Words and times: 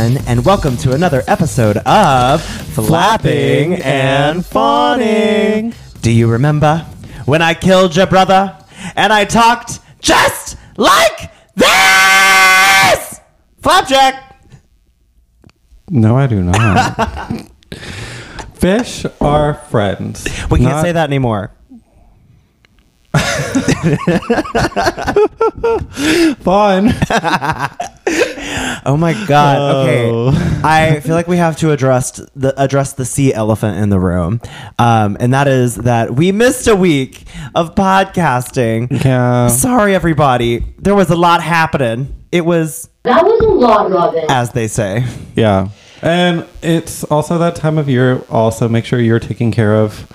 Everyone, 0.00 0.24
and 0.28 0.46
welcome 0.46 0.78
to 0.78 0.94
another 0.94 1.22
episode 1.26 1.76
of 1.78 2.42
Flapping 2.42 3.74
and 3.82 4.44
Fawning. 4.46 5.74
Do 6.00 6.10
you 6.10 6.26
remember 6.26 6.86
when 7.26 7.42
I 7.42 7.52
killed 7.52 7.94
your 7.94 8.06
brother 8.06 8.56
and 8.96 9.12
I 9.12 9.26
talked 9.26 9.80
just 10.00 10.56
like 10.78 11.30
this? 11.54 13.20
Flapjack! 13.62 14.42
No, 15.90 16.16
I 16.16 16.26
do 16.26 16.44
not. 16.44 17.50
Fish 18.54 19.04
are 19.20 19.52
friends. 19.68 20.24
We 20.50 20.60
can't 20.60 20.70
Not- 20.70 20.82
say 20.82 20.92
that 20.92 21.10
anymore. 21.10 21.52
Fun. 26.42 26.94
Oh 28.86 28.96
my 28.96 29.12
god. 29.26 29.56
Oh. 29.58 30.28
Okay. 30.28 30.60
I 30.64 31.00
feel 31.00 31.14
like 31.14 31.28
we 31.28 31.36
have 31.36 31.56
to 31.58 31.70
address 31.72 32.12
the 32.34 32.54
address 32.60 32.94
the 32.94 33.04
sea 33.04 33.32
elephant 33.34 33.78
in 33.78 33.90
the 33.90 33.98
room. 34.00 34.40
Um, 34.78 35.16
and 35.20 35.32
that 35.34 35.48
is 35.48 35.76
that 35.76 36.14
we 36.14 36.32
missed 36.32 36.66
a 36.66 36.74
week 36.76 37.24
of 37.54 37.74
podcasting. 37.74 39.04
Yeah. 39.04 39.48
Sorry 39.48 39.94
everybody. 39.94 40.64
There 40.78 40.94
was 40.94 41.10
a 41.10 41.16
lot 41.16 41.42
happening. 41.42 42.14
It 42.32 42.44
was 42.44 42.88
That 43.02 43.24
was 43.24 43.40
a 43.40 43.48
lot, 43.48 43.90
Robin. 43.90 44.24
as 44.28 44.52
they 44.52 44.68
say. 44.68 45.04
Yeah. 45.36 45.68
And 46.02 46.46
it's 46.62 47.04
also 47.04 47.38
that 47.38 47.56
time 47.56 47.76
of 47.76 47.88
year. 47.88 48.22
Also, 48.30 48.68
make 48.68 48.84
sure 48.84 49.00
you're 49.00 49.20
taking 49.20 49.50
care 49.52 49.74
of 49.74 50.06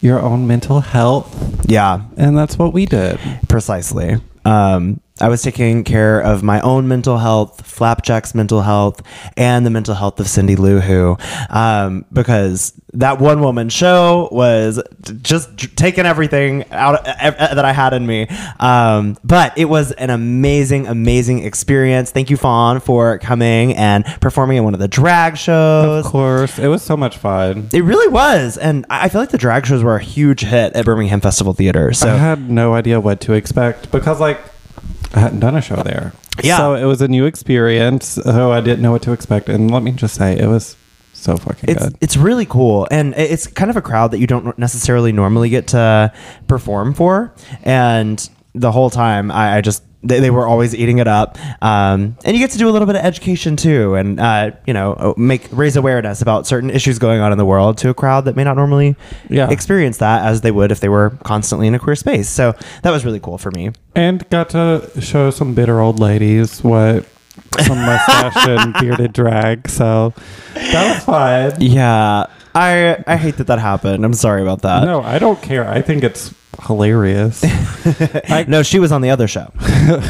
your 0.00 0.20
own 0.20 0.46
mental 0.46 0.80
health. 0.80 1.64
Yeah, 1.66 2.02
And 2.16 2.36
that's 2.36 2.58
what 2.58 2.72
we 2.72 2.86
did. 2.86 3.18
precisely. 3.48 4.16
Um, 4.44 5.00
I 5.20 5.28
was 5.28 5.42
taking 5.42 5.84
care 5.84 6.18
of 6.18 6.42
my 6.42 6.60
own 6.62 6.88
mental 6.88 7.18
health, 7.18 7.64
Flapjack's 7.64 8.34
mental 8.34 8.62
health, 8.62 9.00
and 9.36 9.64
the 9.64 9.70
mental 9.70 9.94
health 9.94 10.18
of 10.18 10.26
Cindy 10.26 10.56
Lou 10.56 10.80
Who, 10.80 11.16
um, 11.50 12.04
because 12.12 12.72
that 12.94 13.20
one 13.20 13.40
woman 13.40 13.68
show 13.68 14.28
was 14.32 14.82
just 15.22 15.76
taking 15.76 16.04
everything 16.04 16.64
out 16.72 17.04
that 17.04 17.64
I 17.64 17.72
had 17.72 17.92
in 17.92 18.04
me. 18.04 18.26
Um, 18.58 19.16
but 19.22 19.56
it 19.56 19.66
was 19.66 19.92
an 19.92 20.10
amazing, 20.10 20.88
amazing 20.88 21.44
experience. 21.44 22.10
Thank 22.10 22.28
you, 22.28 22.36
Fawn, 22.36 22.80
for 22.80 23.18
coming 23.20 23.76
and 23.76 24.04
performing 24.20 24.56
in 24.56 24.64
one 24.64 24.74
of 24.74 24.80
the 24.80 24.88
drag 24.88 25.36
shows. 25.36 26.06
Of 26.06 26.10
course. 26.10 26.58
It 26.58 26.66
was 26.66 26.82
so 26.82 26.96
much 26.96 27.18
fun. 27.18 27.68
It 27.72 27.84
really 27.84 28.08
was, 28.08 28.58
and 28.58 28.84
I 28.90 29.04
I 29.04 29.08
feel 29.10 29.20
like 29.20 29.30
the 29.30 29.38
drag 29.38 29.66
shows 29.66 29.84
were 29.84 29.94
a 29.96 30.02
huge 30.02 30.40
hit 30.40 30.72
at 30.74 30.84
Birmingham 30.84 31.20
Festival 31.20 31.52
Theater. 31.52 31.92
So 31.92 32.08
I 32.08 32.16
had 32.16 32.50
no 32.50 32.74
idea 32.74 32.98
what 32.98 33.20
to 33.20 33.34
expect 33.34 33.92
because, 33.92 34.18
like, 34.18 34.40
I 35.14 35.20
hadn't 35.20 35.40
done 35.40 35.56
a 35.56 35.62
show 35.62 35.76
there. 35.76 36.12
Yeah. 36.42 36.56
So 36.56 36.74
it 36.74 36.84
was 36.84 37.00
a 37.00 37.08
new 37.08 37.24
experience. 37.24 38.06
So 38.06 38.52
I 38.52 38.60
didn't 38.60 38.82
know 38.82 38.92
what 38.92 39.02
to 39.02 39.12
expect. 39.12 39.48
And 39.48 39.70
let 39.70 39.82
me 39.82 39.92
just 39.92 40.16
say, 40.16 40.36
it 40.38 40.46
was 40.46 40.76
so 41.12 41.36
fucking 41.36 41.70
it's 41.70 41.82
good. 41.82 41.96
it's 42.02 42.16
really 42.16 42.44
cool 42.44 42.86
and 42.90 43.14
it's 43.14 43.46
kind 43.46 43.70
of 43.70 43.76
a 43.78 43.80
crowd 43.80 44.10
that 44.10 44.18
you 44.18 44.26
don't 44.26 44.58
necessarily 44.58 45.10
normally 45.10 45.48
get 45.48 45.68
to 45.68 46.12
perform 46.48 46.92
for 46.92 47.32
and 47.62 48.28
the 48.54 48.70
whole 48.70 48.90
time 48.90 49.30
i, 49.30 49.56
I 49.56 49.60
just 49.62 49.82
they, 50.04 50.20
they 50.20 50.30
were 50.30 50.46
always 50.46 50.74
eating 50.74 50.98
it 50.98 51.08
up 51.08 51.38
um, 51.62 52.16
and 52.24 52.36
you 52.36 52.38
get 52.38 52.50
to 52.50 52.58
do 52.58 52.68
a 52.68 52.72
little 52.72 52.86
bit 52.86 52.94
of 52.96 53.02
education 53.04 53.56
too 53.56 53.94
and 53.94 54.20
uh, 54.20 54.50
you 54.66 54.72
know 54.74 55.14
make 55.16 55.48
raise 55.50 55.76
awareness 55.76 56.20
about 56.22 56.46
certain 56.46 56.70
issues 56.70 56.98
going 56.98 57.20
on 57.20 57.32
in 57.32 57.38
the 57.38 57.44
world 57.46 57.78
to 57.78 57.88
a 57.88 57.94
crowd 57.94 58.24
that 58.26 58.36
may 58.36 58.44
not 58.44 58.56
normally 58.56 58.94
Yeah. 59.30 59.50
experience 59.50 59.98
that 59.98 60.24
as 60.24 60.42
they 60.42 60.50
would 60.50 60.70
if 60.70 60.80
they 60.80 60.88
were 60.88 61.10
constantly 61.24 61.66
in 61.66 61.74
a 61.74 61.78
queer 61.78 61.96
space 61.96 62.28
so 62.28 62.54
that 62.82 62.90
was 62.90 63.04
really 63.04 63.20
cool 63.20 63.38
for 63.38 63.50
me 63.50 63.70
And 63.96 64.28
got 64.30 64.50
to 64.50 64.90
show 65.00 65.30
some 65.30 65.54
bitter 65.54 65.80
old 65.80 65.98
ladies 65.98 66.62
what 66.62 67.06
some 67.66 67.78
mustache 67.78 68.36
and 68.48 68.74
bearded 68.80 69.12
drag. 69.12 69.68
So 69.68 70.12
that 70.54 70.94
was 70.94 71.04
fun. 71.04 71.60
yeah 71.60 72.26
i 72.54 73.02
i 73.06 73.16
hate 73.16 73.36
that 73.36 73.46
that 73.46 73.58
happened 73.58 74.04
i'm 74.04 74.14
sorry 74.14 74.42
about 74.42 74.62
that 74.62 74.84
No, 74.84 75.02
I 75.02 75.18
don't 75.18 75.40
care. 75.42 75.68
I 75.68 75.82
think 75.82 76.04
it's 76.04 76.32
hilarious. 76.66 77.42
I, 77.44 78.44
no, 78.48 78.62
she 78.62 78.78
was 78.78 78.92
on 78.92 79.00
the 79.00 79.10
other 79.10 79.26
show. 79.26 79.50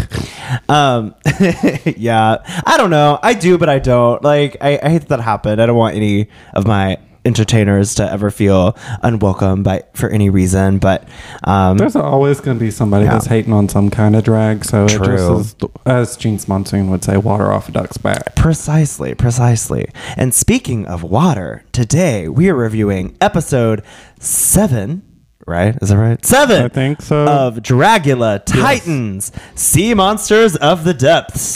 um, 0.69 1.15
yeah, 1.97 2.37
I 2.67 2.77
don't 2.77 2.91
know. 2.91 3.19
I 3.23 3.35
do, 3.35 3.57
but 3.57 3.69
I 3.69 3.79
don't. 3.79 4.23
Like, 4.23 4.59
I, 4.61 4.79
I 4.83 4.89
hate 4.91 4.99
that 5.03 5.09
that 5.09 5.21
happened. 5.21 5.61
I 5.61 5.67
don't 5.67 5.77
want 5.77 5.97
any 5.97 6.29
of 6.53 6.67
my 6.67 6.99
entertainers 7.25 7.95
to 7.97 8.11
ever 8.11 8.31
feel 8.31 8.77
unwelcome 9.03 9.63
by 9.63 9.83
for 9.95 10.11
any 10.11 10.31
reason. 10.31 10.79
But 10.79 11.09
um, 11.45 11.79
there's 11.79 11.97
always 11.97 12.41
going 12.41 12.59
to 12.59 12.65
be 12.65 12.71
somebody 12.71 13.05
Yeah. 13.05 13.13
that's 13.13 13.27
hating 13.27 13.53
on 13.53 13.69
some 13.69 13.91
kind 13.91 14.15
of 14.17 14.25
drag. 14.25 14.65
So 14.65 14.87
True. 14.87 15.05
it 15.15 15.17
just 15.17 15.63
is, 15.63 15.71
as 15.87 16.17
Jinkx 16.17 16.49
Monsoon 16.49 16.91
would 16.91 17.03
say, 17.05 17.17
water 17.17 17.53
off 17.53 17.69
a 17.69 17.73
duck's 17.73 17.97
back. 17.97 18.35
Precisely, 18.37 19.15
precisely. 19.15 19.87
And 20.17 20.35
speaking 20.35 20.87
of 20.87 21.03
water, 21.03 21.65
today 21.73 22.29
we 22.29 22.49
are 22.51 22.55
reviewing 22.55 23.17
episode 23.21 23.83
seven. 24.21 25.03
Right? 25.47 25.77
Is 25.83 25.91
that 25.91 25.99
right? 25.99 26.25
Seven. 26.25 26.65
I 26.65 26.69
think 26.69 27.03
so. 27.03 27.27
Of 27.27 27.57
Dragula 27.57 28.43
Titans, 28.47 29.31
Sea 29.55 29.93
Monsters 29.93 30.57
of 30.57 30.85
the 30.85 30.95
Depths. 30.95 31.55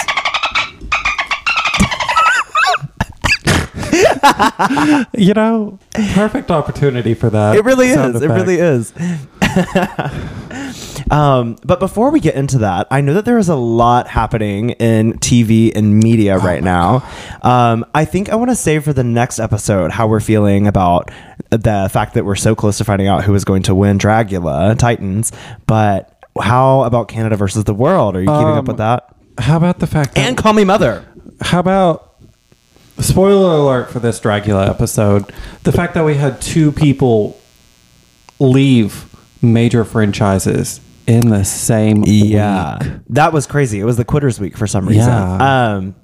You 5.14 5.34
know, 5.34 5.78
perfect 6.14 6.50
opportunity 6.50 7.14
for 7.14 7.30
that. 7.30 7.56
It 7.56 7.64
really 7.64 7.88
is. 7.88 8.22
It 8.22 8.28
really 8.28 8.56
is. 8.58 8.92
um, 11.10 11.56
but 11.64 11.80
before 11.80 12.10
we 12.10 12.20
get 12.20 12.34
into 12.34 12.58
that, 12.58 12.86
I 12.90 13.00
know 13.00 13.14
that 13.14 13.24
there 13.24 13.38
is 13.38 13.48
a 13.48 13.54
lot 13.56 14.08
happening 14.08 14.70
in 14.70 15.14
TV 15.14 15.74
and 15.74 15.98
media 15.98 16.36
Oh 16.36 16.44
right 16.44 16.62
now. 16.62 17.08
Um, 17.42 17.84
I 17.94 18.04
think 18.04 18.28
I 18.28 18.36
want 18.36 18.50
to 18.50 18.54
save 18.56 18.84
for 18.84 18.92
the 18.92 19.04
next 19.04 19.38
episode 19.38 19.90
how 19.90 20.06
we're 20.06 20.20
feeling 20.20 20.66
about 20.66 21.10
the 21.50 21.88
fact 21.92 22.14
that 22.14 22.24
we're 22.24 22.36
so 22.36 22.54
close 22.54 22.78
to 22.78 22.84
finding 22.84 23.08
out 23.08 23.24
who 23.24 23.34
is 23.34 23.44
going 23.44 23.62
to 23.64 23.74
win 23.74 23.98
Dragula 23.98 24.76
Titans. 24.78 25.32
But 25.66 26.14
how 26.40 26.82
about 26.82 27.08
Canada 27.08 27.36
versus 27.36 27.64
the 27.64 27.74
world? 27.74 28.14
Are 28.16 28.20
you 28.20 28.26
keeping 28.26 28.46
up 28.46 28.58
Um, 28.58 28.64
with 28.66 28.76
that? 28.78 29.14
How 29.38 29.56
about 29.56 29.78
the 29.78 29.86
fact 29.86 30.14
that 30.14 30.26
And 30.26 30.36
Call 30.36 30.52
Me 30.52 30.64
Mother. 30.64 31.04
How 31.40 31.60
about 31.60 32.07
spoiler 33.00 33.56
alert 33.56 33.90
for 33.90 33.98
this 34.00 34.20
Dragula 34.20 34.68
episode? 34.68 35.32
The 35.64 35.72
fact 35.72 35.94
that 35.94 36.04
we 36.04 36.14
had 36.14 36.40
two 36.40 36.72
people 36.72 37.38
leave 38.38 39.04
major 39.42 39.84
franchises 39.84 40.80
in 41.06 41.30
the 41.30 41.44
same 41.44 42.04
Yeah, 42.06 42.78
week. 42.78 42.92
that 43.10 43.32
was 43.32 43.46
crazy. 43.46 43.80
It 43.80 43.84
was 43.84 43.96
the 43.96 44.04
Quitters 44.04 44.38
Week 44.40 44.56
for 44.56 44.66
some 44.66 44.86
reason. 44.86 45.06
Yeah. 45.08 45.74
Um, 45.76 45.94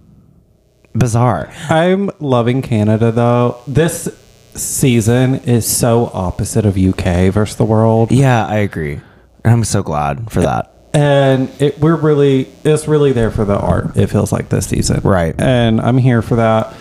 bizarre. 0.95 1.53
I'm 1.69 2.11
loving 2.21 2.63
Canada 2.63 3.11
though. 3.13 3.59
This 3.67 4.09
season 4.55 5.37
is 5.41 5.67
so 5.67 6.11
opposite 6.15 6.65
of 6.65 6.77
UK 6.79 7.33
versus 7.33 7.57
the 7.57 7.65
world. 7.65 8.13
Yeah, 8.13 8.47
I 8.47 8.57
agree. 8.59 9.01
And 9.45 9.53
I'm 9.53 9.65
so 9.65 9.83
glad 9.83 10.31
for 10.33 10.41
that. 10.43 10.71
and 10.95 11.51
it, 11.61 11.79
we're 11.81 11.97
really 11.97 12.49
it's 12.65 12.87
really 12.87 13.11
there 13.13 13.31
for 13.33 13.45
the 13.45 13.59
art 13.59 13.97
it 13.97 14.07
feels 14.07 14.31
like 14.31 14.49
this 14.49 14.69
season 14.69 15.01
Right. 15.03 15.35
and 15.41 15.81
i'm 15.81 15.99
here 15.99 16.23
for 16.23 16.37
that 16.37 16.73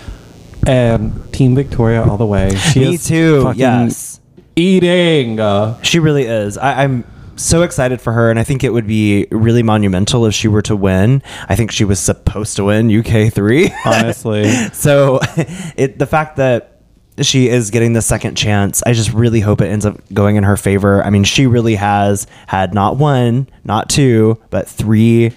and 0.67 1.33
team 1.33 1.55
victoria 1.55 2.03
all 2.03 2.17
the 2.17 2.25
way 2.25 2.55
she 2.55 2.79
Me 2.79 2.95
is 2.95 3.07
too, 3.07 3.43
fucking 3.43 3.59
yes. 3.59 4.19
eating 4.55 5.39
uh, 5.39 5.81
She 5.81 5.99
really 5.99 6.23
is. 6.23 6.57
I, 6.57 6.83
I'm 6.83 7.05
so 7.35 7.63
excited 7.63 7.99
for 8.01 8.13
her, 8.13 8.29
and 8.29 8.39
I 8.39 8.43
think 8.43 8.63
it 8.63 8.71
would 8.71 8.87
be 8.87 9.27
really 9.31 9.63
monumental 9.63 10.25
if 10.25 10.33
she 10.33 10.47
were 10.47 10.61
to 10.63 10.75
win. 10.75 11.21
I 11.49 11.55
think 11.55 11.71
she 11.71 11.83
was 11.83 11.99
supposed 11.99 12.55
to 12.57 12.65
win 12.65 12.95
UK 12.95 13.33
three. 13.33 13.71
honestly 13.85 14.49
so, 14.73 15.19
it 15.75 15.99
the 15.99 16.07
fact 16.07 16.37
that 16.37 16.81
she 17.21 17.47
is 17.47 17.69
getting 17.69 17.93
the 17.93 18.01
second 18.01 18.35
chance, 18.35 18.81
I 18.85 18.93
just 18.93 19.13
really 19.13 19.39
hope 19.39 19.61
it 19.61 19.67
ends 19.67 19.85
up 19.85 19.97
going 20.13 20.35
in 20.35 20.43
her 20.43 20.57
favor. 20.57 21.03
I 21.03 21.09
mean, 21.09 21.23
she 21.23 21.45
really 21.45 21.75
has 21.75 22.25
had 22.47 22.73
not 22.73 22.97
one, 22.97 23.47
not 23.63 23.89
two, 23.89 24.41
but 24.49 24.67
three 24.67 25.31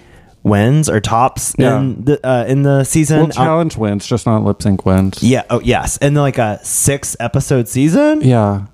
wins 0.49 0.89
or 0.89 0.99
tops 0.99 1.53
Yeah. 1.57 1.79
in 1.79 2.05
the 2.05 2.27
uh, 2.27 2.45
in 2.47 2.63
the 2.63 2.83
season. 2.83 3.17
well 3.17 3.25
Um, 3.25 3.31
challenge 3.31 3.77
wins 3.77 4.05
just 4.07 4.25
not 4.25 4.43
lip 4.43 4.61
sync 4.61 4.85
wins 4.85 5.21
yeah. 5.23 5.43
Oh, 5.49 5.59
yes. 5.61 5.97
And 5.97 6.15
like 6.15 6.37
a 6.37 6.59
six 6.63 7.15
episode 7.19 7.67
season. 7.67 8.21
yeah 8.21 8.65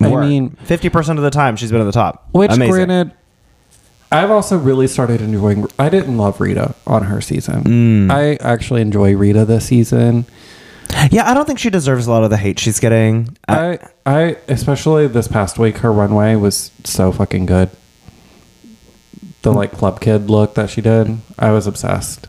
i 0.00 0.08
mean 0.08 0.50
fifty 0.62 0.88
percent 0.88 1.18
of 1.18 1.24
the 1.24 1.30
time 1.30 1.56
she's 1.56 1.72
been 1.72 1.80
at 1.80 1.84
the 1.84 1.92
top. 1.92 2.28
which 2.32 2.52
Amazing. 2.52 2.72
granted 2.72 3.12
I've 4.10 4.30
also 4.30 4.56
really 4.56 4.86
started 4.86 5.20
enjoying. 5.20 5.66
I 5.78 5.90
didn't 5.90 6.16
love 6.16 6.40
Rita 6.40 6.74
on 6.86 7.02
her 7.02 7.20
season. 7.20 7.64
Mm. 7.64 8.10
I 8.10 8.36
actually 8.36 8.80
enjoy 8.80 9.14
Rita 9.14 9.44
this 9.44 9.66
season. 9.66 10.24
Yeah, 11.10 11.30
I 11.30 11.34
don't 11.34 11.44
think 11.46 11.58
she 11.58 11.68
deserves 11.68 12.06
a 12.06 12.10
lot 12.10 12.24
of 12.24 12.30
the 12.30 12.38
hate 12.38 12.58
she's 12.58 12.80
getting. 12.80 13.36
I, 13.46 13.78
I, 14.06 14.38
especially 14.48 15.06
this 15.08 15.28
past 15.28 15.58
week, 15.58 15.76
her 15.78 15.92
runway 15.92 16.36
was 16.36 16.70
so 16.84 17.12
fucking 17.12 17.44
good. 17.44 17.68
The 19.42 19.52
like 19.52 19.72
club 19.72 20.00
kid 20.00 20.28
look 20.30 20.54
that 20.54 20.70
she 20.70 20.80
did, 20.80 21.18
I 21.38 21.52
was 21.52 21.66
obsessed. 21.66 22.26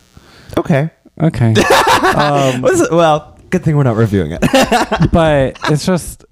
okay. 0.56 0.90
Okay, 1.20 1.52
Was 2.62 2.88
well, 2.90 3.36
good 3.50 3.62
thing 3.62 3.76
we're 3.76 3.82
not 3.82 3.96
reviewing 3.96 4.32
it. 4.32 4.40
but 5.12 5.58
it's 5.70 5.84
just 5.84 6.24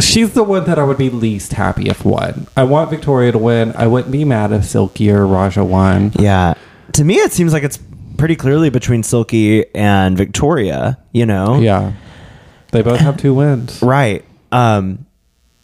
she's 0.00 0.32
the 0.32 0.42
one 0.42 0.64
that 0.64 0.78
I 0.78 0.84
would 0.84 0.96
be 0.96 1.10
least 1.10 1.52
happy 1.52 1.90
if 1.90 2.04
won. 2.06 2.46
I 2.56 2.64
want 2.64 2.88
Victoria 2.88 3.32
to 3.32 3.38
win. 3.38 3.72
I 3.76 3.86
wouldn't 3.86 4.12
be 4.12 4.24
mad 4.24 4.52
if 4.52 4.64
Silky 4.64 5.10
or 5.10 5.26
Raja 5.26 5.62
won. 5.62 6.12
yeah. 6.18 6.54
To 6.92 7.04
me, 7.04 7.16
it 7.16 7.32
seems 7.32 7.52
like 7.52 7.64
it's 7.64 7.78
pretty 8.16 8.36
clearly 8.36 8.70
between 8.70 9.02
Silky 9.02 9.66
and 9.74 10.16
Victoria. 10.16 10.98
You 11.12 11.26
know, 11.26 11.58
Yeah. 11.60 11.92
They 12.72 12.80
both 12.82 13.00
have 13.00 13.16
two 13.18 13.34
wins. 13.34 13.82
right. 13.82 14.24
Um, 14.52 15.04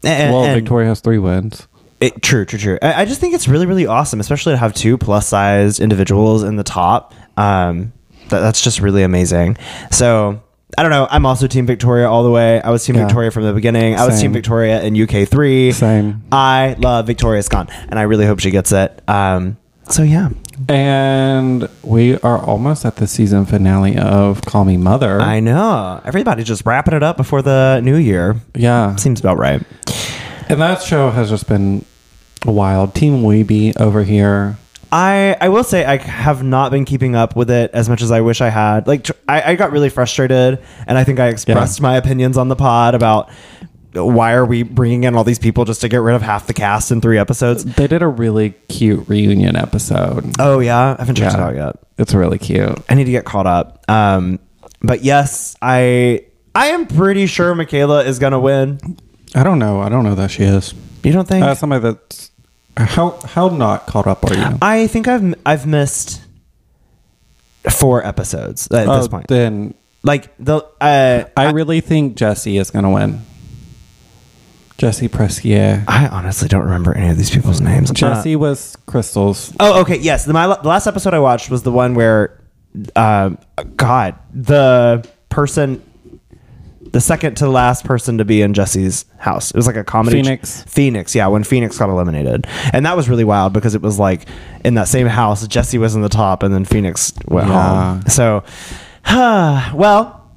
and, 0.04 0.32
well, 0.34 0.44
and- 0.44 0.60
Victoria 0.60 0.88
has 0.88 1.00
three 1.00 1.18
wins. 1.18 1.66
It, 2.00 2.22
true, 2.22 2.44
true, 2.46 2.58
true. 2.58 2.78
I, 2.80 3.02
I 3.02 3.04
just 3.04 3.20
think 3.20 3.34
it's 3.34 3.46
really, 3.48 3.66
really 3.66 3.86
awesome, 3.86 4.20
especially 4.20 4.54
to 4.54 4.56
have 4.56 4.72
two 4.74 4.96
plus 4.96 5.26
sized 5.26 5.80
individuals 5.80 6.42
in 6.42 6.56
the 6.56 6.62
top. 6.64 7.14
Um, 7.36 7.92
that, 8.30 8.40
that's 8.40 8.62
just 8.62 8.80
really 8.80 9.02
amazing. 9.02 9.56
So 9.90 10.42
I 10.78 10.82
don't 10.82 10.90
know. 10.92 11.06
I'm 11.10 11.26
also 11.26 11.46
Team 11.46 11.66
Victoria 11.66 12.08
all 12.08 12.22
the 12.22 12.30
way. 12.30 12.60
I 12.62 12.70
was 12.70 12.84
Team 12.84 12.96
Yeah. 12.96 13.04
Victoria 13.04 13.30
from 13.30 13.42
the 13.44 13.52
beginning. 13.52 13.96
I 13.96 14.06
was 14.06 14.20
Team 14.20 14.32
Victoria 14.32 14.82
in 14.82 15.00
UK 15.00 15.28
three. 15.28 15.72
Same. 15.72 16.22
I 16.32 16.74
love 16.78 17.06
Victoria 17.06 17.42
Scott, 17.42 17.70
and 17.88 17.98
I 17.98 18.02
really 18.02 18.24
hope 18.24 18.38
she 18.40 18.50
gets 18.50 18.72
it. 18.72 19.02
Um, 19.08 19.58
so 19.88 20.02
yeah, 20.04 20.28
And 20.68 21.68
we 21.82 22.16
are 22.20 22.38
almost 22.38 22.84
at 22.84 22.96
the 22.96 23.06
season 23.08 23.44
finale 23.44 23.98
of 23.98 24.40
Call 24.42 24.64
Me 24.64 24.76
Mother. 24.76 25.20
I 25.20 25.40
know 25.40 26.00
everybody 26.04 26.44
just 26.44 26.64
wrapping 26.64 26.94
it 26.94 27.02
up 27.02 27.16
before 27.16 27.42
the 27.42 27.80
new 27.82 27.96
year. 27.96 28.36
yeah. 28.54 28.94
Seems 28.96 29.18
about 29.20 29.36
right. 29.38 29.60
And 30.48 30.60
that 30.60 30.82
show 30.82 31.10
has 31.10 31.28
just 31.28 31.48
been 31.48 31.84
wild. 32.44 32.94
Team 32.94 33.22
Weeby 33.22 33.78
over 33.80 34.02
here. 34.02 34.56
I 34.92 35.36
I 35.40 35.48
will 35.50 35.62
say 35.64 35.84
I 35.84 35.98
have 35.98 36.42
not 36.42 36.72
been 36.72 36.84
keeping 36.84 37.14
up 37.14 37.36
with 37.36 37.50
it 37.50 37.70
as 37.72 37.88
much 37.88 38.02
as 38.02 38.10
I 38.10 38.20
wish 38.22 38.40
I 38.40 38.48
had. 38.48 38.86
Like 38.88 39.04
tr- 39.04 39.12
I, 39.28 39.52
I 39.52 39.54
got 39.54 39.70
really 39.70 39.88
frustrated, 39.88 40.58
and 40.86 40.98
I 40.98 41.04
think 41.04 41.20
I 41.20 41.28
expressed 41.28 41.78
Yeah. 41.78 41.82
my 41.82 41.96
opinions 41.96 42.36
on 42.36 42.48
the 42.48 42.56
pod 42.56 42.94
about 42.96 43.30
why 43.92 44.32
are 44.34 44.44
we 44.44 44.62
bringing 44.62 45.02
in 45.04 45.16
all 45.16 45.24
these 45.24 45.38
people 45.40 45.64
just 45.64 45.80
to 45.80 45.88
get 45.88 45.98
rid 45.98 46.14
of 46.14 46.22
half 46.22 46.46
the 46.46 46.52
cast 46.54 46.90
in 46.92 47.00
three 47.00 47.18
episodes. 47.18 47.64
They 47.64 47.86
did 47.88 48.02
a 48.02 48.06
really 48.08 48.50
cute 48.68 49.08
reunion 49.08 49.56
episode. 49.56 50.34
Oh 50.40 50.58
yeah, 50.60 50.94
I 50.96 51.00
haven't 51.00 51.16
checked 51.16 51.34
it 51.34 51.38
Yeah. 51.38 51.46
out 51.46 51.54
yet. 51.54 51.76
It's 51.98 52.14
really 52.14 52.38
cute. 52.38 52.78
I 52.88 52.94
need 52.94 53.04
to 53.04 53.10
get 53.12 53.24
caught 53.24 53.46
up. 53.46 53.84
Um, 53.88 54.38
but 54.82 55.04
yes, 55.04 55.56
I 55.62 56.24
I 56.54 56.68
am 56.68 56.86
pretty 56.86 57.26
sure 57.26 57.54
Michaela 57.54 58.02
is 58.04 58.18
gonna 58.18 58.40
win. 58.40 58.80
I 59.36 59.44
don't 59.44 59.60
know. 59.60 59.80
I 59.80 59.88
don't 59.88 60.02
know 60.02 60.16
that 60.16 60.32
she 60.32 60.42
is. 60.42 60.74
You 61.04 61.12
don't 61.12 61.26
think? 61.28 61.44
Uh, 61.44 61.54
somebody 61.54 61.82
that's 61.82 62.29
how 62.86 63.18
how 63.24 63.48
not 63.48 63.86
caught 63.86 64.06
up 64.06 64.24
are 64.30 64.34
you? 64.34 64.58
I 64.62 64.86
think 64.86 65.08
I've 65.08 65.34
I've 65.44 65.66
missed 65.66 66.22
four 67.70 68.04
episodes 68.04 68.70
at 68.70 68.88
oh, 68.88 68.96
this 68.96 69.08
point. 69.08 69.28
then 69.28 69.74
like 70.02 70.34
the 70.38 70.64
uh, 70.80 71.24
I 71.36 71.50
really 71.50 71.80
think 71.80 72.16
Jesse 72.16 72.56
is 72.56 72.70
going 72.70 72.84
to 72.84 72.90
win. 72.90 73.20
Jesse 74.80 75.08
Pressier. 75.08 75.84
I 75.86 76.08
honestly 76.08 76.48
don't 76.48 76.64
remember 76.64 76.96
any 76.96 77.10
of 77.10 77.18
these 77.18 77.30
people's 77.30 77.60
names. 77.60 77.90
Jesse 77.90 78.34
was 78.34 78.78
Crystal's. 78.86 79.50
Uh, 79.52 79.56
oh, 79.74 79.80
okay. 79.82 79.98
Yes, 79.98 80.24
the, 80.24 80.32
my, 80.32 80.46
the 80.46 80.68
last 80.68 80.86
episode 80.86 81.12
I 81.12 81.18
watched 81.18 81.50
was 81.50 81.62
the 81.64 81.70
one 81.70 81.94
where, 81.94 82.40
um, 82.96 83.36
God, 83.76 84.18
the 84.32 85.06
person, 85.28 85.82
the 86.92 87.00
second 87.00 87.36
to 87.36 87.48
last 87.48 87.84
person 87.84 88.18
to 88.18 88.24
be 88.24 88.42
in 88.42 88.52
Jesse's 88.54 89.04
house. 89.18 89.50
It 89.50 89.56
was 89.56 89.66
like 89.66 89.76
a 89.76 89.84
comedy. 89.84 90.22
Phoenix. 90.22 90.62
Phoenix, 90.64 91.14
yeah, 91.14 91.26
when 91.28 91.44
Phoenix 91.44 91.78
got 91.78 91.88
eliminated, 91.88 92.46
and 92.72 92.84
that 92.86 92.96
was 92.96 93.08
really 93.08 93.24
wild 93.24 93.52
because 93.52 93.74
it 93.74 93.82
was 93.82 93.98
like 93.98 94.26
in 94.64 94.74
that 94.74 94.88
same 94.88 95.06
house, 95.06 95.46
Jesse 95.46 95.78
was 95.78 95.94
in 95.94 96.02
the 96.02 96.08
top, 96.08 96.42
and 96.42 96.52
then 96.54 96.64
Phoenix 96.64 97.12
went 97.28 97.48
Yeah. 97.48 97.94
home. 97.94 98.02
So, 98.08 98.42
well, 99.74 100.30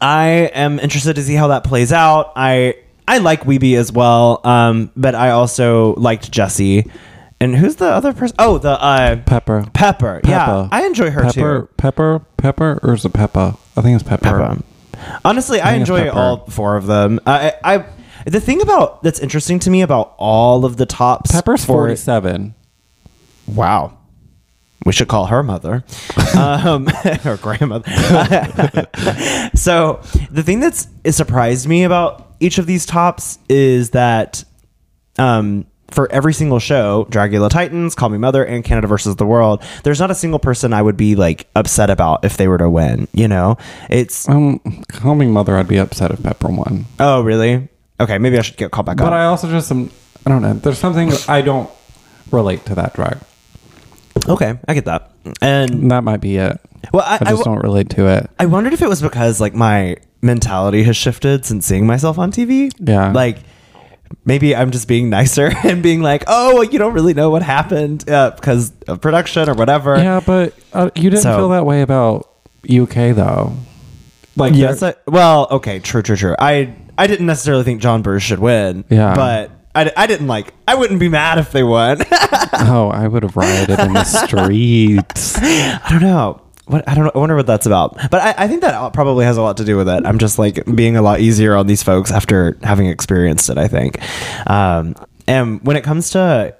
I 0.00 0.50
am 0.54 0.78
interested 0.78 1.16
to 1.16 1.22
see 1.22 1.34
how 1.34 1.48
that 1.48 1.64
plays 1.64 1.92
out. 1.92 2.32
I 2.36 2.76
I 3.06 3.18
like 3.18 3.42
Weeby 3.42 3.76
as 3.76 3.90
well, 3.92 4.40
um, 4.44 4.90
but 4.96 5.14
I 5.14 5.30
also 5.30 5.94
liked 5.96 6.30
Jesse. 6.30 6.90
And 7.40 7.56
who's 7.56 7.74
the 7.74 7.86
other 7.86 8.12
person? 8.12 8.36
Oh, 8.38 8.58
the 8.58 8.80
uh, 8.80 9.16
Pepper. 9.26 9.66
Pepper. 9.74 10.20
Yeah, 10.24 10.68
I 10.70 10.86
enjoy 10.86 11.10
her 11.10 11.22
Pepper, 11.22 11.32
too. 11.32 11.68
Pepper, 11.76 12.18
Pepper, 12.18 12.26
Pepper 12.36 12.80
or 12.84 12.94
is 12.94 13.04
it 13.04 13.12
Peppa? 13.12 13.56
I 13.76 13.80
think 13.82 13.96
it's 14.00 14.08
Pepper. 14.08 14.22
Peppa. 14.24 14.62
Honestly, 15.24 15.60
I, 15.60 15.74
enjoy 15.74 16.04
Pepper. 16.04 16.18
all 16.18 16.46
four 16.46 16.76
of 16.76 16.86
them. 16.86 17.20
I, 17.26 17.54
I 17.64 17.84
the 18.26 18.40
thing 18.40 18.60
about 18.62 19.02
that's 19.02 19.18
interesting 19.20 19.58
to 19.60 19.70
me 19.70 19.82
about 19.82 20.14
all 20.18 20.64
of 20.64 20.76
the 20.76 20.86
tops. 20.86 21.32
Pepper's 21.32 21.64
for- 21.64 21.74
forty-seven. 21.74 22.54
Wow. 23.46 23.98
We 24.84 24.92
should 24.92 25.06
call 25.06 25.26
her 25.26 25.44
mother, 25.44 25.84
um, 26.36 26.88
or 27.24 27.36
grandmother. 27.36 27.88
so 29.54 30.00
the 30.30 30.42
thing 30.44 30.58
that's 30.58 30.88
it 31.04 31.12
surprised 31.12 31.68
me 31.68 31.84
about 31.84 32.34
each 32.40 32.58
of 32.58 32.66
these 32.66 32.84
tops 32.84 33.38
is 33.48 33.90
that 33.90 34.42
um, 35.18 35.66
for 35.92 36.10
every 36.10 36.32
single 36.34 36.58
show, 36.58 37.06
Dragula 37.10 37.48
Titans, 37.50 37.94
Call 37.94 38.08
Me 38.08 38.18
Mother, 38.18 38.44
and 38.44 38.64
Canada 38.64 38.86
versus 38.86 39.16
the 39.16 39.26
World, 39.26 39.62
there's 39.84 40.00
not 40.00 40.10
a 40.10 40.14
single 40.14 40.38
person 40.38 40.72
I 40.72 40.82
would 40.82 40.96
be 40.96 41.14
like 41.14 41.46
upset 41.54 41.90
about 41.90 42.24
if 42.24 42.36
they 42.36 42.48
were 42.48 42.58
to 42.58 42.68
win. 42.70 43.08
You 43.12 43.28
know, 43.28 43.56
it's 43.90 44.28
Um, 44.28 44.58
call 44.88 45.14
me 45.14 45.26
mother. 45.26 45.56
I'd 45.56 45.68
be 45.68 45.78
upset 45.78 46.10
if 46.10 46.22
Pepper 46.22 46.48
won. 46.48 46.86
oh 46.98 47.20
really 47.22 47.68
okay. 48.00 48.18
Maybe 48.18 48.38
I 48.38 48.42
should 48.42 48.56
get 48.56 48.70
called 48.70 48.86
back 48.86 48.96
But 48.96 49.04
up. 49.04 49.10
But 49.10 49.16
I 49.16 49.24
also 49.26 49.48
just 49.48 49.70
am. 49.70 49.90
I 50.26 50.30
don't 50.30 50.42
know. 50.42 50.54
There's 50.54 50.78
something 50.78 51.12
I 51.28 51.40
don't 51.42 51.68
relate 52.30 52.64
to 52.66 52.74
that 52.76 52.94
drag. 52.94 53.18
okay, 54.28 54.58
I 54.68 54.74
get 54.74 54.84
that. 54.86 55.10
And 55.40 55.90
That 55.90 56.04
might 56.04 56.20
be 56.20 56.36
it. 56.36 56.60
well, 56.92 57.04
I, 57.06 57.16
I 57.20 57.30
just 57.30 57.42
I- 57.42 57.44
don't 57.44 57.62
relate 57.62 57.90
to 57.90 58.06
it. 58.08 58.30
I 58.38 58.46
wondered 58.46 58.72
if 58.72 58.82
it 58.82 58.88
was 58.88 59.02
because 59.02 59.40
like 59.40 59.54
my 59.54 59.96
mentality 60.20 60.82
has 60.84 60.96
shifted 60.96 61.44
since 61.44 61.66
seeing 61.66 61.86
myself 61.86 62.18
on 62.18 62.30
TV. 62.30 62.70
Yeah. 62.78 63.12
Like 63.12 63.38
maybe 64.24 64.54
I'm 64.54 64.70
just 64.70 64.88
being 64.88 65.10
nicer 65.10 65.52
and 65.64 65.82
being 65.82 66.02
like, 66.02 66.24
oh, 66.26 66.54
well, 66.54 66.64
you 66.64 66.78
don't 66.78 66.94
really 66.94 67.14
know 67.14 67.30
what 67.30 67.42
happened 67.42 68.08
uh, 68.08 68.30
because 68.30 68.72
of 68.88 69.00
production 69.00 69.48
or 69.48 69.54
whatever. 69.54 69.96
Yeah, 69.96 70.20
but 70.24 70.54
uh, 70.72 70.90
you 70.94 71.10
didn't 71.10 71.22
So- 71.22 71.36
feel 71.36 71.48
that 71.50 71.66
way 71.66 71.82
about 71.82 72.28
UK 72.68 73.14
though. 73.14 73.54
Like 74.36 74.54
Yes. 74.54 74.82
I, 74.82 74.94
well, 75.06 75.46
okay. 75.50 75.78
True, 75.78 76.00
true, 76.02 76.16
true. 76.16 76.34
I 76.38 76.74
I 76.96 77.06
didn't 77.06 77.26
necessarily 77.26 77.64
think 77.64 77.82
Jonbers 77.82 78.22
should 78.22 78.38
win. 78.38 78.84
Yeah. 78.88 79.14
But 79.14 79.50
I, 79.74 79.92
I 79.96 80.06
didn't 80.06 80.26
like. 80.26 80.54
I 80.66 80.74
wouldn't 80.74 81.00
be 81.00 81.08
mad 81.08 81.38
if 81.38 81.52
they 81.52 81.62
won. 81.62 81.98
oh, 82.54 82.90
I 82.92 83.08
would 83.08 83.22
have 83.24 83.36
rioted 83.36 83.78
in 83.78 83.92
the 83.92 84.04
streets. 84.56 85.36
I 85.38 85.80
don't 85.90 86.02
know. 86.02 86.40
What 86.72 86.88
I 86.88 86.94
don't 86.94 87.04
know. 87.04 87.12
I 87.14 87.18
wonder 87.18 87.36
what 87.36 87.46
that's 87.46 87.66
about. 87.66 87.96
But 88.10 88.22
I, 88.22 88.44
I 88.44 88.48
think 88.48 88.62
that 88.62 88.92
probably 88.92 89.24
has 89.24 89.36
a 89.36 89.42
lot 89.42 89.58
to 89.58 89.64
do 89.64 89.76
with 89.76 89.88
it. 89.88 90.06
I'm 90.06 90.18
just 90.18 90.38
like 90.38 90.64
being 90.74 90.96
a 90.96 91.02
lot 91.02 91.20
easier 91.20 91.54
on 91.54 91.66
these 91.66 91.82
folks 91.82 92.10
after 92.10 92.56
having 92.62 92.86
experienced 92.86 93.50
it. 93.50 93.58
I 93.58 93.68
think. 93.68 93.98
Um, 94.48 94.96
and 95.26 95.60
when 95.62 95.76
it 95.76 95.84
comes 95.84 96.10
to 96.10 96.56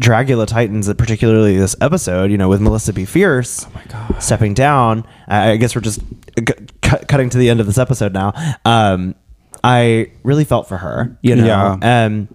Dragula 0.00 0.46
Titans, 0.46 0.92
particularly 0.94 1.56
this 1.56 1.74
episode, 1.80 2.30
you 2.30 2.38
know, 2.38 2.48
with 2.48 2.60
Melissa 2.60 2.92
BeFierce 2.92 4.22
stepping 4.22 4.54
down, 4.54 5.06
I 5.26 5.52
I 5.52 5.56
guess 5.56 5.74
we're 5.74 5.80
just 5.82 6.00
c- 6.00 7.04
cutting 7.08 7.30
to 7.30 7.38
the 7.38 7.48
end 7.50 7.60
of 7.60 7.66
this 7.66 7.78
episode 7.78 8.12
now. 8.12 8.32
Um, 8.64 9.14
I 9.64 10.12
really 10.22 10.44
felt 10.44 10.68
for 10.68 10.76
her, 10.76 11.18
you 11.22 11.34
know. 11.34 11.46
Yeah. 11.46 12.04
Um, 12.04 12.28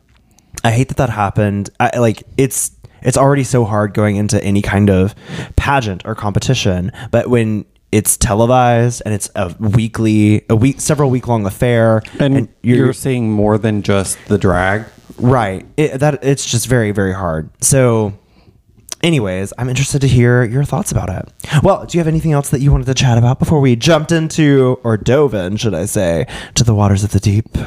I 0.64 0.72
hate 0.72 0.90
that 0.90 0.98
that 0.98 1.10
happened. 1.10 1.70
I 1.80 2.00
like 2.00 2.24
it's 2.38 2.72
it's 3.04 3.18
already 3.18 3.44
so 3.44 3.66
hard 3.66 3.94
going 3.94 4.16
into 4.16 4.44
any 4.44 4.62
kind 4.62 4.90
of 4.90 5.16
pageant 5.56 6.04
or 6.06 6.16
competition, 6.16 6.92
but 7.12 7.28
when 7.30 7.66
it's 7.92 8.18
televised 8.18 9.04
and 9.06 9.14
it's 9.14 9.30
a 9.36 9.54
weekly, 9.60 10.44
a 10.50 10.56
week, 10.56 10.82
several 10.82 11.10
week 11.12 11.28
long 11.28 11.46
affair, 11.46 12.02
And, 12.20 12.48
you're, 12.64 12.92
seeing 12.94 13.32
more 13.32 13.58
than 13.60 13.84
just 13.84 14.18
the 14.28 14.38
drag. 14.40 14.86
right, 15.18 15.66
it, 15.78 16.00
that 16.00 16.24
it's 16.24 16.44
just 16.50 16.68
very 16.68 16.92
very 16.92 17.14
hard. 17.14 17.50
So, 17.64 18.14
anyways, 19.04 19.54
I'm 19.60 19.70
interested 19.70 20.02
to 20.02 20.08
hear 20.08 20.44
your 20.44 20.64
thoughts 20.64 20.92
about 20.92 21.10
it. 21.10 21.62
Well, 21.62 21.86
do 21.86 21.96
you 21.96 22.00
have 22.00 22.08
anything 22.08 22.32
else 22.32 22.50
that 22.50 22.62
you 22.62 22.72
wanted 22.72 22.88
to 22.88 22.96
chat 22.96 23.20
about 23.20 23.38
before 23.38 23.60
we 23.60 23.76
jumped 23.76 24.12
into 24.12 24.80
or 24.84 24.98
dove 24.98 25.36
in, 25.36 25.58
should 25.58 25.76
I 25.76 25.86
say, 25.86 26.26
to 26.56 26.64
the 26.64 26.74
waters 26.74 27.04
of 27.04 27.12
the 27.12 27.20
deep? 27.20 27.58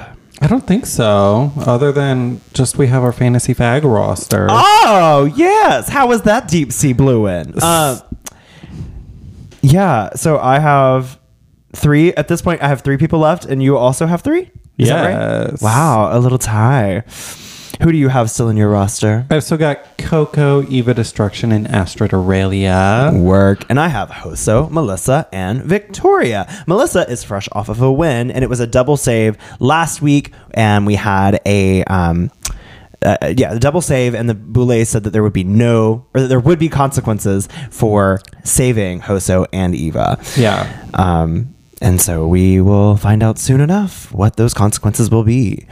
I 0.40 0.48
don't 0.48 0.66
think 0.66 0.86
so. 0.86 1.52
Other 1.56 1.92
than 1.92 2.40
just 2.52 2.76
we 2.76 2.88
have 2.88 3.02
our 3.02 3.12
fantasy 3.12 3.54
fag 3.54 3.84
roster. 3.84 4.46
Oh 4.50 5.32
yes, 5.34 5.88
how 5.88 6.06
was 6.08 6.22
that 6.22 6.48
deep 6.48 6.72
sea 6.72 6.92
blue 6.92 7.26
in? 7.26 7.54
Uh, 7.60 8.00
yeah, 9.62 10.10
so 10.14 10.38
I 10.38 10.58
have 10.58 11.18
three 11.72 12.12
at 12.14 12.28
this 12.28 12.42
point. 12.42 12.62
I 12.62 12.68
have 12.68 12.82
three 12.82 12.96
people 12.98 13.18
left, 13.18 13.44
and 13.46 13.62
you 13.62 13.76
also 13.78 14.06
have 14.06 14.20
three. 14.22 14.50
Is 14.78 14.88
that 14.88 15.04
right? 15.04 15.48
Yes. 15.50 15.62
Wow, 15.62 16.16
a 16.16 16.18
little 16.18 16.38
tie. 16.38 17.02
Who 17.82 17.92
do 17.92 17.98
you 17.98 18.08
have 18.08 18.30
still 18.30 18.48
in 18.48 18.56
your 18.56 18.70
roster? 18.70 19.26
I've 19.30 19.44
still 19.44 19.58
got 19.58 19.98
Coco, 19.98 20.66
Eva 20.68 20.94
Destruction, 20.94 21.52
and 21.52 21.68
Astrid 21.68 22.14
Aurelia. 22.14 23.12
Work, 23.14 23.64
and 23.68 23.78
I 23.78 23.88
have 23.88 24.10
Hoso, 24.10 24.68
Melissa, 24.70 25.28
and 25.32 25.62
Victoria. 25.62 26.48
Melissa 26.66 27.08
is 27.10 27.22
fresh 27.22 27.48
off 27.52 27.68
of 27.68 27.80
a 27.82 27.92
win, 27.92 28.30
and 28.30 28.42
it 28.42 28.48
was 28.48 28.60
a 28.60 28.66
double 28.66 28.96
save 28.96 29.36
last 29.60 30.00
week, 30.02 30.32
and 30.54 30.86
we 30.86 30.94
had 30.94 31.40
a 31.46 31.84
um, 31.84 32.30
uh, 33.02 33.16
yeah, 33.36 33.54
the 33.54 33.60
double 33.60 33.80
save, 33.80 34.14
and 34.14 34.28
the 34.28 34.34
Boulet 34.34 34.86
said 34.86 35.04
that 35.04 35.10
there 35.10 35.22
would 35.22 35.32
be 35.32 35.44
no, 35.44 36.06
or 36.14 36.22
that 36.22 36.28
there 36.28 36.40
would 36.40 36.58
be 36.58 36.68
consequences 36.68 37.48
for 37.70 38.20
saving 38.44 39.00
Hoso 39.00 39.46
and 39.52 39.74
Eva. 39.74 40.18
Yeah. 40.36 40.84
Um, 40.94 41.54
and 41.80 42.00
so 42.00 42.26
we 42.26 42.60
will 42.60 42.96
find 42.96 43.22
out 43.22 43.38
soon 43.38 43.60
enough 43.60 44.10
what 44.12 44.36
those 44.36 44.54
consequences 44.54 45.10
will 45.10 45.24
be. 45.24 45.66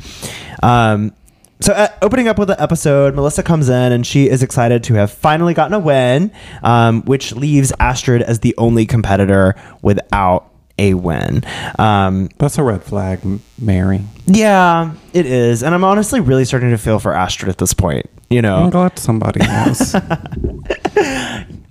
Um, 0.63 1.13
so 1.61 1.73
uh, 1.73 1.89
opening 2.03 2.29
up 2.29 2.39
with 2.39 2.49
the 2.49 2.61
episode, 2.63 3.15
Melissa 3.15 3.43
comes 3.43 3.69
in 3.69 3.93
and 3.93 4.07
she 4.07 4.29
is 4.29 4.43
excited 4.43 4.85
to 4.85 4.95
have 4.95 5.11
finally 5.11 5.55
gotten 5.55 5.75
a 5.75 5.79
win, 5.79 6.31
um, 6.63 7.03
which 7.03 7.33
leaves 7.35 7.73
Astrid 7.81 8.23
as 8.23 8.41
the 8.41 8.55
only 8.59 8.87
competitor 8.87 9.55
without 9.83 10.51
a 10.79 10.95
win. 10.95 11.43
Um, 11.79 12.29
That's 12.39 12.59
a 12.59 12.63
red 12.65 12.83
flag, 12.83 13.21
M- 13.23 13.41
Mary. 13.61 14.03
yeah, 14.27 14.93
it 15.13 15.25
is, 15.27 15.63
and 15.63 15.75
I'm 15.75 15.85
honestly 15.85 16.21
really 16.21 16.45
starting 16.45 16.71
to 16.71 16.79
feel 16.79 16.99
for 16.99 17.13
Astrid 17.15 17.49
at 17.49 17.59
this 17.59 17.73
point. 17.73 18.11
You 18.31 18.43
know, 18.43 18.57
I'm 18.57 18.71
glad 18.71 18.99
somebody 18.99 19.41
knows. 19.47 19.95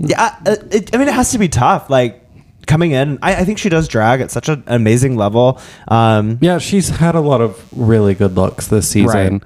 Yeah, 0.06 0.36
I, 0.46 0.58
it, 0.72 0.94
I 0.94 0.98
mean, 0.98 1.08
it 1.08 1.14
has 1.14 1.32
to 1.32 1.38
be 1.38 1.48
tough. 1.48 1.90
Like 1.90 2.22
coming 2.68 2.92
in, 2.92 3.20
I, 3.22 3.36
I 3.38 3.46
think 3.46 3.58
she 3.58 3.70
does 3.70 3.88
drag 3.88 4.20
at 4.22 4.32
such 4.32 4.50
an 4.50 4.64
amazing 4.68 5.16
level. 5.16 5.62
Um, 5.88 6.40
yeah, 6.42 6.58
she's 6.58 6.90
had 6.90 7.16
a 7.16 7.22
lot 7.22 7.40
of 7.40 7.66
really 7.74 8.14
good 8.14 8.36
looks 8.36 8.68
this 8.68 8.88
season. 8.90 9.34
Right. 9.40 9.44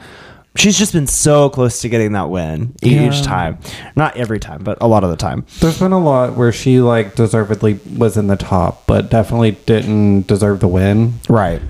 She's 0.57 0.77
just 0.77 0.91
been 0.93 1.07
so 1.07 1.49
close 1.49 1.81
to 1.81 1.89
getting 1.89 2.11
that 2.13 2.29
win 2.29 2.73
Yeah. 2.81 3.07
each 3.07 3.21
time. 3.23 3.57
Not 3.95 4.17
every 4.17 4.39
time, 4.39 4.63
but 4.63 4.77
a 4.81 4.87
lot 4.87 5.03
of 5.03 5.09
the 5.09 5.15
time. 5.17 5.45
There's 5.59 5.79
been 5.79 5.91
a 5.93 5.99
lot 5.99 6.35
where 6.35 6.51
she 6.51 6.79
like 6.79 7.15
deservedly 7.15 7.79
was 7.97 8.17
in 8.17 8.27
the 8.27 8.35
top, 8.35 8.85
but 8.87 9.09
definitely 9.09 9.51
didn't 9.65 10.27
deserve 10.27 10.59
the 10.59 10.67
win. 10.67 11.15
Right. 11.29 11.61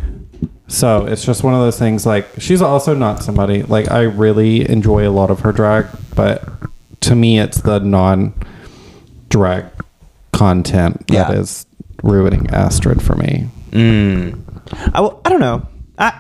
So 0.70 1.06
it's 1.06 1.24
just 1.24 1.44
one 1.44 1.54
of 1.54 1.62
those 1.62 1.80
things. 1.80 2.06
Like 2.06 2.28
she's 2.40 2.62
also 2.62 2.94
not 2.96 3.24
somebody 3.24 3.64
like 3.64 3.90
I 3.92 4.02
really 4.04 4.70
enjoy 4.70 5.08
a 5.08 5.12
lot 5.12 5.30
of 5.32 5.42
her 5.42 5.52
drag, 5.52 5.86
but 6.16 6.44
to 7.02 7.16
me, 7.16 7.40
it's 7.40 7.62
the 7.62 7.80
non-drag 7.80 9.66
content 10.34 11.08
that 11.08 11.14
Yeah. 11.14 11.32
is 11.32 11.66
ruining 12.04 12.50
Astrid 12.52 13.02
for 13.02 13.16
me. 13.16 13.50
Mm. 13.72 14.40
I, 14.94 15.10
I 15.26 15.30
don't 15.30 15.40
know. 15.40 15.66
I, 15.98 16.14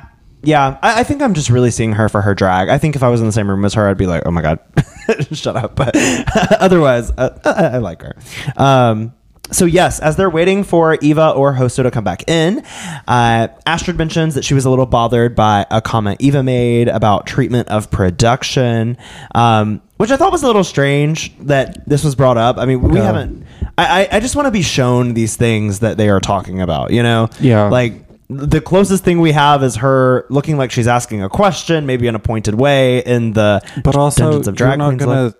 yeah, 0.47 0.77
I, 0.81 1.01
I 1.01 1.03
think 1.03 1.21
I'm 1.21 1.33
just 1.33 1.49
really 1.49 1.71
seeing 1.71 1.91
her 1.93 2.07
for 2.07 2.21
her 2.21 2.33
drag. 2.33 2.69
I 2.69 2.77
think 2.77 2.95
if 2.95 3.03
I 3.03 3.09
was 3.09 3.19
in 3.19 3.25
the 3.27 3.33
same 3.33 3.49
room 3.49 3.65
as 3.65 3.73
her, 3.73 3.87
I'd 3.89 3.97
be 3.97 4.07
like, 4.07 4.23
oh 4.25 4.31
my 4.31 4.41
God, 4.41 4.59
shut 5.33 5.57
up. 5.57 5.75
But 5.75 5.91
otherwise, 6.59 7.11
uh, 7.17 7.37
I, 7.43 7.75
I 7.75 7.77
like 7.79 8.01
her. 8.01 8.15
Um, 8.55 9.13
so, 9.49 9.63
yes, 9.65 9.99
as 10.01 10.15
they're 10.17 10.29
waiting 10.29 10.63
for 10.65 10.97
Eva 11.01 11.29
or 11.31 11.53
Hoso 11.53 11.81
to 11.83 11.91
come 11.91 12.03
back 12.03 12.27
in, 12.29 12.59
uh, 13.07 13.47
Astrid 13.65 13.97
mentions 13.97 14.35
that 14.35 14.43
she 14.43 14.53
was 14.53 14.65
a 14.65 14.69
little 14.69 14.85
bothered 14.85 15.35
by 15.35 15.65
a 15.71 15.81
comment 15.81 16.19
Eva 16.21 16.43
made 16.43 16.87
about 16.89 17.27
treatment 17.27 17.67
of 17.69 17.89
production, 17.89 18.97
um, 19.35 19.81
which 19.97 20.11
I 20.11 20.17
thought 20.17 20.31
was 20.33 20.43
a 20.43 20.47
little 20.47 20.65
strange 20.65 21.37
that 21.39 21.87
this 21.87 22.03
was 22.03 22.13
brought 22.15 22.37
up. 22.37 22.57
I 22.57 22.65
mean, 22.65 22.81
we 22.81 22.97
Yeah. 22.97 23.03
haven't. 23.05 23.45
I, 23.77 24.01
I, 24.11 24.17
I 24.17 24.19
just 24.19 24.35
want 24.35 24.47
to 24.47 24.51
be 24.51 24.61
shown 24.63 25.13
these 25.13 25.35
things 25.37 25.79
that 25.79 25.97
they 25.97 26.09
are 26.09 26.19
talking 26.19 26.61
about, 26.61 26.91
you 26.91 27.01
know? 27.03 27.29
Yeah. 27.39 27.69
Like, 27.69 27.93
the 28.29 28.59
closest 28.61 29.03
thing 29.03 29.19
we 29.21 29.31
have 29.31 29.63
is 29.63 29.77
her 29.77 30.25
looking 30.29 30.57
like 30.57 30.71
she's 30.71 30.87
asking 30.87 31.23
a 31.23 31.29
question, 31.29 31.85
maybe 31.85 32.07
in 32.07 32.15
a 32.15 32.19
pointed 32.19 32.55
way 32.55 32.99
in 32.99 33.33
the 33.33 33.61
But 33.83 33.95
also, 33.95 34.23
Dungeons 34.23 34.47
of 34.49 34.59
you're 34.59 34.75
not 34.75 34.97
gonna 34.97 35.33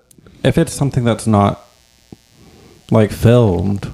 if 0.44 0.58
it's 0.58 0.72
something 0.74 1.04
that's 1.04 1.28
not 1.28 1.62
like 2.92 3.12
filmed. 3.12 3.90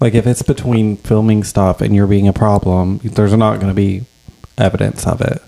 Like 0.00 0.14
if 0.14 0.26
it's 0.26 0.42
between 0.42 0.96
filming 0.96 1.42
stuff 1.44 1.80
and 1.80 1.94
you're 1.94 2.06
being 2.06 2.28
a 2.28 2.32
problem, 2.32 2.98
there's 3.02 3.32
not 3.34 3.56
going 3.56 3.68
to 3.68 3.74
be 3.74 4.04
evidence 4.58 5.06
of 5.06 5.20
it. 5.20 5.42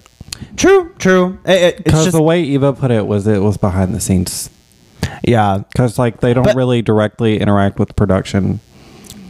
True, 0.56 0.90
true. 0.98 1.38
It- 1.44 1.50
it- 1.50 1.74
it's 1.80 1.82
Because 1.84 2.12
the 2.12 2.22
way 2.22 2.42
Eva 2.42 2.72
put 2.72 2.90
it 2.90 3.06
was 3.06 3.26
it 3.26 3.42
was 3.42 3.56
behind 3.56 3.94
the 3.94 4.00
scenes. 4.00 4.50
yeah, 5.22 5.58
Because 5.72 5.98
like 5.98 6.20
they 6.20 6.32
don't 6.34 6.44
But- 6.44 6.56
really 6.56 6.80
directly 6.82 7.40
interact 7.40 7.78
with 7.78 7.94
production. 7.96 8.60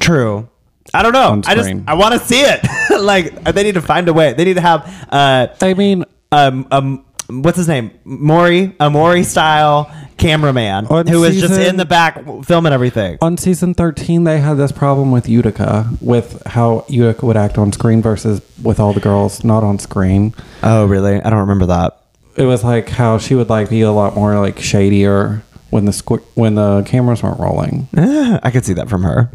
true. 0.01 0.49
I 0.95 1.03
don't 1.03 1.13
know. 1.13 1.43
I 1.47 1.55
just. 1.55 1.71
I 1.87 1.95
want 1.95 2.15
to 2.15 2.21
see 2.21 2.41
it. 2.41 2.61
like 3.01 3.45
they 3.45 3.63
need 3.63 3.75
to 3.75 3.83
find 3.83 4.09
a 4.09 4.13
way. 4.13 4.33
They 4.33 4.45
need 4.45 4.55
to 4.55 4.61
have 4.61 5.07
uh 5.11 5.49
I 5.61 5.75
mean, 5.75 6.05
um 6.33 6.67
um 6.71 7.05
what's 7.29 7.59
his 7.59 7.69
name 7.69 7.91
Maury 8.05 8.75
a 8.81 8.89
Maury 8.89 9.23
style 9.23 9.95
cameraman 10.17 10.87
who 10.87 11.25
is 11.25 11.39
just 11.41 11.61
in 11.61 11.77
the 11.77 11.85
back 11.85 12.25
filming 12.45 12.73
everything. 12.73 13.19
on 13.21 13.37
season 13.37 13.73
13 13.75 14.25
they 14.25 14.41
had 14.41 14.55
this 14.55 14.73
problem 14.73 15.13
with 15.13 15.29
Utica 15.29 15.89
with 16.01 16.43
how 16.47 16.85
Utica 16.89 17.25
would 17.27 17.37
act 17.37 17.57
on 17.59 17.71
screen 17.71 18.03
versus 18.03 18.41
with 18.63 18.81
all 18.81 18.93
the 18.95 19.01
girls 19.01 19.45
not 19.45 19.63
on 19.63 19.79
screen. 19.79 20.35
Oh 20.63 20.87
really? 20.87 21.21
I 21.23 21.31
don't 21.31 21.41
remember 21.41 21.67
that. 21.67 22.01
it 22.35 22.45
was 22.47 22.65
like 22.65 22.89
how 22.89 23.19
she 23.19 23.35
would 23.35 23.49
like 23.51 23.69
be 23.71 23.83
a 23.83 23.93
lot 23.93 24.15
more 24.17 24.39
like 24.41 24.59
shadier 24.59 25.43
when 25.71 25.85
the 25.85 25.93
squ- 25.93 26.23
when 26.35 26.55
the 26.55 26.83
cameras 26.85 27.23
weren't 27.23 27.39
rolling. 27.39 27.89
I 27.97 28.51
could 28.51 28.65
see 28.65 28.75
that 28.75 28.89
from 28.89 29.03
her. 29.03 29.31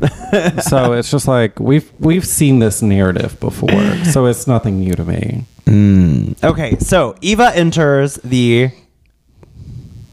so 0.62 0.94
it's 0.94 1.12
just 1.12 1.28
like 1.28 1.60
we've 1.60 1.92
we've 2.00 2.26
seen 2.26 2.60
this 2.60 2.82
narrative 2.82 3.40
before, 3.40 4.04
so 4.06 4.26
it's 4.26 4.48
nothing 4.48 4.80
new 4.80 4.94
to 4.94 5.06
me. 5.06 5.46
Mm. 5.66 6.44
Okay, 6.44 6.78
so 6.80 7.16
Eva 7.22 7.56
enters 7.56 8.16
the 8.16 8.72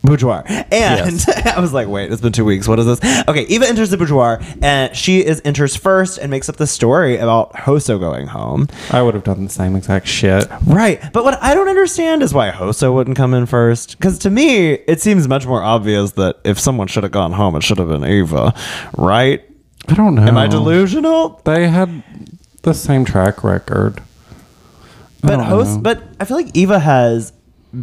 boudoir. 0.03 0.43
And 0.47 1.25
I 1.47 1.61
was 1.61 1.73
like, 1.73 1.89
wait, 1.89 2.11
it's 2.13 2.23
been 2.23 2.33
two 2.33 2.45
weeks. 2.45 2.67
What 2.67 2.79
is 2.79 2.87
this? 2.87 3.25
Okay, 3.29 3.43
Eva 3.43 3.69
enters 3.69 3.91
the 3.91 3.97
boudoir 3.97 4.41
and 4.63 4.95
she 4.97 5.25
is 5.25 5.41
enters 5.45 5.77
first 5.77 6.19
and 6.19 6.31
makes 6.31 6.49
up 6.49 6.57
the 6.57 6.67
story 6.67 7.17
about 7.19 7.55
Hoso 7.55 7.99
going 7.99 8.27
home. 8.29 8.69
I 8.91 9.03
would 9.03 9.15
have 9.15 9.25
done 9.25 9.45
the 9.45 9.51
same 9.51 9.77
exact 9.77 10.07
shit. 10.07 10.47
Right. 10.67 11.01
But 11.13 11.25
what 11.25 11.43
I 11.43 11.55
don't 11.55 11.69
understand 11.69 12.23
is 12.23 12.33
why 12.33 12.51
Hoso 12.51 12.93
wouldn't 12.95 13.17
come 13.17 13.35
in 13.35 13.47
first. 13.47 13.99
Because 13.99 14.19
to 14.21 14.31
me, 14.31 14.73
it 14.73 15.01
seems 15.01 15.29
much 15.29 15.47
more 15.47 15.63
obvious 15.63 16.13
that 16.13 16.39
if 16.45 16.59
someone 16.59 16.87
should 16.89 17.03
have 17.03 17.13
gone 17.13 17.33
home, 17.33 17.55
it 17.57 17.63
should 17.63 17.79
have 17.79 17.89
been 17.89 18.05
Eva. 18.05 18.55
Right? 18.97 19.45
I 19.89 19.95
don't 19.95 20.15
know. 20.15 20.23
Am 20.23 20.37
I 20.37 20.47
delusional? 20.47 21.41
They 21.45 21.69
had 21.69 22.03
the 22.63 22.75
same 22.75 23.05
track 23.05 23.43
record. 23.43 24.01
I 25.23 25.27
But 25.29 25.45
host, 25.45 25.77
know. 25.77 25.81
but 25.83 26.03
I 26.19 26.25
feel 26.25 26.37
like 26.37 26.55
Eva 26.57 26.79
has 26.79 27.33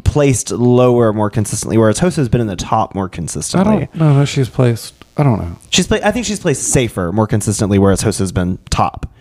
placed 0.03 0.51
lower 0.51 1.13
more 1.13 1.29
consistently, 1.29 1.77
whereas 1.77 1.99
Hoso 1.99 2.17
has 2.17 2.29
been 2.29 2.41
in 2.41 2.47
the 2.47 2.55
top 2.55 2.93
more 2.95 3.07
consistently. 3.09 3.83
I 3.93 3.97
don't 3.97 4.17
know. 4.17 4.25
She's 4.25 4.49
placed. 4.49 4.93
I 5.17 5.23
don't 5.23 5.39
know. 5.39 5.57
She's 5.69 5.87
play, 5.87 6.01
I 6.03 6.11
think 6.11 6.25
she's 6.25 6.39
placed 6.39 6.63
safer 6.63 7.11
more 7.11 7.25
consistently, 7.27 7.79
whereas 7.79 8.01
Hoso 8.01 8.19
has 8.19 8.31
been 8.31 8.59
top. 8.69 9.11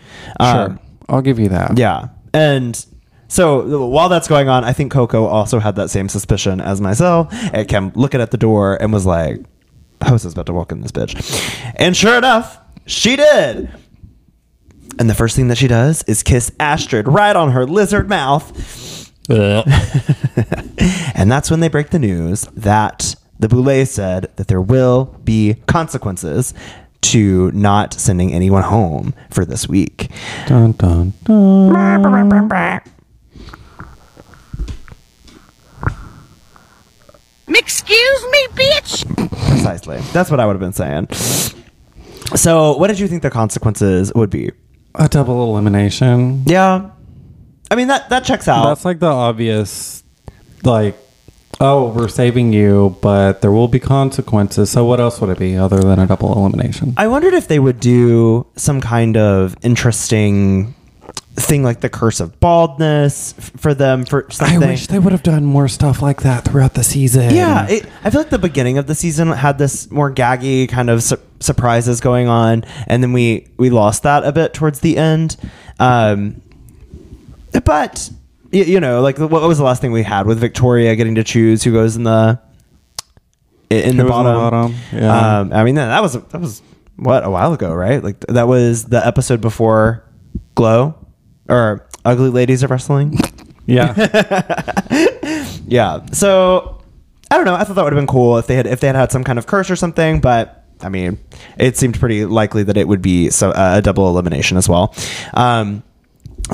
Sure, 0.40 0.60
Um, 0.64 0.80
I'll 1.08 1.22
give 1.22 1.38
you 1.38 1.48
that. 1.50 1.78
yeah, 1.78 2.08
and 2.34 2.84
so 3.28 3.86
while 3.86 4.08
that's 4.08 4.28
going 4.28 4.48
on, 4.48 4.64
I 4.64 4.72
think 4.72 4.92
Coco 4.92 5.24
also 5.26 5.58
had 5.58 5.76
that 5.76 5.88
same 5.90 6.08
suspicion 6.08 6.60
as 6.60 6.80
myself. 6.80 7.28
And 7.52 7.66
came 7.68 7.92
looking 7.94 8.20
at 8.20 8.30
the 8.30 8.36
door 8.36 8.76
and 8.80 8.92
was 8.92 9.06
like, 9.06 9.40
"Hoso 10.02 10.26
is 10.28 10.32
about 10.34 10.46
to 10.46 10.52
walk 10.52 10.70
in 10.72 10.80
this 10.82 10.92
bitch," 10.92 11.14
and 11.76 11.96
sure 11.96 12.16
enough, 12.18 12.58
she 12.86 13.16
did. 13.16 13.70
And 14.98 15.10
the 15.10 15.14
first 15.14 15.36
thing 15.36 15.48
that 15.48 15.58
she 15.58 15.68
does 15.68 16.02
is 16.04 16.22
kiss 16.22 16.50
Astrid 16.58 17.06
right 17.08 17.36
on 17.36 17.50
her 17.52 17.66
lizard 17.66 18.08
mouth. 18.08 19.05
And 21.14 21.32
that's 21.32 21.50
when 21.50 21.60
they 21.60 21.68
break 21.68 21.90
the 21.90 21.98
news 21.98 22.42
that 22.54 23.16
the 23.38 23.48
Boulet 23.48 23.88
said 23.88 24.30
that 24.36 24.48
there 24.48 24.60
will 24.60 25.06
be 25.24 25.54
consequences 25.66 26.52
to 27.02 27.50
not 27.52 27.94
sending 27.94 28.32
anyone 28.32 28.62
home 28.62 29.14
for 29.30 29.44
this 29.44 29.68
week. 29.68 30.10
Dun 30.46 30.72
dun 30.72 31.12
dun. 31.24 31.72
Excuse 37.48 38.24
me, 38.30 38.46
bitch! 38.54 39.48
Precisely. 39.48 39.98
That's 40.12 40.30
what 40.30 40.40
I 40.40 40.46
would 40.46 40.52
have 40.52 40.60
been 40.60 40.72
saying. 40.72 41.08
So, 42.36 42.76
what 42.76 42.88
did 42.88 42.98
you 42.98 43.08
think 43.08 43.22
the 43.22 43.30
consequences 43.30 44.12
would 44.14 44.30
be? 44.30 44.50
A 44.96 45.08
double 45.08 45.48
elimination. 45.50 46.42
Yeah. 46.46 46.90
I 47.70 47.74
mean 47.74 47.88
that 47.88 48.08
that 48.10 48.24
checks 48.24 48.48
out. 48.48 48.66
That's 48.68 48.84
like 48.84 48.98
the 49.00 49.06
obvious, 49.06 50.04
like, 50.64 50.96
oh, 51.60 51.90
we're 51.90 52.08
saving 52.08 52.52
you, 52.52 52.96
but 53.00 53.40
there 53.42 53.50
will 53.50 53.68
be 53.68 53.80
consequences. 53.80 54.70
So 54.70 54.84
what 54.84 55.00
else 55.00 55.20
would 55.20 55.30
it 55.30 55.38
be 55.38 55.56
other 55.56 55.78
than 55.78 55.98
a 55.98 56.06
double 56.06 56.32
elimination? 56.36 56.94
I 56.96 57.08
wondered 57.08 57.34
if 57.34 57.48
they 57.48 57.58
would 57.58 57.80
do 57.80 58.46
some 58.56 58.80
kind 58.80 59.16
of 59.16 59.56
interesting 59.62 60.74
thing 61.34 61.62
like 61.62 61.80
the 61.80 61.88
curse 61.90 62.18
of 62.20 62.40
baldness 62.40 63.34
f- 63.36 63.52
for 63.58 63.74
them 63.74 64.06
for 64.06 64.26
I 64.40 64.56
wish 64.56 64.86
they 64.86 64.98
would 64.98 65.12
have 65.12 65.22
done 65.22 65.44
more 65.44 65.68
stuff 65.68 66.00
like 66.00 66.22
that 66.22 66.46
throughout 66.46 66.72
the 66.72 66.82
season. 66.82 67.34
Yeah, 67.34 67.68
it, 67.68 67.86
I 68.02 68.08
feel 68.08 68.22
like 68.22 68.30
the 68.30 68.38
beginning 68.38 68.78
of 68.78 68.86
the 68.86 68.94
season 68.94 69.28
had 69.32 69.58
this 69.58 69.90
more 69.90 70.10
gaggy 70.10 70.66
kind 70.66 70.88
of 70.88 71.02
su- 71.02 71.18
surprises 71.40 72.00
going 72.00 72.28
on, 72.28 72.64
and 72.86 73.02
then 73.02 73.12
we 73.12 73.48
we 73.58 73.68
lost 73.68 74.04
that 74.04 74.24
a 74.24 74.32
bit 74.32 74.54
towards 74.54 74.80
the 74.80 74.96
end. 74.96 75.36
Um, 75.78 76.40
but 77.64 78.10
y- 78.52 78.60
you 78.60 78.80
know, 78.80 79.00
like 79.00 79.18
what 79.18 79.30
was 79.30 79.58
the 79.58 79.64
last 79.64 79.80
thing 79.80 79.92
we 79.92 80.02
had 80.02 80.26
with 80.26 80.38
Victoria 80.38 80.94
getting 80.96 81.14
to 81.16 81.24
choose 81.24 81.62
who 81.62 81.72
goes 81.72 81.96
in 81.96 82.04
the 82.04 82.38
in 83.70 83.78
the 83.78 83.88
in 83.90 83.96
the 83.96 84.04
bottom? 84.04 84.34
bottom, 84.34 84.74
yeah. 84.92 85.38
Um, 85.40 85.52
I 85.52 85.64
mean 85.64 85.74
that 85.76 86.00
was 86.02 86.12
that 86.14 86.40
was 86.40 86.62
what 86.96 87.24
a 87.24 87.30
while 87.30 87.52
ago, 87.52 87.72
right? 87.74 88.02
Like 88.02 88.20
that 88.28 88.48
was 88.48 88.84
the 88.84 89.04
episode 89.06 89.40
before 89.40 90.04
Glow 90.54 90.94
or 91.48 91.86
Ugly 92.04 92.30
Ladies 92.30 92.62
of 92.62 92.70
Wrestling. 92.70 93.18
yeah. 93.66 93.92
Yeah. 95.68 96.06
So 96.12 96.80
I 97.28 97.36
don't 97.36 97.44
know. 97.44 97.54
I 97.56 97.64
thought 97.64 97.74
that 97.74 97.82
would 97.82 97.92
have 97.92 97.98
been 97.98 98.06
cool 98.06 98.38
if 98.38 98.46
they 98.46 98.54
had 98.54 98.66
if 98.68 98.78
they 98.78 98.86
had 98.86 98.94
had 98.94 99.10
some 99.10 99.24
kind 99.24 99.36
of 99.38 99.46
curse 99.46 99.68
or 99.68 99.74
something, 99.74 100.20
but 100.20 100.64
I 100.80 100.88
mean, 100.88 101.18
it 101.58 101.76
seemed 101.76 101.98
pretty 101.98 102.24
likely 102.24 102.62
that 102.62 102.76
it 102.76 102.86
would 102.86 103.02
be 103.02 103.30
so 103.30 103.50
uh, 103.50 103.74
a 103.78 103.82
double 103.82 104.08
elimination 104.08 104.56
as 104.56 104.68
well. 104.68 104.94
Um, 105.34 105.82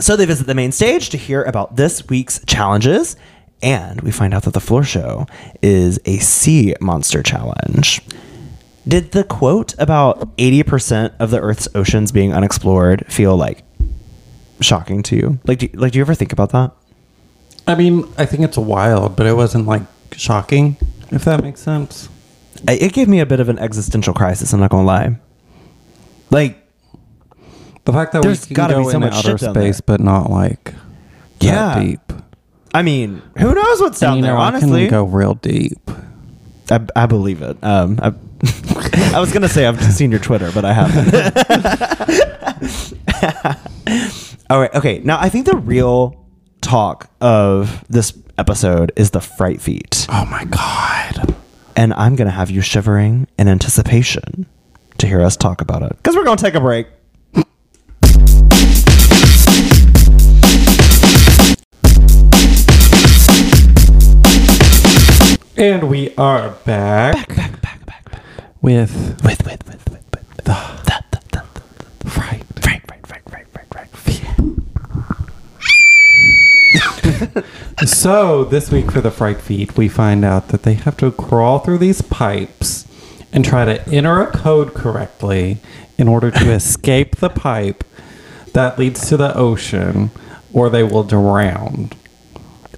so 0.00 0.16
they 0.16 0.26
visit 0.26 0.46
the 0.46 0.54
main 0.54 0.72
stage 0.72 1.10
to 1.10 1.16
hear 1.16 1.42
about 1.42 1.76
this 1.76 2.08
week's 2.08 2.40
challenges. 2.46 3.16
and 3.62 4.00
we 4.00 4.10
find 4.10 4.34
out 4.34 4.42
that 4.42 4.54
the 4.54 4.60
floor 4.60 4.82
show 4.82 5.24
is 5.62 6.00
a 6.04 6.18
sea 6.18 6.74
monster 6.80 7.22
challenge. 7.22 8.00
Did 8.88 9.12
the 9.12 9.22
quote 9.22 9.74
about 9.78 10.36
80% 10.36 11.12
of 11.20 11.30
the 11.30 11.38
Earth's 11.38 11.68
oceans 11.74 12.10
being 12.10 12.32
unexplored 12.32 13.06
feel 13.08 13.36
like 13.36 13.62
shocking 14.60 15.04
to 15.04 15.16
you? 15.16 15.38
Like, 15.44 15.60
do 15.60 15.66
you, 15.66 15.78
like, 15.78 15.92
do 15.92 15.98
you 15.98 16.02
ever 16.02 16.14
think 16.14 16.32
about 16.32 16.50
that? 16.50 16.72
I 17.68 17.76
mean, 17.76 18.04
I 18.18 18.26
think 18.26 18.42
it's 18.42 18.58
wild, 18.58 19.14
but 19.14 19.26
it 19.26 19.34
wasn't 19.34 19.66
like 19.66 19.82
shocking, 20.10 20.76
if 21.12 21.24
that 21.24 21.40
makes 21.44 21.60
sense. 21.60 22.08
It 22.66 22.92
gave 22.92 23.06
me 23.06 23.20
a 23.20 23.26
bit 23.26 23.38
of 23.38 23.48
an 23.48 23.60
existential 23.60 24.12
crisis. 24.14 24.52
I'm 24.52 24.58
not 24.58 24.70
gonna 24.70 24.84
lie. 24.84 25.16
Like, 26.30 26.58
The 27.84 27.92
fact 27.92 28.12
that 28.12 28.22
There's 28.22 28.42
we 28.42 28.46
can 28.48 28.54
gotta 28.54 28.78
be 28.78 28.84
so 28.84 28.88
into 28.90 29.00
much 29.00 29.14
outer 29.14 29.30
shit 29.38 29.40
down 29.40 29.54
space, 29.54 29.80
but 29.80 30.00
not 30.00 30.30
like 30.30 30.72
Yeah. 31.40 31.74
that 31.74 31.80
deep. 31.84 32.12
I 32.74 32.82
mean, 32.82 33.20
who 33.38 33.54
knows 33.54 33.80
what's 33.80 33.98
down 34.00 34.16
you 34.18 34.22
there? 34.22 34.34
know, 34.34 34.38
I 34.40 34.46
honestly, 34.46 34.82
can 34.82 34.90
go 34.90 35.04
real 35.04 35.34
deep. 35.34 35.78
I, 36.70 36.80
I 36.96 37.06
believe 37.06 37.42
it. 37.42 37.56
Um, 37.62 37.98
I, 38.00 38.14
I 39.16 39.20
was 39.20 39.32
gonna 39.32 39.48
say 39.48 39.66
I've 39.66 39.82
seen 39.92 40.10
your 40.10 40.20
Twitter, 40.20 40.50
but 40.52 40.64
I 40.64 40.72
haven't. 40.72 41.12
All 44.50 44.60
right. 44.60 44.74
Okay. 44.74 45.00
Now 45.00 45.18
I 45.20 45.28
think 45.28 45.46
the 45.46 45.56
real 45.56 46.24
talk 46.60 47.10
of 47.20 47.84
this 47.88 48.16
episode 48.38 48.92
is 48.96 49.10
the 49.10 49.20
fright 49.20 49.60
feet, 49.60 50.06
Oh 50.08 50.24
my 50.26 50.44
god! 50.44 51.34
and 51.76 51.92
I'm 51.94 52.16
gonna 52.16 52.30
have 52.30 52.50
you 52.50 52.60
shivering 52.60 53.26
in 53.38 53.48
anticipation 53.48 54.46
to 54.98 55.06
hear 55.06 55.20
us 55.20 55.36
talk 55.36 55.60
about 55.60 55.82
it 55.82 55.96
because 55.96 56.14
we're 56.16 56.24
gonna 56.24 56.36
take 56.36 56.54
a 56.54 56.60
break. 56.60 56.86
And 65.62 65.88
we 65.88 66.12
are 66.16 66.50
back, 66.66 67.14
Back, 67.14 67.62
back, 67.62 67.62
back, 67.62 68.10
back. 68.10 68.20
with 68.60 69.22
With 69.22 69.44
with 69.46 69.64
with 69.68 69.90
with, 69.92 70.10
with 70.10 70.36
the, 70.38 70.42
the, 70.42 71.04
the, 71.12 71.20
the, 71.30 71.44
the 72.00 72.10
fright. 72.10 72.42
fright 72.60 72.82
fright 72.84 73.06
fright 73.06 73.46
fright 73.48 73.66
fright 73.70 73.88
feet. 73.96 74.24
So 77.86 78.42
this 78.44 78.72
week 78.72 78.90
for 78.90 79.00
the 79.00 79.12
fright 79.12 79.40
feet, 79.40 79.76
we 79.76 79.88
find 79.88 80.24
out 80.24 80.48
that 80.48 80.64
they 80.64 80.74
have 80.74 80.96
to 80.96 81.12
crawl 81.12 81.60
through 81.60 81.78
these 81.78 82.02
pipes 82.02 82.88
and 83.32 83.44
try 83.44 83.64
to 83.64 83.88
enter 83.88 84.20
a 84.20 84.32
code 84.32 84.74
correctly 84.74 85.58
in 85.96 86.08
order 86.08 86.32
to 86.32 86.50
escape 86.54 87.16
the 87.16 87.28
pipe 87.30 87.84
that 88.52 88.80
leads 88.80 89.08
to 89.10 89.16
the 89.16 89.32
ocean, 89.36 90.10
or 90.52 90.68
they 90.70 90.82
will 90.82 91.04
drown. 91.04 91.90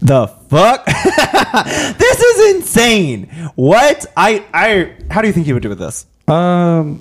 The 0.04 0.26
fuck? 0.26 0.84
this 1.96 2.20
is 2.20 2.56
insane. 2.56 3.26
What? 3.54 4.04
I 4.14 4.44
I 4.52 4.92
how 5.10 5.22
do 5.22 5.28
you 5.28 5.32
think 5.32 5.46
you 5.46 5.54
would 5.54 5.62
do 5.62 5.70
with 5.70 5.78
this? 5.78 6.04
Um, 6.28 7.00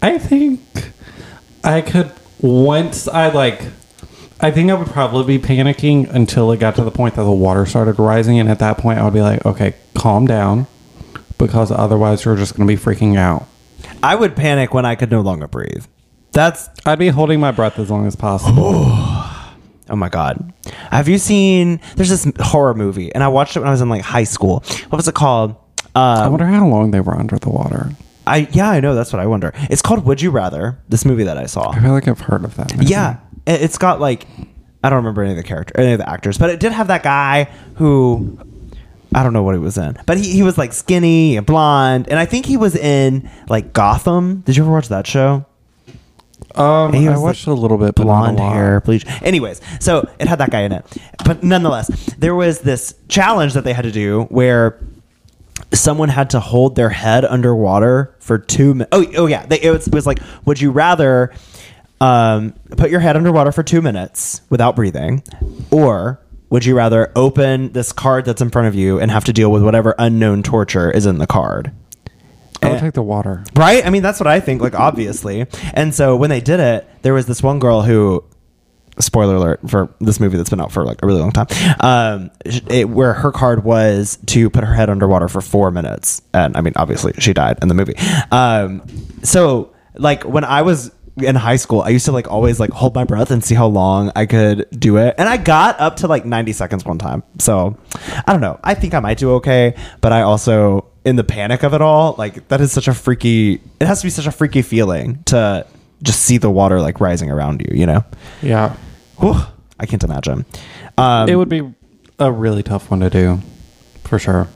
I 0.00 0.18
think 0.18 0.60
I 1.64 1.80
could 1.80 2.12
once 2.40 3.08
I 3.08 3.30
like. 3.30 3.62
I 4.38 4.52
think 4.52 4.70
I 4.70 4.74
would 4.74 4.86
probably 4.86 5.36
be 5.36 5.44
panicking 5.44 6.08
until 6.14 6.52
it 6.52 6.60
got 6.60 6.76
to 6.76 6.84
the 6.84 6.92
point 6.92 7.16
that 7.16 7.24
the 7.24 7.32
water 7.32 7.66
started 7.66 7.98
rising, 7.98 8.38
and 8.38 8.48
at 8.48 8.60
that 8.60 8.78
point, 8.78 9.00
I 9.00 9.04
would 9.04 9.12
be 9.12 9.20
like, 9.20 9.44
"Okay, 9.44 9.74
calm 9.94 10.28
down," 10.28 10.68
because 11.38 11.72
otherwise, 11.72 12.24
you're 12.24 12.36
just 12.36 12.56
going 12.56 12.68
to 12.68 12.72
be 12.72 12.80
freaking 12.80 13.18
out. 13.18 13.48
I 14.00 14.14
would 14.14 14.36
panic 14.36 14.72
when 14.72 14.86
I 14.86 14.94
could 14.94 15.10
no 15.10 15.22
longer 15.22 15.48
breathe. 15.48 15.86
That's 16.30 16.70
I'd 16.86 17.00
be 17.00 17.08
holding 17.08 17.40
my 17.40 17.50
breath 17.50 17.80
as 17.80 17.90
long 17.90 18.06
as 18.06 18.14
possible. 18.14 18.92
oh 19.90 19.96
my 19.96 20.08
god. 20.08 20.52
Have 20.90 21.08
you 21.08 21.18
seen 21.18 21.80
there's 21.96 22.08
this 22.08 22.30
horror 22.40 22.74
movie 22.74 23.12
and 23.14 23.22
I 23.24 23.28
watched 23.28 23.56
it 23.56 23.60
when 23.60 23.68
I 23.68 23.72
was 23.72 23.80
in 23.80 23.88
like 23.88 24.02
high 24.02 24.24
school. 24.24 24.60
What 24.88 24.96
was 24.96 25.08
it 25.08 25.14
called? 25.14 25.56
I 25.94 26.22
Um, 26.24 26.30
wonder 26.32 26.46
how 26.46 26.66
long 26.68 26.92
they 26.92 27.00
were 27.00 27.14
under 27.14 27.38
the 27.38 27.50
water. 27.50 27.90
I 28.26 28.48
yeah, 28.52 28.70
I 28.70 28.80
know 28.80 28.94
that's 28.94 29.12
what 29.12 29.20
I 29.20 29.26
wonder. 29.26 29.52
It's 29.70 29.82
called 29.82 30.04
Would 30.04 30.22
You 30.22 30.30
Rather, 30.30 30.78
this 30.88 31.04
movie 31.04 31.24
that 31.24 31.36
I 31.36 31.46
saw. 31.46 31.70
I 31.70 31.80
feel 31.80 31.92
like 31.92 32.06
I've 32.06 32.20
heard 32.20 32.44
of 32.44 32.54
that. 32.56 32.72
movie. 32.76 32.86
Yeah, 32.86 33.16
it- 33.46 33.62
it's 33.62 33.76
got 33.78 34.00
like 34.00 34.26
I 34.84 34.88
don't 34.88 34.98
remember 34.98 35.22
any 35.22 35.32
of 35.32 35.36
the 35.36 35.42
character, 35.42 35.74
any 35.78 35.92
of 35.92 35.98
the 35.98 36.08
actors, 36.08 36.38
but 36.38 36.48
it 36.50 36.60
did 36.60 36.72
have 36.72 36.86
that 36.86 37.02
guy 37.02 37.48
who 37.76 38.38
I 39.14 39.24
don't 39.24 39.32
know 39.32 39.42
what 39.42 39.54
he 39.56 39.58
was 39.58 39.76
in, 39.76 39.98
but 40.06 40.16
he, 40.18 40.30
he 40.30 40.42
was 40.44 40.56
like 40.56 40.72
skinny 40.72 41.36
and 41.36 41.44
blonde, 41.44 42.08
and 42.08 42.18
I 42.18 42.24
think 42.26 42.46
he 42.46 42.56
was 42.56 42.76
in 42.76 43.28
like 43.48 43.72
Gotham. 43.72 44.42
Did 44.46 44.56
you 44.56 44.62
ever 44.62 44.70
watch 44.72 44.88
that 44.88 45.06
show? 45.06 45.44
Um, 46.54 46.92
He 46.92 47.06
I 47.08 47.16
watched 47.16 47.46
a 47.46 47.54
little 47.54 47.78
bit, 47.78 47.94
but 47.94 48.06
not 48.06 48.12
a 48.12 48.22
blonde 48.22 48.38
lot. 48.38 48.52
hair, 48.54 48.80
bleach. 48.80 49.04
Anyways, 49.22 49.60
so 49.80 50.08
it 50.18 50.28
had 50.28 50.38
that 50.38 50.50
guy 50.50 50.62
in 50.62 50.72
it, 50.72 50.84
but 51.24 51.42
nonetheless, 51.42 51.88
there 52.18 52.34
was 52.34 52.60
this 52.60 52.94
challenge 53.08 53.54
that 53.54 53.64
they 53.64 53.72
had 53.72 53.82
to 53.82 53.92
do 53.92 54.22
where 54.24 54.78
someone 55.72 56.08
had 56.08 56.30
to 56.30 56.40
hold 56.40 56.74
their 56.74 56.88
head 56.90 57.24
underwater 57.24 58.14
for 58.18 58.38
two 58.38 58.74
minutes. 58.74 58.88
Oh, 58.92 59.04
oh 59.16 59.26
yeah, 59.26 59.46
they, 59.46 59.60
it, 59.60 59.70
was, 59.70 59.86
it 59.86 59.94
was 59.94 60.06
like, 60.06 60.18
would 60.44 60.60
you 60.60 60.70
rather 60.72 61.32
um, 62.00 62.54
put 62.76 62.90
your 62.90 63.00
head 63.00 63.16
underwater 63.16 63.52
for 63.52 63.62
two 63.62 63.80
minutes 63.82 64.40
without 64.50 64.74
breathing, 64.74 65.22
or 65.70 66.20
would 66.48 66.64
you 66.64 66.76
rather 66.76 67.12
open 67.14 67.72
this 67.72 67.92
card 67.92 68.24
that's 68.24 68.42
in 68.42 68.50
front 68.50 68.66
of 68.66 68.74
you 68.74 68.98
and 68.98 69.10
have 69.10 69.24
to 69.24 69.32
deal 69.32 69.52
with 69.52 69.62
whatever 69.62 69.94
unknown 69.98 70.42
torture 70.42 70.90
is 70.90 71.06
in 71.06 71.18
the 71.18 71.26
card? 71.26 71.70
I 72.62 72.68
would 72.68 72.76
Eh. 72.76 72.80
take 72.80 72.92
the 72.94 73.02
water. 73.02 73.44
Right? 73.56 73.84
I 73.86 73.90
mean, 73.90 74.02
that's 74.02 74.20
what 74.20 74.26
I 74.26 74.40
think, 74.40 74.60
like, 74.62 74.74
obviously. 74.78 75.46
And 75.74 75.94
so 75.94 76.16
when 76.16 76.30
they 76.30 76.40
did 76.40 76.60
it, 76.60 76.88
there 77.02 77.14
was 77.14 77.26
this 77.26 77.42
one 77.42 77.58
girl 77.58 77.82
who, 77.82 78.24
spoiler 78.98 79.36
alert 79.36 79.60
for 79.68 79.88
this 80.00 80.20
movie 80.20 80.36
that's 80.36 80.50
been 80.50 80.60
out 80.60 80.70
for 80.70 80.84
like 80.84 81.02
a 81.02 81.06
really 81.06 81.20
long 81.20 81.32
time, 81.32 81.46
um, 81.80 82.30
it, 82.44 82.88
where 82.90 83.14
her 83.14 83.32
card 83.32 83.64
was 83.64 84.18
to 84.26 84.50
put 84.50 84.62
her 84.62 84.74
head 84.74 84.90
underwater 84.90 85.26
for 85.28 85.40
four 85.40 85.70
minutes. 85.70 86.20
And 86.34 86.54
I 86.56 86.60
mean, 86.60 86.74
obviously, 86.76 87.14
she 87.18 87.32
died 87.32 87.58
in 87.62 87.68
the 87.68 87.74
movie. 87.74 87.94
Um, 88.30 88.82
so, 89.22 89.72
like, 89.94 90.24
when 90.24 90.44
I 90.44 90.62
was 90.62 90.90
in 91.16 91.34
high 91.34 91.56
school, 91.56 91.80
I 91.82 91.88
used 91.90 92.04
to 92.06 92.12
like 92.12 92.30
always 92.30 92.60
like 92.60 92.70
hold 92.70 92.94
my 92.94 93.04
breath 93.04 93.30
and 93.30 93.42
see 93.44 93.54
how 93.54 93.66
long 93.66 94.12
I 94.16 94.26
could 94.26 94.66
do 94.78 94.96
it. 94.98 95.14
And 95.18 95.28
I 95.28 95.36
got 95.38 95.78
up 95.80 95.96
to 95.96 96.06
like 96.06 96.24
90 96.24 96.52
seconds 96.52 96.84
one 96.84 96.98
time. 96.98 97.22
So 97.38 97.76
I 98.26 98.32
don't 98.32 98.40
know. 98.40 98.58
I 98.64 98.74
think 98.74 98.94
I 98.94 99.00
might 99.00 99.18
do 99.18 99.32
okay, 99.34 99.74
but 100.00 100.12
I 100.12 100.22
also 100.22 100.89
in 101.10 101.16
the 101.16 101.24
panic 101.24 101.62
of 101.64 101.74
it 101.74 101.82
all, 101.82 102.14
like 102.16 102.48
that 102.48 102.60
is 102.60 102.70
such 102.72 102.88
a 102.88 102.94
freaky 102.94 103.60
it 103.80 103.86
has 103.86 104.00
to 104.00 104.06
be 104.06 104.10
such 104.10 104.26
a 104.26 104.30
freaky 104.32 104.62
feeling 104.62 105.22
to 105.24 105.66
just 106.02 106.20
see 106.22 106.38
the 106.38 106.48
water 106.50 106.80
like 106.80 107.00
rising 107.00 107.30
around 107.30 107.60
you, 107.60 107.76
you 107.78 107.84
know? 107.86 108.02
Yeah, 108.40 108.74
Whew, 109.18 109.34
I 109.78 109.86
can't 109.86 110.02
imagine. 110.04 110.46
Um, 110.96 111.28
it 111.28 111.34
would 111.36 111.48
be 111.50 111.62
a 112.18 112.30
really 112.32 112.62
tough 112.62 112.90
one 112.90 113.00
to 113.00 113.10
do, 113.10 113.40
for 114.04 114.18
sure. 114.18 114.48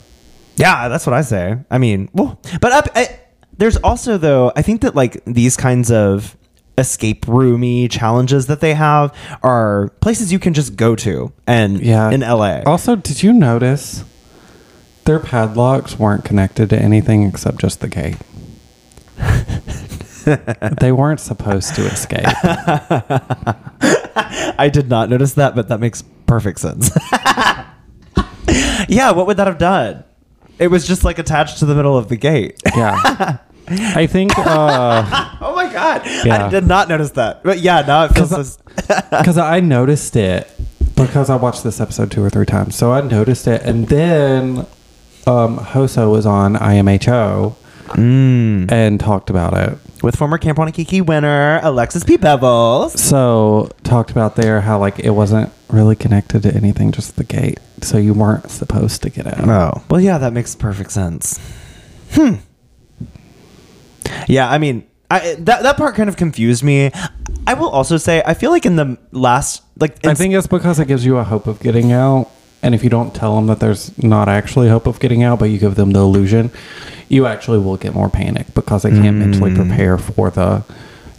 Yeah, 0.55 0.87
that's 0.87 1.05
what 1.05 1.13
I 1.13 1.21
say. 1.21 1.57
I 1.69 1.77
mean, 1.77 2.09
well, 2.13 2.39
but 2.61 2.71
up, 2.71 2.87
I, 2.95 3.19
there's 3.57 3.77
also 3.77 4.17
though 4.17 4.51
I 4.55 4.61
think 4.61 4.81
that 4.81 4.95
like 4.95 5.23
these 5.25 5.57
kinds 5.57 5.91
of 5.91 6.35
escape 6.77 7.27
roomy 7.27 7.87
challenges 7.87 8.47
that 8.47 8.59
they 8.61 8.73
have 8.73 9.13
are 9.43 9.89
places 10.01 10.31
you 10.33 10.39
can 10.39 10.53
just 10.53 10.75
go 10.75 10.95
to 10.95 11.31
and 11.47 11.79
Yeah. 11.81 12.09
in 12.11 12.21
LA. 12.21 12.61
Also, 12.65 12.95
did 12.95 13.21
you 13.23 13.31
notice 13.33 14.03
their 15.05 15.19
padlocks 15.19 15.97
weren't 15.97 16.25
connected 16.25 16.69
to 16.71 16.79
anything 16.79 17.23
except 17.23 17.59
just 17.59 17.79
the 17.79 17.87
gate? 17.87 18.17
they 20.79 20.91
weren't 20.91 21.19
supposed 21.19 21.75
to 21.75 21.85
escape. 21.85 22.25
I 24.57 24.69
did 24.71 24.89
not 24.89 25.09
notice 25.09 25.33
that, 25.33 25.55
but 25.55 25.69
that 25.69 25.79
makes 25.79 26.03
perfect 26.25 26.59
sense. 26.59 26.89
yeah, 28.89 29.11
what 29.11 29.27
would 29.27 29.37
that 29.37 29.47
have 29.47 29.59
done? 29.59 30.03
It 30.57 30.67
was 30.69 30.87
just 30.87 31.03
like 31.03 31.19
attached 31.19 31.59
to 31.59 31.65
the 31.65 31.75
middle 31.75 31.97
of 31.97 32.09
the 32.09 32.15
gate. 32.15 32.61
Yeah. 32.75 33.37
I 33.67 34.05
think 34.07 34.37
uh 34.37 35.37
oh 35.41 35.55
my 35.55 35.71
god, 35.71 36.03
Yeah. 36.23 36.45
I 36.45 36.49
did 36.49 36.65
not 36.65 36.87
notice 36.87 37.11
that. 37.11 37.43
But 37.43 37.59
yeah, 37.59 37.81
now 37.81 38.05
it 38.05 38.09
feels. 38.09 38.57
because 38.75 39.37
I 39.37 39.59
noticed 39.59 40.15
it 40.15 40.49
because 40.95 41.29
I 41.29 41.35
watched 41.35 41.63
this 41.63 41.81
episode 41.81 42.11
two 42.11 42.23
or 42.23 42.29
three 42.29 42.45
times. 42.45 42.75
So 42.75 42.93
I 42.93 43.01
noticed 43.01 43.47
it, 43.47 43.61
and 43.63 43.87
then 43.87 44.65
um, 45.27 45.57
Hoso 45.57 46.11
was 46.11 46.25
on 46.25 46.55
IMHO 46.55 47.55
and 47.97 48.99
talked 48.99 49.29
about 49.29 49.53
it. 49.53 49.77
with 50.03 50.15
former 50.15 50.37
Camp 50.37 50.57
Wannakiki 50.57 51.05
winner 51.05 51.59
Alexis 51.63 52.03
P. 52.03 52.17
Bevels. 52.17 52.97
So 52.97 53.69
talked 53.83 54.11
about 54.11 54.35
there 54.35 54.61
how 54.61 54.79
like 54.79 54.99
it 54.99 55.11
wasn't 55.11 55.51
really 55.69 55.95
connected 55.95 56.43
to 56.43 56.53
anything, 56.53 56.91
just 56.91 57.15
the 57.15 57.23
gate. 57.23 57.59
So 57.81 57.97
you 57.97 58.13
weren't 58.13 58.49
supposed 58.49 59.03
to 59.03 59.09
get 59.09 59.27
out. 59.27 59.45
No. 59.45 59.83
well, 59.89 60.01
yeah, 60.01 60.17
that 60.17 60.33
makes 60.33 60.55
perfect 60.55 60.91
sense. 60.91 61.39
Hmm. 62.11 62.35
Yeah, 64.27 64.49
I 64.49 64.57
mean, 64.57 64.85
I, 65.09 65.35
that 65.39 65.63
that 65.63 65.77
part 65.77 65.95
kind 65.95 66.09
of 66.09 66.17
confused 66.17 66.63
me. 66.63 66.91
I 67.47 67.53
will 67.53 67.69
also 67.69 67.97
say, 67.97 68.23
I 68.25 68.33
feel 68.33 68.49
like 68.51 68.65
in 68.65 68.75
the 68.75 68.97
last, 69.11 69.61
like, 69.79 70.03
I 70.05 70.15
think 70.15 70.33
it's 70.33 70.47
because 70.47 70.79
it 70.79 70.87
gives 70.87 71.05
you 71.05 71.17
a 71.17 71.23
hope 71.23 71.45
of 71.45 71.59
getting 71.59 71.91
out. 71.91 72.29
And 72.65 72.73
if 72.73 72.83
you 72.83 72.89
don't 72.89 73.13
tell 73.13 73.35
them 73.35 73.45
that 73.45 73.59
there's 73.59 73.95
not 74.01 74.27
actually 74.27 74.69
hope 74.69 74.87
of 74.87 74.99
getting 74.99 75.21
out, 75.21 75.37
but 75.37 75.51
you 75.51 75.59
give 75.59 75.75
them 75.75 75.91
the 75.91 75.99
illusion, 75.99 76.49
you 77.09 77.27
actually 77.27 77.59
will 77.59 77.77
get 77.77 77.93
more 77.93 78.09
panic 78.09 78.51
because 78.55 78.81
they 78.81 78.89
can't 78.89 79.17
mentally 79.17 79.51
mm. 79.51 79.55
prepare 79.55 79.99
for 79.99 80.31
the 80.31 80.63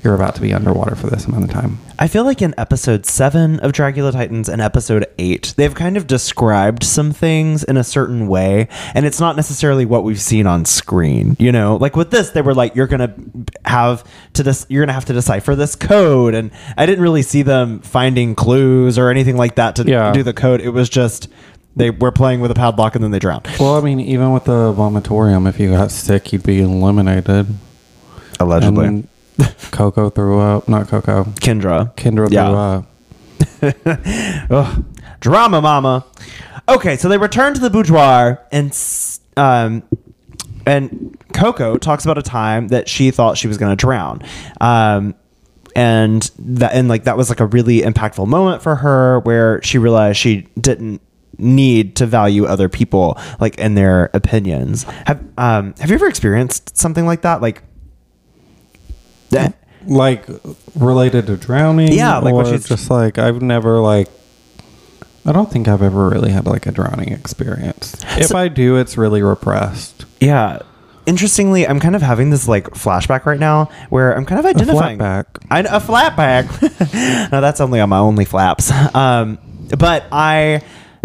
you're 0.06 0.14
about 0.14 0.36
to 0.36 0.40
be 0.40 0.54
underwater 0.54 0.94
for 0.94 1.08
this 1.08 1.24
amount 1.26 1.42
of 1.44 1.50
time. 1.50 1.78
I 1.98 2.06
feel 2.06 2.22
like 2.24 2.40
in 2.40 2.54
episode 2.56 3.06
seven 3.06 3.58
of 3.58 3.72
Dragula 3.72 4.12
Titans 4.12 4.48
and 4.48 4.62
episode 4.62 5.04
eight, 5.18 5.52
they've 5.56 5.74
kind 5.74 5.96
of 5.96 6.06
described 6.06 6.84
some 6.84 7.10
things 7.12 7.64
in 7.64 7.76
a 7.76 7.82
certain 7.82 8.28
way, 8.28 8.68
and 8.94 9.04
it's 9.04 9.18
not 9.18 9.34
necessarily 9.34 9.84
what 9.84 10.04
we've 10.04 10.20
seen 10.20 10.46
on 10.46 10.64
screen. 10.64 11.36
You 11.40 11.50
know, 11.50 11.74
like 11.76 11.96
with 11.96 12.12
this, 12.12 12.30
they 12.30 12.40
were 12.40 12.54
like, 12.54 12.76
"You're 12.76 12.86
gonna 12.86 13.12
have 13.64 14.04
to 14.34 14.44
dis- 14.44 14.64
you're 14.68 14.82
gonna 14.84 14.92
have 14.92 15.06
to 15.06 15.12
decipher 15.12 15.56
this 15.56 15.74
code," 15.74 16.34
and 16.34 16.52
I 16.76 16.86
didn't 16.86 17.02
really 17.02 17.22
see 17.22 17.42
them 17.42 17.80
finding 17.80 18.36
clues 18.36 18.96
or 18.98 19.10
anything 19.10 19.36
like 19.36 19.56
that 19.56 19.74
to 19.76 19.82
Yeah. 19.84 20.12
do 20.12 20.22
the 20.22 20.32
code. 20.32 20.60
It 20.60 20.70
was 20.70 20.88
just 20.88 21.26
they 21.74 21.90
were 21.90 22.12
playing 22.12 22.40
with 22.40 22.52
a 22.52 22.54
padlock 22.54 22.94
and 22.94 23.02
then 23.04 23.10
they 23.10 23.18
drowned. 23.18 23.48
Well, 23.58 23.74
I 23.76 23.80
mean, 23.80 23.98
even 24.00 24.32
with 24.32 24.44
the 24.44 24.72
vomitorium, 24.72 25.48
if 25.48 25.58
you 25.58 25.70
got 25.72 25.90
sick, 25.90 26.32
you'd 26.32 26.42
be 26.44 26.60
eliminated. 26.60 27.48
Allegedly, 28.38 28.86
And 28.86 29.08
Coco 29.70 30.10
threw 30.10 30.38
up. 30.40 30.68
Not 30.68 30.88
Coco. 30.88 31.24
Kendra, 31.24 31.94
Kendra 31.96 32.28
Yeah. 32.30 32.46
threw 32.48 32.56
up. 32.58 34.50
Ugh. 34.50 34.84
Drama 35.20 35.60
mama. 35.60 36.04
Okay, 36.68 36.96
so 36.96 37.08
they 37.08 37.18
return 37.18 37.54
to 37.54 37.60
the 37.60 37.70
boudoir 37.70 38.40
and 38.52 38.70
s- 38.70 39.20
um 39.36 39.82
and 40.66 41.16
Coco 41.32 41.76
talks 41.76 42.04
about 42.04 42.18
a 42.18 42.22
time 42.22 42.68
that 42.68 42.88
she 42.88 43.10
thought 43.10 43.36
she 43.38 43.46
was 43.48 43.56
going 43.58 43.70
to 43.70 43.76
drown. 43.76 44.22
Um 44.60 45.14
and 45.74 46.30
that 46.38 46.72
and 46.74 46.88
like 46.88 47.04
that 47.04 47.16
was 47.16 47.28
like 47.28 47.40
a 47.40 47.46
really 47.46 47.82
impactful 47.82 48.26
moment 48.26 48.62
for 48.62 48.76
her 48.76 49.20
where 49.20 49.60
she 49.62 49.76
realized 49.78 50.18
she 50.18 50.46
didn't 50.58 51.02
need 51.38 51.96
to 51.96 52.06
value 52.06 52.46
other 52.46 52.68
people 52.68 53.18
like 53.40 53.58
in 53.58 53.74
their 53.74 54.10
opinions. 54.14 54.84
Have 55.06 55.22
um 55.38 55.74
have 55.78 55.90
you 55.90 55.96
ever 55.96 56.08
experienced 56.08 56.76
something 56.76 57.04
like 57.06 57.22
that 57.22 57.42
like 57.42 57.62
that 59.30 59.54
Like 59.86 60.26
related 60.74 61.26
to 61.26 61.36
drowning. 61.36 61.92
Yeah, 61.92 62.18
like 62.18 62.34
or 62.34 62.44
what 62.44 62.64
just 62.64 62.90
like 62.90 63.18
I've 63.18 63.42
never 63.42 63.78
like. 63.80 64.08
I 65.24 65.32
don't 65.32 65.50
think 65.50 65.66
I've 65.66 65.82
ever 65.82 66.08
really 66.08 66.30
had 66.30 66.46
like 66.46 66.66
a 66.66 66.72
drowning 66.72 67.12
experience. 67.12 67.96
If 68.16 68.28
So- 68.28 68.38
I 68.38 68.48
do, 68.48 68.76
it's 68.76 68.96
really 68.96 69.22
repressed. 69.22 70.04
Yeah. 70.20 70.60
Interestingly, 71.04 71.66
I'm 71.68 71.78
kind 71.78 71.94
of 71.94 72.02
having 72.02 72.30
this 72.30 72.48
like 72.48 72.64
flashback 72.70 73.26
right 73.26 73.38
now 73.38 73.70
where 73.90 74.16
I'm 74.16 74.24
kind 74.26 74.40
of 74.40 74.46
identifying 74.46 74.98
flatback. 74.98 75.24
I, 75.50 75.60
a 75.60 75.80
flatback. 75.80 77.30
no, 77.32 77.40
that's 77.40 77.60
only 77.60 77.80
on 77.80 77.88
my 77.90 77.98
only 77.98 78.24
flaps. 78.24 78.72
Um, 78.92 79.38
but 79.78 80.04
I 80.10 80.62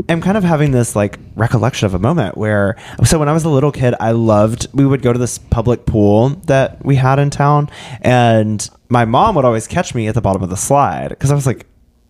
am 0.10 0.22
kind 0.22 0.38
of 0.38 0.44
having 0.44 0.72
this 0.72 0.96
like 0.96 1.20
recollection 1.36 1.86
of 1.86 1.94
a 1.94 2.00
moment 2.00 2.38
where 2.38 2.78
so 3.04 3.20
when 3.20 3.30
I 3.30 3.34
was 3.34 3.44
a 3.44 3.50
little 3.50 3.72
kid, 3.72 3.96
I 4.00 4.12
loved 4.12 4.68
we 4.74 4.86
would 4.86 5.02
go 5.02 5.14
to 5.14 5.20
this 5.20 5.38
public 5.38 5.86
pool 5.86 6.30
that 6.46 6.84
we 6.86 6.96
had 6.96 7.20
in 7.20 7.30
town, 7.30 7.70
and 8.02 8.68
my 8.90 9.06
mom 9.06 9.36
would 9.36 9.46
always 9.46 9.68
catch 9.68 9.96
me 9.96 10.08
at 10.08 10.16
the 10.16 10.22
bottom 10.22 10.44
of 10.44 10.50
the 10.50 10.58
slide 10.58 11.10
because 11.10 11.32
I 11.32 11.36
was 11.36 11.46
like 11.46 11.66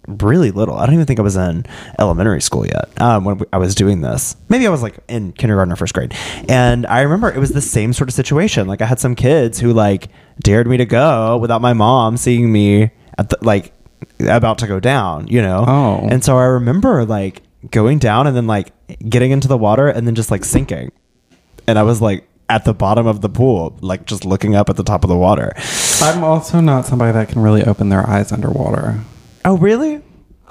really 0.07 0.51
little. 0.51 0.75
I 0.75 0.85
don't 0.85 0.95
even 0.95 1.05
think 1.05 1.19
I 1.19 1.23
was 1.23 1.35
in 1.35 1.65
elementary 1.99 2.41
school 2.41 2.65
yet 2.65 2.89
um, 2.99 3.23
when 3.23 3.41
I 3.53 3.57
was 3.57 3.75
doing 3.75 4.01
this. 4.01 4.35
Maybe 4.49 4.65
I 4.65 4.69
was 4.69 4.81
like 4.81 4.99
in 5.07 5.31
kindergarten 5.33 5.71
or 5.71 5.75
first 5.75 5.93
grade. 5.93 6.13
And 6.49 6.85
I 6.87 7.01
remember 7.01 7.29
it 7.29 7.37
was 7.37 7.51
the 7.51 7.61
same 7.61 7.93
sort 7.93 8.09
of 8.09 8.13
situation. 8.13 8.67
Like 8.67 8.81
I 8.81 8.85
had 8.85 8.99
some 8.99 9.15
kids 9.15 9.59
who 9.59 9.73
like 9.73 10.09
dared 10.39 10.67
me 10.67 10.77
to 10.77 10.85
go 10.85 11.37
without 11.37 11.61
my 11.61 11.73
mom 11.73 12.17
seeing 12.17 12.51
me 12.51 12.91
at 13.17 13.29
the 13.29 13.37
like 13.41 13.73
about 14.19 14.57
to 14.59 14.67
go 14.67 14.79
down, 14.79 15.27
you 15.27 15.41
know? 15.41 15.65
Oh. 15.67 16.07
And 16.09 16.23
so 16.23 16.37
I 16.37 16.45
remember 16.45 17.05
like 17.05 17.43
going 17.69 17.99
down 17.99 18.25
and 18.27 18.35
then 18.35 18.47
like 18.47 18.71
getting 19.07 19.31
into 19.31 19.47
the 19.47 19.57
water 19.57 19.87
and 19.87 20.07
then 20.07 20.15
just 20.15 20.31
like 20.31 20.43
sinking. 20.43 20.91
And 21.67 21.77
I 21.77 21.83
was 21.83 22.01
like 22.01 22.27
at 22.49 22.65
the 22.65 22.73
bottom 22.73 23.05
of 23.07 23.21
the 23.21 23.29
pool, 23.29 23.77
like 23.81 24.05
just 24.05 24.25
looking 24.25 24.55
up 24.55 24.69
at 24.69 24.75
the 24.75 24.83
top 24.83 25.03
of 25.03 25.09
the 25.09 25.15
water. 25.17 25.53
I'm 26.01 26.23
also 26.23 26.59
not 26.59 26.85
somebody 26.85 27.11
that 27.13 27.29
can 27.29 27.41
really 27.41 27.63
open 27.63 27.89
their 27.89 28.07
eyes 28.09 28.31
underwater. 28.31 28.99
Oh, 29.45 29.57
really? 29.57 30.01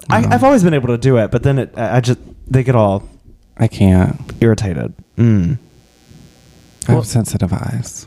I, 0.09 0.25
I've 0.35 0.45
always 0.45 0.65
been 0.65 0.75
able 0.75 0.89
to 0.89 0.99
do 0.99 1.19
it, 1.19 1.31
but 1.31 1.43
then 1.43 1.59
it, 1.59 1.75
I 1.77 1.97
I 1.97 2.01
just 2.01 2.19
they 2.47 2.63
get 2.63 2.75
all 2.75 3.09
I 3.57 3.69
can't. 3.69 4.19
irritated. 4.41 4.95
Mm. 5.17 5.59
I 6.89 6.93
Well- 6.93 7.03
have 7.03 7.07
sensitive 7.07 7.53
eyes. 7.53 8.07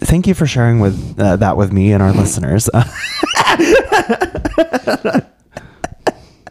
Thank 0.00 0.26
you 0.26 0.34
for 0.34 0.46
sharing 0.46 0.80
with 0.80 1.18
uh, 1.18 1.36
that 1.36 1.56
with 1.56 1.72
me 1.72 1.92
and 1.92 2.02
our 2.02 2.12
listeners. 2.12 2.68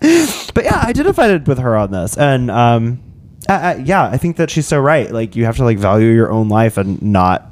but 0.54 0.64
yeah, 0.66 0.82
I 0.84 0.90
identified 0.90 1.48
with 1.48 1.60
her 1.60 1.76
on 1.76 1.92
this, 1.92 2.18
and 2.18 2.52
um, 2.52 3.02
I, 3.48 3.54
I, 3.54 3.76
yeah, 3.78 4.04
I 4.04 4.18
think 4.18 4.38
that 4.38 4.50
she's 4.50 4.68
so 4.68 4.80
right. 4.80 5.10
Like 5.12 5.36
you 5.36 5.46
have 5.46 5.58
to 5.58 5.64
like 5.64 5.78
value 5.80 6.10
your 6.10 6.32
own 6.32 6.50
life 6.50 6.78
and 6.78 7.02
not. 7.02 7.50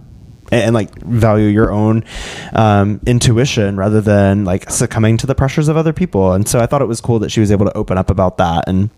And, 0.53 0.63
and, 0.65 0.73
like 0.75 0.93
value 1.01 1.47
your 1.47 1.71
own 1.71 2.03
um, 2.51 2.99
intuition 3.07 3.77
rather 3.77 4.01
than 4.01 4.43
like 4.43 4.69
succumbing 4.69 5.15
to 5.19 5.25
the 5.27 5.33
pressures 5.33 5.69
of 5.69 5.77
other 5.77 5.93
people. 5.93 6.33
And 6.33 6.45
so 6.45 6.59
I 6.59 6.65
thought 6.65 6.81
it 6.81 6.89
was 6.89 6.99
cool 6.99 7.19
that 7.19 7.31
she 7.31 7.39
was 7.39 7.53
able 7.53 7.65
to 7.67 7.77
open 7.77 7.97
up 7.97 8.09
about 8.09 8.35
that 8.39 8.65
and 8.67 8.89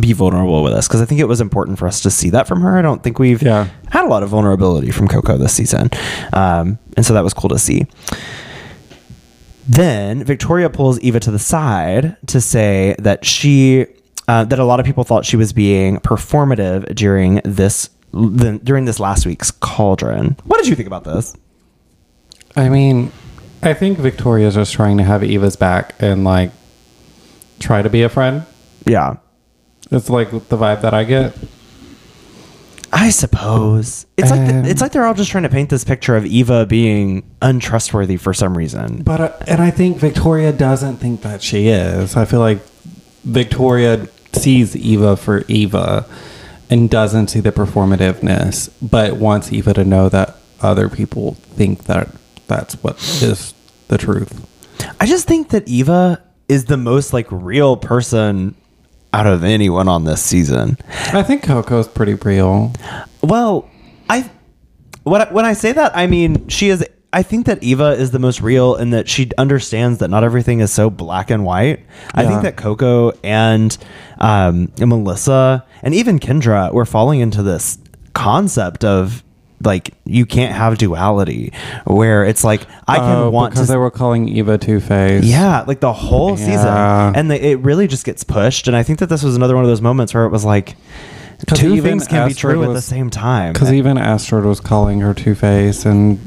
be 0.00 0.14
vulnerable 0.14 0.62
with 0.62 0.72
us 0.72 0.88
because 0.88 1.02
I 1.02 1.04
think 1.04 1.20
it 1.20 1.26
was 1.28 1.42
important 1.42 1.78
for 1.78 1.86
us 1.86 2.00
to 2.04 2.10
see 2.10 2.30
that 2.30 2.48
from 2.48 2.62
her. 2.62 2.78
I 2.78 2.80
don't 2.80 3.02
think 3.02 3.18
we've 3.18 3.42
Yeah. 3.42 3.68
had 3.90 4.06
a 4.06 4.08
lot 4.08 4.22
of 4.22 4.30
vulnerability 4.30 4.90
from 4.90 5.08
Coco 5.08 5.36
this 5.36 5.52
season, 5.52 5.90
um, 6.32 6.78
and 6.96 7.04
so 7.04 7.12
that 7.12 7.22
was 7.22 7.34
cool 7.34 7.50
to 7.50 7.58
see. 7.58 7.86
Then 9.68 10.24
Victoria 10.24 10.70
pulls 10.70 10.98
Eva 11.00 11.20
to 11.20 11.30
the 11.30 11.38
side 11.38 12.16
to 12.28 12.40
say 12.40 12.96
that 12.98 13.24
she 13.24 13.86
uh, 14.26 14.44
that 14.44 14.58
a 14.58 14.64
lot 14.64 14.80
of 14.80 14.86
people 14.86 15.04
thought 15.04 15.24
she 15.24 15.36
was 15.36 15.52
being 15.52 15.98
performative 15.98 16.94
during 16.94 17.40
this 17.44 17.90
the, 18.12 18.58
during 18.64 18.86
this 18.86 18.98
last 18.98 19.26
week's 19.26 19.50
cauldron. 19.50 20.36
What 20.44 20.58
did 20.58 20.68
you 20.68 20.74
think 20.74 20.86
about 20.86 21.04
this? 21.04 21.36
I 22.56 22.68
mean, 22.70 23.12
I 23.62 23.74
think 23.74 23.98
Victoria's 23.98 24.54
just 24.54 24.72
trying 24.72 24.96
to 24.98 25.04
have 25.04 25.22
Eva's 25.22 25.56
back 25.56 25.94
and 25.98 26.24
like 26.24 26.50
try 27.60 27.82
to 27.82 27.90
be 27.90 28.02
a 28.02 28.08
friend. 28.08 28.46
Yeah, 28.86 29.16
It's 29.90 30.08
like 30.08 30.30
the 30.30 30.56
vibe 30.56 30.80
that 30.80 30.94
I 30.94 31.04
get. 31.04 31.36
I 33.00 33.10
suppose 33.10 34.06
it's 34.16 34.30
like 34.30 34.40
Um, 34.40 34.64
it's 34.64 34.80
like 34.80 34.90
they're 34.90 35.04
all 35.04 35.14
just 35.14 35.30
trying 35.30 35.44
to 35.44 35.48
paint 35.48 35.70
this 35.70 35.84
picture 35.84 36.16
of 36.16 36.26
Eva 36.26 36.66
being 36.66 37.22
untrustworthy 37.40 38.16
for 38.16 38.34
some 38.34 38.58
reason. 38.58 39.02
But 39.04 39.20
uh, 39.20 39.32
and 39.46 39.62
I 39.62 39.70
think 39.70 39.98
Victoria 39.98 40.52
doesn't 40.52 40.96
think 40.96 41.22
that 41.22 41.40
she 41.40 41.68
is. 41.68 42.16
I 42.16 42.24
feel 42.24 42.40
like 42.40 42.58
Victoria 43.22 44.08
sees 44.32 44.74
Eva 44.74 45.16
for 45.16 45.44
Eva 45.46 46.06
and 46.70 46.90
doesn't 46.90 47.28
see 47.28 47.38
the 47.38 47.52
performativeness, 47.52 48.68
but 48.82 49.16
wants 49.16 49.52
Eva 49.52 49.74
to 49.74 49.84
know 49.84 50.08
that 50.08 50.36
other 50.60 50.88
people 50.88 51.34
think 51.34 51.84
that 51.84 52.08
that's 52.48 52.74
what 52.82 52.96
is 53.22 53.54
the 53.86 53.96
truth. 53.96 54.44
I 55.00 55.06
just 55.06 55.28
think 55.28 55.50
that 55.50 55.68
Eva 55.68 56.20
is 56.48 56.64
the 56.64 56.76
most 56.76 57.12
like 57.12 57.28
real 57.30 57.76
person 57.76 58.56
out 59.18 59.26
of 59.26 59.42
anyone 59.42 59.88
on 59.88 60.04
this 60.04 60.22
season. 60.22 60.76
I 61.12 61.22
think 61.24 61.42
Coco's 61.42 61.88
pretty 61.88 62.14
real. 62.14 62.72
Well, 63.22 63.68
I 64.08 64.30
when 65.02 65.22
I, 65.22 65.32
when 65.32 65.44
I 65.44 65.54
say 65.54 65.72
that, 65.72 65.96
I 65.96 66.06
mean 66.06 66.46
she 66.48 66.68
is. 66.68 66.84
I 67.10 67.22
think 67.22 67.46
that 67.46 67.62
Eva 67.62 67.92
is 67.92 68.10
the 68.10 68.18
most 68.18 68.42
real 68.42 68.76
in 68.76 68.90
that 68.90 69.08
she 69.08 69.30
understands 69.38 69.98
that 70.00 70.08
not 70.08 70.24
everything 70.24 70.60
is 70.60 70.70
so 70.70 70.90
black 70.90 71.30
and 71.30 71.42
white. 71.42 71.80
I 72.14 72.22
Yeah. 72.22 72.28
think 72.28 72.42
that 72.42 72.56
Coco 72.58 73.12
and 73.24 73.76
um, 74.18 74.70
and 74.78 74.88
Melissa 74.90 75.64
and 75.82 75.94
even 75.94 76.18
Kendra 76.20 76.70
were 76.72 76.84
falling 76.84 77.20
into 77.20 77.42
this 77.42 77.78
concept 78.12 78.84
of 78.84 79.24
like 79.64 79.94
you 80.04 80.24
can't 80.26 80.54
have 80.54 80.78
duality 80.78 81.52
where 81.84 82.24
it's 82.24 82.44
like 82.44 82.62
I 82.86 82.96
can 82.98 83.16
Oh, 83.16 83.30
want 83.30 83.52
because 83.52 83.66
to 83.66 83.72
they 83.72 83.76
were 83.78 83.90
calling 83.90 84.28
Eva 84.28 84.56
Two 84.58 84.80
Face. 84.80 85.24
yeah, 85.24 85.64
like 85.66 85.80
the 85.80 85.92
whole 85.92 86.36
season, 86.36 86.66
and 86.68 87.30
the, 87.30 87.44
it 87.44 87.58
really 87.60 87.86
just 87.88 88.04
gets 88.04 88.22
pushed. 88.24 88.68
And 88.68 88.76
I 88.76 88.82
think 88.82 88.98
that 89.00 89.08
this 89.08 89.22
was 89.22 89.34
another 89.36 89.54
one 89.54 89.64
of 89.64 89.68
those 89.70 89.80
moments 89.82 90.14
where 90.14 90.24
it 90.24 90.30
was 90.30 90.44
like 90.44 90.76
two 91.54 91.80
things 91.82 92.06
can 92.08 92.26
be 92.28 92.32
Astrid 92.32 92.54
true 92.54 92.64
at 92.70 92.74
the 92.74 92.80
same 92.82 93.10
time. 93.10 93.52
Because 93.52 93.72
even 93.72 93.98
Astrid 93.98 94.44
was 94.44 94.60
calling 94.60 95.00
her 95.00 95.14
Two 95.14 95.34
Face 95.34 95.84
and 95.86 96.18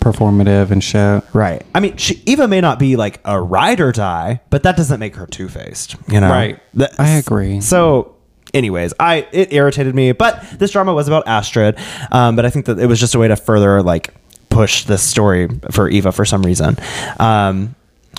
performative 0.00 0.70
and 0.70 0.84
shit. 0.84 1.24
right? 1.32 1.64
I 1.74 1.80
mean, 1.80 1.96
she, 1.96 2.22
Eva 2.26 2.46
may 2.46 2.60
not 2.60 2.78
be 2.78 2.96
like 2.96 3.20
a 3.24 3.40
ride 3.40 3.80
or 3.80 3.90
die, 3.90 4.40
but 4.50 4.62
that 4.64 4.76
doesn't 4.76 5.00
make 5.00 5.16
her 5.16 5.26
two 5.26 5.48
faced. 5.48 5.96
You 6.08 6.20
know, 6.20 6.28
Right. 6.30 6.60
That- 6.74 6.98
I 6.98 7.10
agree. 7.10 7.60
So. 7.60 8.13
Anyways, 8.54 8.94
I 8.98 9.26
it 9.32 9.52
irritated 9.52 9.94
me, 9.94 10.12
but 10.12 10.42
this 10.58 10.70
drama 10.70 10.94
was 10.94 11.08
about 11.08 11.26
Astrid. 11.26 11.76
Um, 12.12 12.36
but 12.36 12.46
I 12.46 12.50
think 12.50 12.66
that 12.66 12.78
it 12.78 12.86
was 12.86 13.00
just 13.00 13.14
a 13.14 13.18
way 13.18 13.28
to 13.28 13.36
further 13.36 13.82
like 13.82 14.14
push 14.48 14.84
this 14.84 15.02
story 15.02 15.48
for 15.72 15.88
Eva 15.88 16.12
for 16.12 16.24
some 16.24 16.42
reason. 16.42 16.76
Um, 17.18 17.74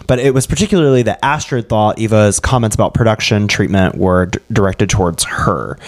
but 0.07 0.19
it 0.19 0.33
was 0.33 0.45
particularly 0.45 1.03
that 1.03 1.19
Astrid 1.23 1.69
thought 1.69 1.97
Eva's 1.97 2.39
comments 2.39 2.75
about 2.75 2.93
production 2.93 3.47
treatment 3.47 3.95
were 3.95 4.27
d- 4.27 4.39
directed 4.51 4.89
towards 4.89 5.23
her. 5.23 5.79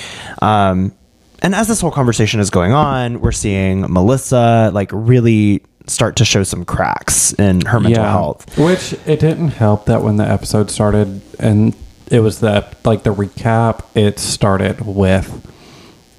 Um, 0.42 0.94
and 1.42 1.54
as 1.54 1.68
this 1.68 1.82
whole 1.82 1.92
conversation 1.92 2.40
is 2.40 2.50
going 2.50 2.72
on, 2.72 3.20
we're 3.20 3.34
seeing 3.34 3.82
Melissa 3.82 4.72
like 4.74 4.90
really 4.94 5.62
start 5.86 6.16
to 6.18 6.26
show 6.26 6.44
some 6.44 6.66
cracks 6.66 7.34
in 7.34 7.62
her 7.66 7.80
mental 7.80 8.04
health. 8.04 8.58
Which 8.58 8.94
it 9.06 9.20
didn't 9.20 9.50
help 9.50 9.86
that 9.86 10.02
when 10.02 10.18
the 10.18 10.28
episode 10.28 10.72
started 10.72 11.22
and 11.40 11.76
it 12.10 12.20
was 12.22 12.40
the 12.40 12.66
like 12.86 13.04
the 13.04 13.14
recap, 13.14 13.84
it 13.96 14.20
started 14.20 14.86
with 14.86 15.46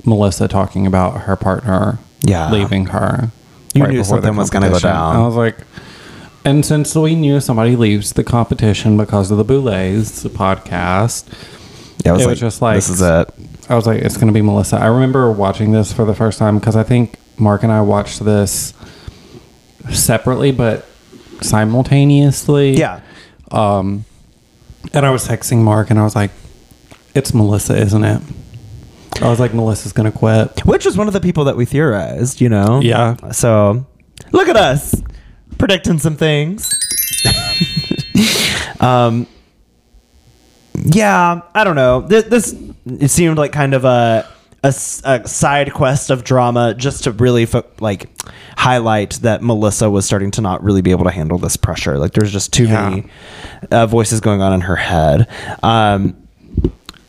Melissa 0.04 0.48
talking 0.48 0.86
about 0.86 1.22
her 1.22 1.36
partner 1.36 1.98
Yeah. 2.22 2.50
leaving 2.50 2.86
her. 2.86 3.30
You 3.74 3.82
knew 3.86 3.88
before 3.98 4.04
something 4.04 4.36
was 4.36 4.50
gonna 4.50 4.70
go 4.70 4.78
down. 4.78 5.16
I 5.16 5.20
was 5.26 5.34
like, 5.36 5.56
And 6.44 6.64
since 6.64 6.94
we 6.94 7.14
knew 7.14 7.40
somebody 7.40 7.76
leaves 7.76 8.12
the 8.12 8.24
competition 8.24 8.96
because 8.96 9.30
of 9.30 9.36
the 9.38 9.44
Boulets 9.44 10.24
podcast, 10.24 11.24
Yeah, 12.04 12.16
It 12.16 12.26
was 12.26 12.38
just 12.38 12.62
like- 12.62 12.76
this 12.76 12.88
is 12.88 13.02
it. 13.02 13.28
I 13.68 13.74
was 13.74 13.84
like, 13.86 14.00
it's 14.00 14.16
going 14.16 14.28
to 14.28 14.32
be 14.32 14.40
Melissa. 14.40 14.76
I 14.78 14.86
remember 14.86 15.30
watching 15.32 15.72
this 15.72 15.92
for 15.92 16.04
the 16.06 16.14
first 16.14 16.38
time 16.38 16.58
because 16.58 16.76
I 16.76 16.84
think 16.84 17.16
Mark 17.36 17.64
and 17.64 17.72
I 17.72 17.80
watched 17.82 18.24
this 18.24 18.72
separately 19.90 20.52
but 20.52 20.86
simultaneously. 21.42 22.76
Yeah. 22.78 23.00
Um, 23.50 24.04
and 24.92 25.06
I 25.06 25.10
was 25.10 25.26
texting 25.26 25.58
Mark 25.58 25.90
and 25.90 25.98
I 25.98 26.04
was 26.04 26.14
like, 26.16 26.30
it's 27.14 27.34
Melissa, 27.34 27.76
isn't 27.76 28.04
it? 28.04 28.22
I 29.20 29.28
was 29.28 29.40
like, 29.40 29.52
Melissa's 29.52 29.92
going 29.92 30.10
to 30.10 30.16
quit. 30.16 30.64
Which 30.64 30.84
was 30.84 30.96
one 30.96 31.08
of 31.08 31.12
the 31.12 31.20
people 31.20 31.44
that 31.44 31.56
we 31.56 31.64
theorized, 31.64 32.40
you 32.40 32.48
know? 32.48 32.80
Yeah. 32.80 33.16
So 33.32 33.86
look 34.32 34.48
at 34.48 34.56
us 34.56 34.94
predicting 35.58 35.98
some 35.98 36.16
things. 36.16 36.72
um, 38.80 39.26
yeah, 40.74 41.40
I 41.54 41.64
don't 41.64 41.76
know. 41.76 42.02
This, 42.02 42.24
this 42.24 42.56
it 42.86 43.08
seemed 43.08 43.38
like 43.38 43.52
kind 43.52 43.74
of 43.74 43.84
a, 43.84 44.28
a 44.64 44.68
a 44.68 45.26
side 45.28 45.72
quest 45.72 46.10
of 46.10 46.24
drama 46.24 46.74
just 46.74 47.04
to 47.04 47.12
really 47.12 47.46
fo- 47.46 47.64
like 47.80 48.10
highlight 48.56 49.10
that 49.22 49.42
Melissa 49.42 49.88
was 49.88 50.04
starting 50.04 50.30
to 50.32 50.40
not 50.40 50.62
really 50.64 50.82
be 50.82 50.90
able 50.90 51.04
to 51.04 51.10
handle 51.10 51.38
this 51.38 51.56
pressure. 51.56 51.98
Like 51.98 52.12
there's 52.12 52.32
just 52.32 52.52
too 52.52 52.66
Yeah. 52.66 52.88
many 52.90 53.06
uh, 53.70 53.86
voices 53.86 54.20
going 54.20 54.42
on 54.42 54.52
in 54.52 54.62
her 54.62 54.76
head. 54.76 55.28
Um, 55.62 56.16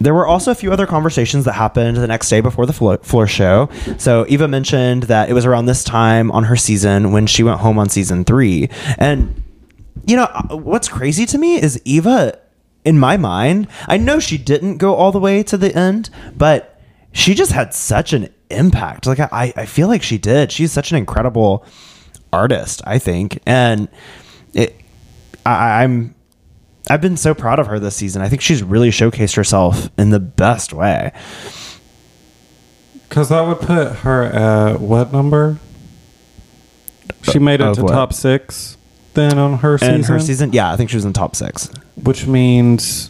there 0.02 0.14
were 0.14 0.26
also 0.26 0.52
a 0.52 0.56
few 0.56 0.72
other 0.72 0.86
conversations 0.86 1.44
that 1.46 1.54
happened 1.54 1.98
the 1.98 2.08
next 2.08 2.30
day 2.30 2.40
before 2.40 2.66
the 2.66 2.72
floor, 2.72 3.00
floor 3.00 3.28
show. 3.28 3.68
So 3.98 4.26
Eva 4.30 4.48
mentioned 4.48 5.04
that 5.04 5.30
it 5.30 5.34
was 5.34 5.46
around 5.46 5.66
this 5.66 5.84
time 5.84 6.32
on 6.32 6.46
her 6.46 6.56
season 6.56 7.12
when 7.12 7.28
she 7.28 7.44
went 7.44 7.60
home 7.60 7.78
on 7.78 7.90
season 7.90 8.24
three. 8.24 8.70
And, 8.98 9.44
you 10.06 10.16
know, 10.16 10.24
uh, 10.24 10.56
what's 10.56 10.88
crazy 10.88 11.26
to 11.26 11.38
me 11.38 11.62
is 11.62 11.82
Eva, 11.84 12.38
in 12.86 12.98
my 12.98 13.18
mind, 13.18 13.68
I 13.90 13.98
know 13.98 14.22
she 14.22 14.38
didn't 14.38 14.78
go 14.78 14.96
all 14.96 15.12
the 15.12 15.20
way 15.20 15.44
to 15.44 15.58
the 15.58 15.76
end, 15.76 16.10
but 16.38 16.68
she 17.12 17.34
just 17.34 17.52
had 17.52 17.74
such 17.74 18.13
an 18.13 18.30
impact. 18.50 19.06
Like, 19.06 19.19
I, 19.19 19.54
I 19.56 19.65
feel 19.65 19.88
like 19.88 20.04
she 20.04 20.17
did. 20.17 20.52
She's 20.52 20.72
such 20.72 20.91
an 20.91 20.98
incredible 20.98 21.65
artist, 22.32 22.82
I 22.86 23.00
think. 23.00 23.39
And 23.45 23.88
it, 24.54 24.76
I, 25.45 25.84
I'm 25.84 26.15
I've 26.89 27.02
been 27.02 27.17
so 27.17 27.34
proud 27.34 27.60
of 27.60 27.67
her 27.67 27.80
this 27.80 27.95
season. 27.95 28.22
I 28.22 28.30
think 28.30 28.41
she's 28.41 28.63
really 28.63 28.89
showcased 28.89 29.36
herself 29.36 29.89
in 29.98 30.10
the 30.10 30.19
best 30.19 30.74
way. 30.74 31.12
Because 33.08 33.30
that 33.30 33.41
would 33.41 33.60
put 33.60 33.98
her 33.98 34.24
at 34.24 34.80
what 34.80 35.12
number? 35.12 35.60
She 37.24 37.38
uh, 37.38 37.41
made 37.41 37.62
it 37.62 37.67
Of 37.67 37.76
to 37.78 37.84
what? 37.84 37.91
top 37.91 38.13
six 38.13 38.78
then 39.13 39.38
on 39.38 39.60
her 39.60 39.78
season. 39.78 39.95
And 39.95 40.06
her 40.06 40.19
season, 40.19 40.54
yeah, 40.54 40.72
I 40.72 40.78
think 40.78 40.89
she 40.89 40.95
was 40.95 41.06
in 41.06 41.13
top 41.13 41.36
six. 41.36 41.69
Which 42.04 42.28
means 42.28 43.10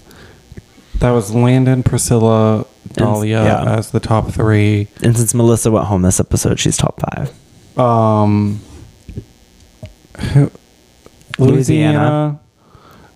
that 0.96 1.12
was 1.12 1.34
Landon, 1.34 1.84
Priscilla, 1.84 2.66
Dahlia 3.06 3.44
yeah. 3.44 3.76
as 3.78 3.92
the 3.92 4.00
top 4.00 4.32
three. 4.32 4.88
And 5.04 5.16
since 5.18 5.34
Melissa 5.34 5.72
went 5.72 5.86
home 5.88 6.02
this 6.02 6.20
episode, 6.20 6.60
she's 6.60 6.78
top 6.78 7.00
five. 7.02 7.32
Um, 7.78 8.60
who- 10.34 10.52
Louisiana. 11.38 12.40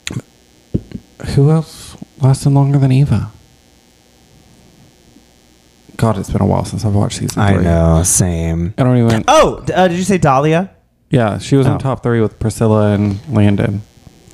Louisiana. 0.10 1.34
Who 1.36 1.50
else 1.52 1.96
lasted 2.22 2.50
longer 2.52 2.78
than 2.78 2.92
Eva? 2.92 3.32
God, 5.98 6.18
it's 6.18 6.30
been 6.30 6.42
a 6.42 6.46
while 6.46 6.66
since 6.66 6.84
I've 6.86 6.96
watched 6.96 7.20
season 7.20 7.42
I 7.42 7.54
three. 7.54 7.64
know, 7.64 8.02
same. 8.04 8.74
I 8.78 8.84
don't 8.84 8.98
even. 8.98 9.24
Oh, 9.28 9.64
uh, 9.74 9.88
did 9.88 9.98
you 9.98 10.04
say 10.04 10.18
Dahlia? 10.18 10.72
Yeah, 11.10 11.38
she 11.38 11.56
was 11.56 11.68
Oh. 11.68 11.74
in 11.74 11.78
top 11.80 12.02
three 12.04 12.20
with 12.20 12.40
Priscilla 12.40 12.92
and 12.94 13.20
Landon. 13.32 13.84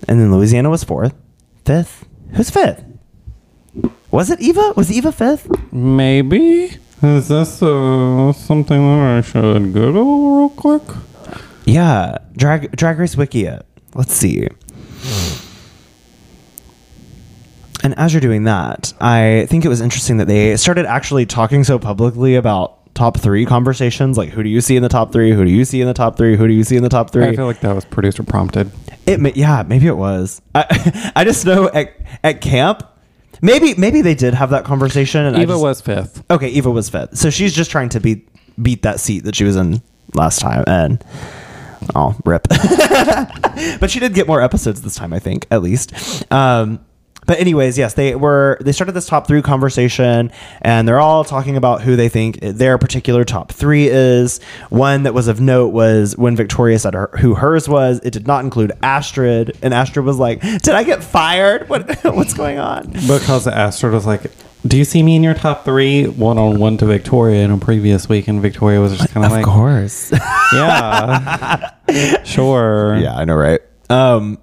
And 0.07 0.19
then 0.19 0.31
Louisiana 0.31 0.69
was 0.69 0.83
fourth. 0.83 1.13
Fifth? 1.65 2.05
Who's 2.33 2.49
fifth? 2.49 2.83
Was 4.11 4.29
it 4.29 4.39
Eva? 4.39 4.73
Was 4.75 4.91
Eva 4.91 5.11
fifth? 5.11 5.49
Maybe 5.71 6.71
is 7.01 7.27
this 7.27 7.61
uh, 7.61 8.33
something 8.33 8.77
that 8.77 9.17
I 9.17 9.21
should 9.21 9.71
Google 9.71 10.37
real 10.37 10.49
quick? 10.49 10.83
Yeah, 11.65 12.17
Drag 12.35 12.75
Drag 12.75 12.97
Race 12.97 13.15
Wiki. 13.15 13.45
It. 13.45 13.65
Let's 13.93 14.13
see. 14.13 14.47
And 17.81 17.97
as 17.97 18.13
you're 18.13 18.19
doing 18.19 18.43
that, 18.43 18.93
I 18.99 19.45
think 19.49 19.63
it 19.63 19.69
was 19.69 19.79
interesting 19.79 20.17
that 20.17 20.27
they 20.27 20.57
started 20.57 20.85
actually 20.85 21.25
talking 21.25 21.63
so 21.63 21.79
publicly 21.79 22.35
about 22.35 22.93
top 22.95 23.17
three 23.17 23.45
conversations. 23.45 24.17
Like, 24.17 24.29
who 24.29 24.43
do 24.43 24.49
you 24.49 24.59
see 24.59 24.75
in 24.75 24.83
the 24.83 24.89
top 24.89 25.13
three? 25.13 25.31
Who 25.31 25.45
do 25.45 25.51
you 25.51 25.63
see 25.63 25.79
in 25.79 25.87
the 25.87 25.93
top 25.93 26.17
three? 26.17 26.35
Who 26.35 26.47
do 26.47 26.53
you 26.53 26.65
see 26.65 26.75
in 26.75 26.83
the 26.83 26.89
top 26.89 27.11
three? 27.11 27.27
I 27.27 27.35
feel 27.35 27.45
like 27.45 27.61
that 27.61 27.73
was 27.73 27.85
producer 27.85 28.23
prompted. 28.23 28.71
It, 29.05 29.37
yeah, 29.37 29.63
maybe 29.65 29.87
it 29.87 29.95
was. 29.95 30.41
I, 30.53 31.11
I 31.15 31.23
just 31.23 31.45
know 31.45 31.69
at, 31.69 31.95
at 32.23 32.41
camp, 32.41 32.83
maybe 33.41 33.73
maybe 33.75 34.01
they 34.01 34.15
did 34.15 34.33
have 34.33 34.49
that 34.51 34.65
conversation. 34.65 35.25
And 35.25 35.35
I 35.37 35.41
Eva 35.41 35.53
just- 35.53 35.61
was 35.63 35.81
fifth. 35.81 36.23
Okay, 36.29 36.47
Eva 36.49 36.71
was 36.71 36.89
fifth. 36.89 37.17
So 37.17 37.29
she's 37.29 37.53
just 37.53 37.71
trying 37.71 37.89
to 37.89 37.99
beat 37.99 38.27
beat 38.61 38.81
that 38.81 38.99
seat 38.99 39.23
that 39.23 39.35
she 39.35 39.43
was 39.43 39.55
in 39.55 39.81
last 40.13 40.39
time 40.39 40.63
and 40.67 41.03
oh, 41.95 42.15
rip. 42.25 42.47
but 43.79 43.89
she 43.89 43.99
did 43.99 44.13
get 44.13 44.27
more 44.27 44.41
episodes 44.41 44.81
this 44.81 44.95
time, 44.95 45.13
I 45.13 45.19
think, 45.19 45.47
at 45.51 45.61
least. 45.61 45.93
Um 46.31 46.79
but 47.29 47.39
anyways, 47.39 47.77
yes, 47.77 47.93
they 47.93 48.15
were 48.15 48.57
they 48.59 48.71
started 48.71 48.93
this 48.93 49.05
top 49.05 49.27
3 49.27 49.43
conversation 49.43 50.31
and 50.63 50.87
they're 50.87 50.99
all 50.99 51.23
talking 51.23 51.57
about 51.57 51.83
who 51.83 51.95
they 51.95 52.09
think 52.09 52.39
their 52.41 52.79
particular 52.79 53.23
top 53.23 53.51
3 53.51 53.87
is. 53.87 54.39
One 54.71 55.03
that 55.03 55.13
was 55.13 55.27
of 55.27 55.39
note 55.39 55.67
was 55.67 56.17
when 56.17 56.35
Victoria 56.35 56.79
said 56.79 56.95
her, 56.95 57.11
who 57.19 57.35
hers 57.35 57.69
was, 57.69 57.99
it 58.03 58.13
did 58.13 58.25
not 58.25 58.43
include 58.43 58.71
Astrid 58.81 59.55
and 59.61 59.75
Astrid 59.75 60.05
was 60.05 60.17
like, 60.17 60.41
"Did 60.41 60.69
I 60.69 60.83
get 60.83 61.03
fired? 61.03 61.69
What 61.69 62.03
what's 62.15 62.33
going 62.33 62.57
on?" 62.57 62.89
Because 62.93 63.45
Astrid 63.45 63.93
was 63.93 64.07
like, 64.07 64.31
"Do 64.65 64.75
you 64.75 64.83
see 64.83 65.03
me 65.03 65.15
in 65.15 65.21
your 65.21 65.35
top 65.35 65.63
three? 65.63 66.07
One 66.07 66.39
on 66.39 66.57
one 66.57 66.77
to 66.77 66.87
Victoria 66.87 67.43
in 67.45 67.51
a 67.51 67.59
previous 67.59 68.09
week?" 68.09 68.27
And 68.27 68.41
Victoria 68.41 68.81
was 68.81 68.97
just 68.97 69.13
kind 69.13 69.23
of 69.23 69.31
like, 69.31 69.45
Of 69.45 69.53
course. 69.53 70.11
"Yeah, 70.51 71.73
sure." 72.23 72.97
Yeah, 72.97 73.15
I 73.15 73.25
know, 73.25 73.35
right? 73.35 73.61
Um, 73.91 74.39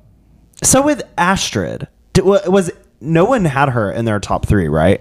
so 0.62 0.83
with 0.83 1.03
Astrid, 1.18 1.88
did, 2.16 2.24
was 2.24 2.70
no 3.00 3.24
one 3.24 3.44
had 3.44 3.68
her 3.70 3.90
in 3.90 4.05
their 4.05 4.18
top 4.20 4.46
three, 4.46 4.68
right? 4.68 5.00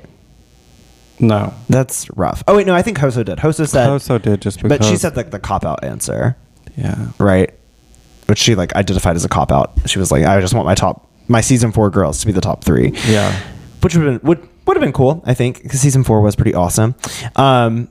No, 1.19 1.54
That's 1.69 2.10
rough. 2.17 2.43
Oh 2.47 2.58
wait, 2.58 2.67
no, 2.67 2.75
I 2.75 2.82
think 2.82 2.97
Hoso 2.97 3.23
did. 3.23 3.39
Hoso 3.39 3.65
said, 3.65 3.88
Hoso 3.88 4.17
did 4.17 4.41
just 4.41 4.62
because. 4.62 4.78
but 4.78 4.86
she 4.86 4.97
said 4.97 5.15
like 5.15 5.32
the 5.32 5.39
cop 5.39 5.63
out 5.65 5.84
answer, 5.84 6.36
"Yeah." 6.78 7.08
right? 7.19 7.54
Which 8.25 8.38
she 8.38 8.56
like 8.56 8.75
identified 8.75 9.15
as 9.15 9.23
a 9.23 9.30
cop 9.30 9.51
out. 9.51 9.71
She 9.86 9.97
was 9.97 10.12
like, 10.12 10.25
I 10.25 10.41
just 10.41 10.54
want 10.54 10.65
my 10.65 10.75
top, 10.75 11.10
my 11.30 11.39
season 11.41 11.71
four 11.71 11.89
girls 11.89 12.19
to 12.19 12.25
be 12.25 12.34
the 12.34 12.41
top 12.41 12.63
three. 12.65 12.91
Yeah. 13.08 13.34
which 13.82 13.95
would 13.95 14.06
have 14.06 14.21
been 14.21 14.28
would 14.28 14.49
would 14.65 14.75
have 14.75 14.82
been 14.82 14.91
cool, 14.93 15.23
I 15.25 15.34
think, 15.36 15.62
because 15.63 15.80
season 15.80 16.04
four 16.04 16.19
was 16.21 16.36
pretty 16.36 16.54
awesome. 16.54 16.95
Um, 17.38 17.88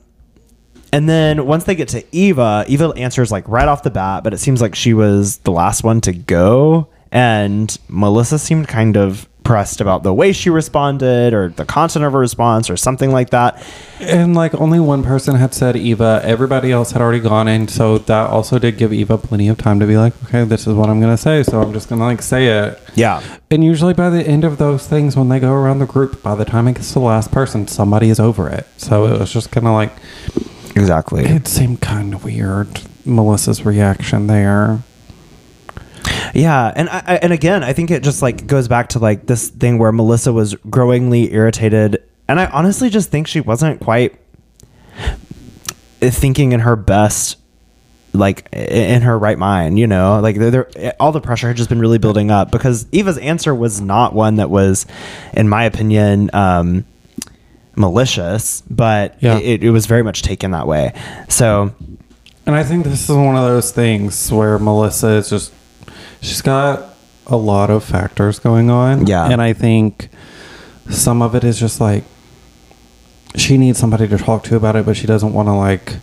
and 0.93 1.09
then 1.09 1.47
once 1.47 1.63
they 1.63 1.73
get 1.73 1.87
to 1.89 2.03
Eva, 2.15 2.63
Eva 2.67 2.89
answers 2.95 3.31
like 3.31 3.47
right 3.47 3.67
off 3.67 3.81
the 3.81 3.89
bat, 3.89 4.23
but 4.23 4.33
it 4.33 4.37
seems 4.37 4.61
like 4.61 4.75
she 4.75 4.93
was 4.93 5.37
the 5.39 5.51
last 5.51 5.83
one 5.83 5.99
to 6.01 6.13
go, 6.13 6.89
and 7.15 7.77
Melissa 7.87 8.37
seemed 8.37 8.67
kind 8.67 8.97
of 8.97 9.27
pressed 9.45 9.79
about 9.79 10.01
the 10.01 10.11
way 10.11 10.33
she 10.33 10.49
responded 10.49 11.31
or 11.31 11.49
the 11.49 11.63
content 11.65 12.03
of 12.03 12.11
her 12.11 12.17
response 12.19 12.67
or 12.67 12.75
something 12.75 13.11
like 13.11 13.29
that. 13.29 13.63
And 13.99 14.33
like 14.35 14.55
only 14.55 14.79
one 14.79 15.03
person 15.03 15.35
had 15.35 15.53
said 15.53 15.75
Eva, 15.75 16.19
everybody 16.25 16.71
else 16.71 16.91
had 16.91 17.01
already 17.01 17.19
gone 17.19 17.47
in, 17.47 17.67
so 17.67 17.99
that 17.99 18.29
also 18.31 18.57
did 18.57 18.77
give 18.79 18.91
Eva 18.91 19.19
plenty 19.19 19.47
of 19.47 19.57
time 19.59 19.79
to 19.79 19.85
be 19.85 19.97
like, 19.97 20.13
okay, 20.25 20.43
this 20.45 20.65
is 20.65 20.73
what 20.73 20.89
I'm 20.89 20.99
gonna 20.99 21.15
say, 21.15 21.43
so 21.43 21.61
I'm 21.61 21.71
just 21.73 21.87
gonna 21.89 22.03
like 22.03 22.21
say 22.23 22.47
it. 22.47 22.81
Yeah. 22.95 23.21
And 23.51 23.63
usually 23.63 23.93
by 23.93 24.09
the 24.09 24.23
end 24.27 24.43
of 24.43 24.57
those 24.57 24.87
things, 24.87 25.15
when 25.15 25.29
they 25.29 25.39
go 25.39 25.53
around 25.53 25.77
the 25.79 25.85
group, 25.85 26.21
by 26.23 26.33
the 26.35 26.43
time 26.45 26.67
it 26.67 26.73
gets 26.73 26.87
to 26.89 26.93
the 26.95 26.99
last 27.01 27.31
person, 27.31 27.67
somebody 27.67 28.09
is 28.09 28.19
over 28.19 28.49
it. 28.49 28.65
So 28.77 29.05
it 29.05 29.19
was 29.19 29.31
just 29.31 29.51
kind 29.51 29.67
of 29.67 29.73
like 29.73 29.91
Exactly. 30.75 31.23
it 31.23 31.47
seemed 31.47 31.81
kind 31.81 32.13
of 32.13 32.23
weird. 32.25 32.81
Melissa's 33.05 33.63
reaction 33.63 34.25
there. 34.27 34.79
Yeah, 36.33 36.71
and 36.75 36.89
I, 36.89 37.03
I- 37.05 37.15
and 37.17 37.31
again, 37.33 37.63
I 37.63 37.73
think 37.73 37.91
it 37.91 38.03
just 38.03 38.21
like 38.21 38.47
goes 38.47 38.67
back 38.67 38.89
to 38.89 38.99
like 38.99 39.25
this 39.27 39.49
thing 39.49 39.77
where 39.77 39.91
Melissa 39.91 40.33
was 40.33 40.55
growingly 40.69 41.33
irritated, 41.33 42.01
and 42.27 42.39
I 42.39 42.45
honestly 42.47 42.89
just 42.89 43.09
think 43.11 43.27
she 43.27 43.41
wasn't 43.41 43.79
quite 43.81 44.15
thinking 46.01 46.51
in 46.51 46.59
her 46.61 46.75
best 46.75 47.37
like 48.13 48.47
in 48.53 49.01
her 49.01 49.17
right 49.17 49.37
mind 49.37 49.77
you 49.79 49.87
know 49.87 50.19
like 50.21 50.37
there 50.37 50.51
there- 50.51 50.93
all 50.99 51.11
the 51.11 51.19
pressure 51.19 51.47
had 51.47 51.57
just 51.57 51.67
been 51.67 51.79
really 51.79 51.97
building 51.97 52.31
up 52.31 52.49
because 52.51 52.85
eva's 52.93 53.17
answer 53.17 53.53
was 53.53 53.81
not 53.81 54.13
one 54.13 54.35
that 54.35 54.49
was 54.49 54.85
in 55.33 55.49
my 55.49 55.63
opinion 55.65 56.29
um 56.33 56.85
malicious 57.75 58.61
but 58.69 59.17
Yeah. 59.19 59.37
it, 59.39 59.63
it 59.63 59.71
was 59.71 59.85
very 59.85 60.01
much 60.03 60.21
taken 60.21 60.51
that 60.51 60.65
way 60.67 60.93
so 61.27 61.73
And 62.45 62.55
I 62.55 62.63
think 62.63 62.85
this 62.85 63.09
is 63.09 63.15
one 63.15 63.35
of 63.35 63.43
those 63.43 63.71
things 63.71 64.31
where 64.31 64.59
Melissa 64.59 65.09
is 65.09 65.29
just 65.29 65.51
she's 66.25 66.41
got 66.41 66.95
a 67.27 67.37
lot 67.37 67.69
of 67.69 67.83
factors 67.83 68.39
going 68.39 68.69
on. 68.69 69.07
Yeah. 69.07 69.29
And 69.29 69.41
I 69.41 69.53
think 69.53 70.09
some 70.89 71.21
of 71.21 71.35
it 71.35 71.43
is 71.43 71.59
just 71.59 71.79
like 71.79 72.03
she 73.35 73.57
needs 73.57 73.79
somebody 73.79 74.07
to 74.07 74.17
talk 74.17 74.43
to 74.45 74.55
about 74.55 74.75
it, 74.75 74.85
but 74.85 74.95
she 74.97 75.07
doesn't 75.07 75.33
want 75.33 75.47
to 75.47 75.53
like 75.53 75.97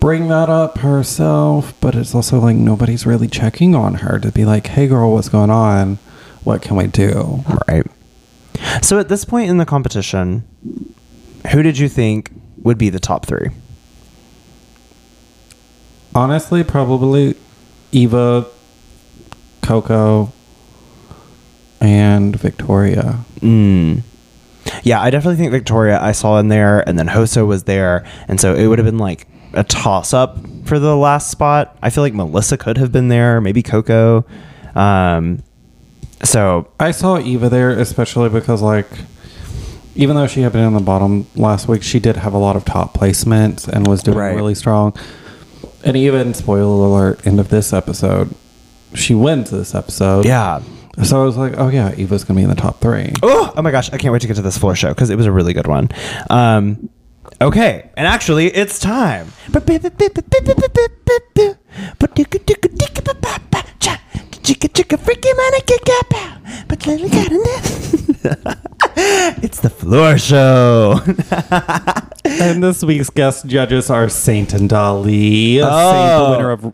bring 0.00 0.28
that 0.28 0.48
up 0.48 0.78
herself, 0.78 1.74
but 1.80 1.94
it's 1.94 2.14
also 2.14 2.38
like 2.38 2.56
nobody's 2.56 3.06
really 3.06 3.28
checking 3.28 3.74
on 3.74 3.94
her 3.94 4.18
to 4.18 4.30
be 4.30 4.44
like, 4.44 4.66
"Hey, 4.68 4.86
girl, 4.86 5.12
what's 5.12 5.28
going 5.28 5.50
on? 5.50 5.98
What 6.44 6.62
can 6.62 6.76
we 6.76 6.86
do?" 6.86 7.44
Right. 7.66 7.86
So 8.82 8.98
at 8.98 9.08
this 9.08 9.24
point 9.24 9.50
in 9.50 9.56
the 9.56 9.66
competition, 9.66 10.44
who 11.52 11.62
did 11.62 11.78
you 11.78 11.88
think 11.88 12.30
would 12.62 12.78
be 12.78 12.90
the 12.90 13.00
top 13.00 13.26
three? 13.26 13.50
Honestly, 16.14 16.64
probably 16.64 17.36
Eva, 17.92 18.46
Coco, 19.68 20.32
and 21.80 22.34
Victoria. 22.34 23.18
Mm. 23.40 24.02
Yeah, 24.82 25.00
I 25.02 25.10
definitely 25.10 25.36
think 25.36 25.50
Victoria 25.52 26.00
I 26.00 26.12
saw 26.12 26.38
in 26.38 26.48
there, 26.48 26.86
and 26.88 26.98
then 26.98 27.06
Hoso 27.08 27.44
was 27.46 27.64
there, 27.64 28.06
and 28.28 28.40
so 28.40 28.54
it 28.54 28.66
would 28.66 28.78
have 28.78 28.86
been 28.86 28.96
like 28.98 29.26
a 29.52 29.64
toss 29.64 30.14
up 30.14 30.38
for 30.64 30.78
the 30.78 30.96
last 30.96 31.30
spot. 31.30 31.76
I 31.82 31.90
feel 31.90 32.02
like 32.02 32.14
Melissa 32.14 32.56
could 32.56 32.78
have 32.78 32.92
been 32.92 33.08
there, 33.08 33.42
maybe 33.42 33.62
Coco. 33.62 34.24
Um, 34.74 35.42
so 36.22 36.68
I 36.80 36.90
saw 36.90 37.18
Eva 37.18 37.50
there, 37.50 37.70
especially 37.70 38.30
because 38.30 38.62
like, 38.62 38.88
even 39.94 40.16
though 40.16 40.26
she 40.26 40.40
had 40.40 40.52
been 40.52 40.64
in 40.66 40.72
the 40.74 40.80
bottom 40.80 41.26
last 41.36 41.68
week, 41.68 41.82
she 41.82 41.98
did 42.00 42.16
have 42.16 42.32
a 42.32 42.38
lot 42.38 42.56
of 42.56 42.64
top 42.64 42.94
placements 42.94 43.68
and 43.68 43.86
was 43.86 44.02
doing 44.02 44.16
Right. 44.16 44.34
really 44.34 44.54
strong. 44.54 44.94
And 45.84 45.94
even 45.96 46.32
spoiler 46.34 46.86
alert, 46.86 47.26
end 47.26 47.38
of 47.38 47.48
this 47.50 47.72
episode, 47.72 48.34
she 48.94 49.14
wins 49.14 49.50
this 49.50 49.74
episode. 49.74 50.24
yeah. 50.24 50.60
So 51.04 51.22
I 51.22 51.24
was 51.24 51.36
like, 51.36 51.54
oh 51.58 51.68
yeah, 51.68 51.94
Eva's 51.94 52.24
gonna 52.24 52.38
be 52.38 52.42
in 52.42 52.48
the 52.50 52.56
top 52.56 52.80
three. 52.80 53.12
Oh, 53.22 53.52
oh 53.56 53.62
my 53.62 53.70
gosh, 53.70 53.88
I 53.92 53.98
can't 53.98 54.12
wait 54.12 54.20
to 54.22 54.26
get 54.26 54.34
to 54.34 54.42
this 54.42 54.58
floor 54.58 54.74
show 54.74 54.88
because 54.88 55.10
it 55.10 55.16
was 55.16 55.26
a 55.26 55.32
really 55.32 55.52
good 55.52 55.68
one. 55.68 55.90
Um, 56.28 56.88
okay, 57.40 57.90
and 57.96 58.04
actually, 58.06 58.48
it's 58.48 58.80
time. 58.80 59.28
It's 69.40 69.60
the 69.60 69.70
floor 69.70 70.18
show. 70.18 71.00
And 72.24 72.62
this 72.62 72.84
week's 72.84 73.08
guest 73.10 73.46
judges 73.46 73.88
are 73.90 74.08
Saint 74.10 74.52
and 74.52 74.68
Dahli. 74.68 75.54
Saint, 75.54 75.62
the 75.62 75.66
Oh. 75.70 76.30
winner 76.32 76.50
of 76.50 76.72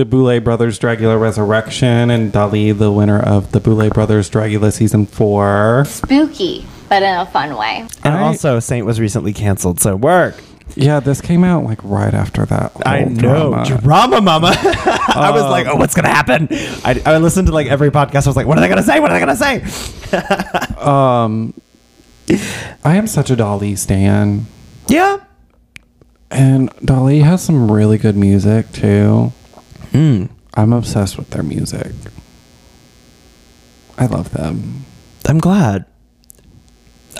the 0.00 0.06
Boulet 0.06 0.42
Brothers 0.42 0.78
Dragula 0.78 1.20
Resurrection, 1.20 2.08
and 2.10 2.32
Dahli, 2.32 2.76
the 2.76 2.90
winner 2.90 3.20
of 3.20 3.52
the 3.52 3.60
Boulet 3.60 3.92
Brothers 3.92 4.30
Dragula 4.30 4.72
Season 4.72 5.04
4. 5.04 5.84
spooky, 5.86 6.64
but 6.88 7.02
in 7.02 7.14
a 7.18 7.26
fun 7.26 7.54
way. 7.54 7.86
and 8.02 8.14
I- 8.14 8.22
also, 8.22 8.60
Saint 8.60 8.86
was 8.86 8.98
recently 8.98 9.34
canceled, 9.34 9.78
so 9.78 9.94
work. 9.96 10.42
Yeah, 10.74 11.00
this 11.00 11.20
came 11.20 11.44
out 11.44 11.64
like 11.64 11.80
right 11.84 12.14
after 12.14 12.46
that. 12.46 12.72
I 12.86 13.04
know, 13.04 13.50
drama. 13.64 13.80
drama, 13.82 14.20
mama. 14.22 14.52
I 14.56 15.30
was 15.34 15.42
like, 15.42 15.66
oh, 15.66 15.74
what's 15.76 15.94
gonna 15.94 16.08
happen? 16.08 16.48
I, 16.84 17.02
I 17.04 17.18
listened 17.18 17.48
to 17.48 17.52
like 17.52 17.66
every 17.66 17.90
podcast. 17.90 18.26
I 18.26 18.30
was 18.30 18.36
like, 18.36 18.46
what 18.46 18.56
are 18.56 18.60
they 18.62 18.68
gonna 18.68 18.82
say? 18.84 19.00
What 19.00 19.10
are 19.10 19.14
they 19.14 19.20
gonna 19.20 19.36
say? 19.36 19.64
Um, 20.80 21.52
I 22.84 22.96
am 22.96 23.06
such 23.06 23.30
a 23.30 23.36
Dahli 23.36 23.76
stan. 23.76 24.46
Yeah. 24.88 25.18
And 26.30 26.70
Dahli 26.76 27.22
has 27.22 27.42
some 27.42 27.70
really 27.70 27.98
good 27.98 28.16
music 28.16 28.72
too. 28.72 29.32
Mm. 29.92 30.30
I'm 30.54 30.72
obsessed 30.72 31.16
with 31.18 31.30
their 31.30 31.42
music. 31.42 31.92
I 33.98 34.06
love 34.06 34.30
them. 34.30 34.84
I'm 35.26 35.38
glad. 35.38 35.84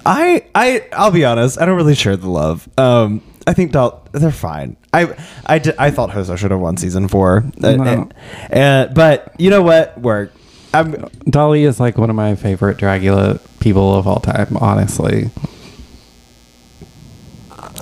I 0.07 0.47
I 0.55 0.87
I'll 0.93 1.11
be 1.11 1.25
honest. 1.25 1.61
I 1.61 1.67
don't 1.67 1.77
really 1.77 1.95
share 1.95 2.17
the 2.17 2.31
love. 2.31 2.69
Um, 2.79 3.23
I 3.47 3.53
think 3.53 3.73
Dal- 3.73 4.07
they're 4.13 4.31
fine. 4.31 4.77
I 4.93 5.15
I 5.47 5.59
did, 5.59 5.75
I 5.79 5.91
thought 5.91 6.11
Hoso 6.11 6.37
should 6.37 6.51
have 6.51 6.61
won 6.61 6.77
season 6.77 7.09
four. 7.09 7.45
Uh, 7.63 7.73
No. 7.73 8.09
and- 8.51 8.95
but 8.95 9.35
you 9.39 9.51
know 9.51 9.63
what? 9.63 9.99
Work. 10.01 10.33
I'm 10.73 10.93
Dahli 11.29 11.67
is 11.67 11.81
like 11.81 11.99
one 11.99 12.11
of 12.11 12.17
my 12.17 12.35
favorite 12.37 12.79
Dragula 12.79 13.41
people 13.59 13.95
of 13.95 14.07
all 14.07 14.21
time, 14.21 14.57
honestly. 14.61 15.31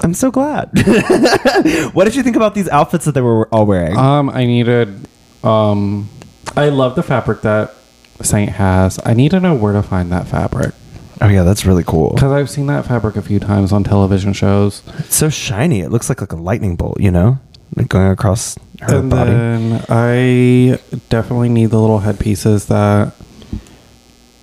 I'm 0.03 0.15
so 0.15 0.31
glad. 0.31 0.71
what 1.93 2.05
did 2.05 2.15
you 2.15 2.23
think 2.23 2.37
about 2.37 2.55
these 2.55 2.69
outfits 2.69 3.05
that 3.05 3.13
they 3.13 3.21
were 3.21 3.49
all 3.49 3.67
wearing? 3.67 3.97
Um, 3.97 4.31
I 4.31 4.45
needed 4.47 5.07
um 5.45 6.09
I 6.57 6.71
love 6.71 6.95
the 6.97 7.03
fabric 7.03 7.43
that 7.43 7.75
Saint 8.23 8.51
has. 8.53 8.99
I 9.05 9.15
need 9.15 9.31
to 9.31 9.41
know 9.41 9.55
where 9.55 9.73
to 9.73 9.83
find 9.83 10.11
that 10.13 10.27
fabric. 10.27 10.75
oh 11.21 11.29
yeah, 11.29 11.43
that's 11.43 11.65
really 11.65 11.85
cool. 11.85 12.15
Because 12.15 12.33
I've 12.33 12.51
seen 12.51 12.67
that 12.67 12.87
fabric 12.87 13.17
a 13.17 13.23
few 13.23 13.39
times 13.39 13.73
on 13.73 13.85
television 13.85 14.33
shows. 14.33 14.83
It's 14.99 15.17
so 15.17 15.29
shiny. 15.29 15.81
It 15.81 15.91
looks 15.91 16.09
like 16.09 16.21
like 16.21 16.33
a 16.33 16.37
lightning 16.37 16.77
bolt. 16.77 17.01
You 17.01 17.11
know, 17.11 17.39
like 17.77 17.89
going 17.89 18.11
across 18.11 18.57
her 18.81 18.87
body. 18.87 18.99
and 18.99 19.11
body. 19.11 19.31
then 19.31 19.85
I 19.89 20.79
definitely 21.11 21.49
need 21.49 21.67
the 21.71 21.79
little 21.81 22.01
headpieces 22.01 22.67
that 22.67 23.13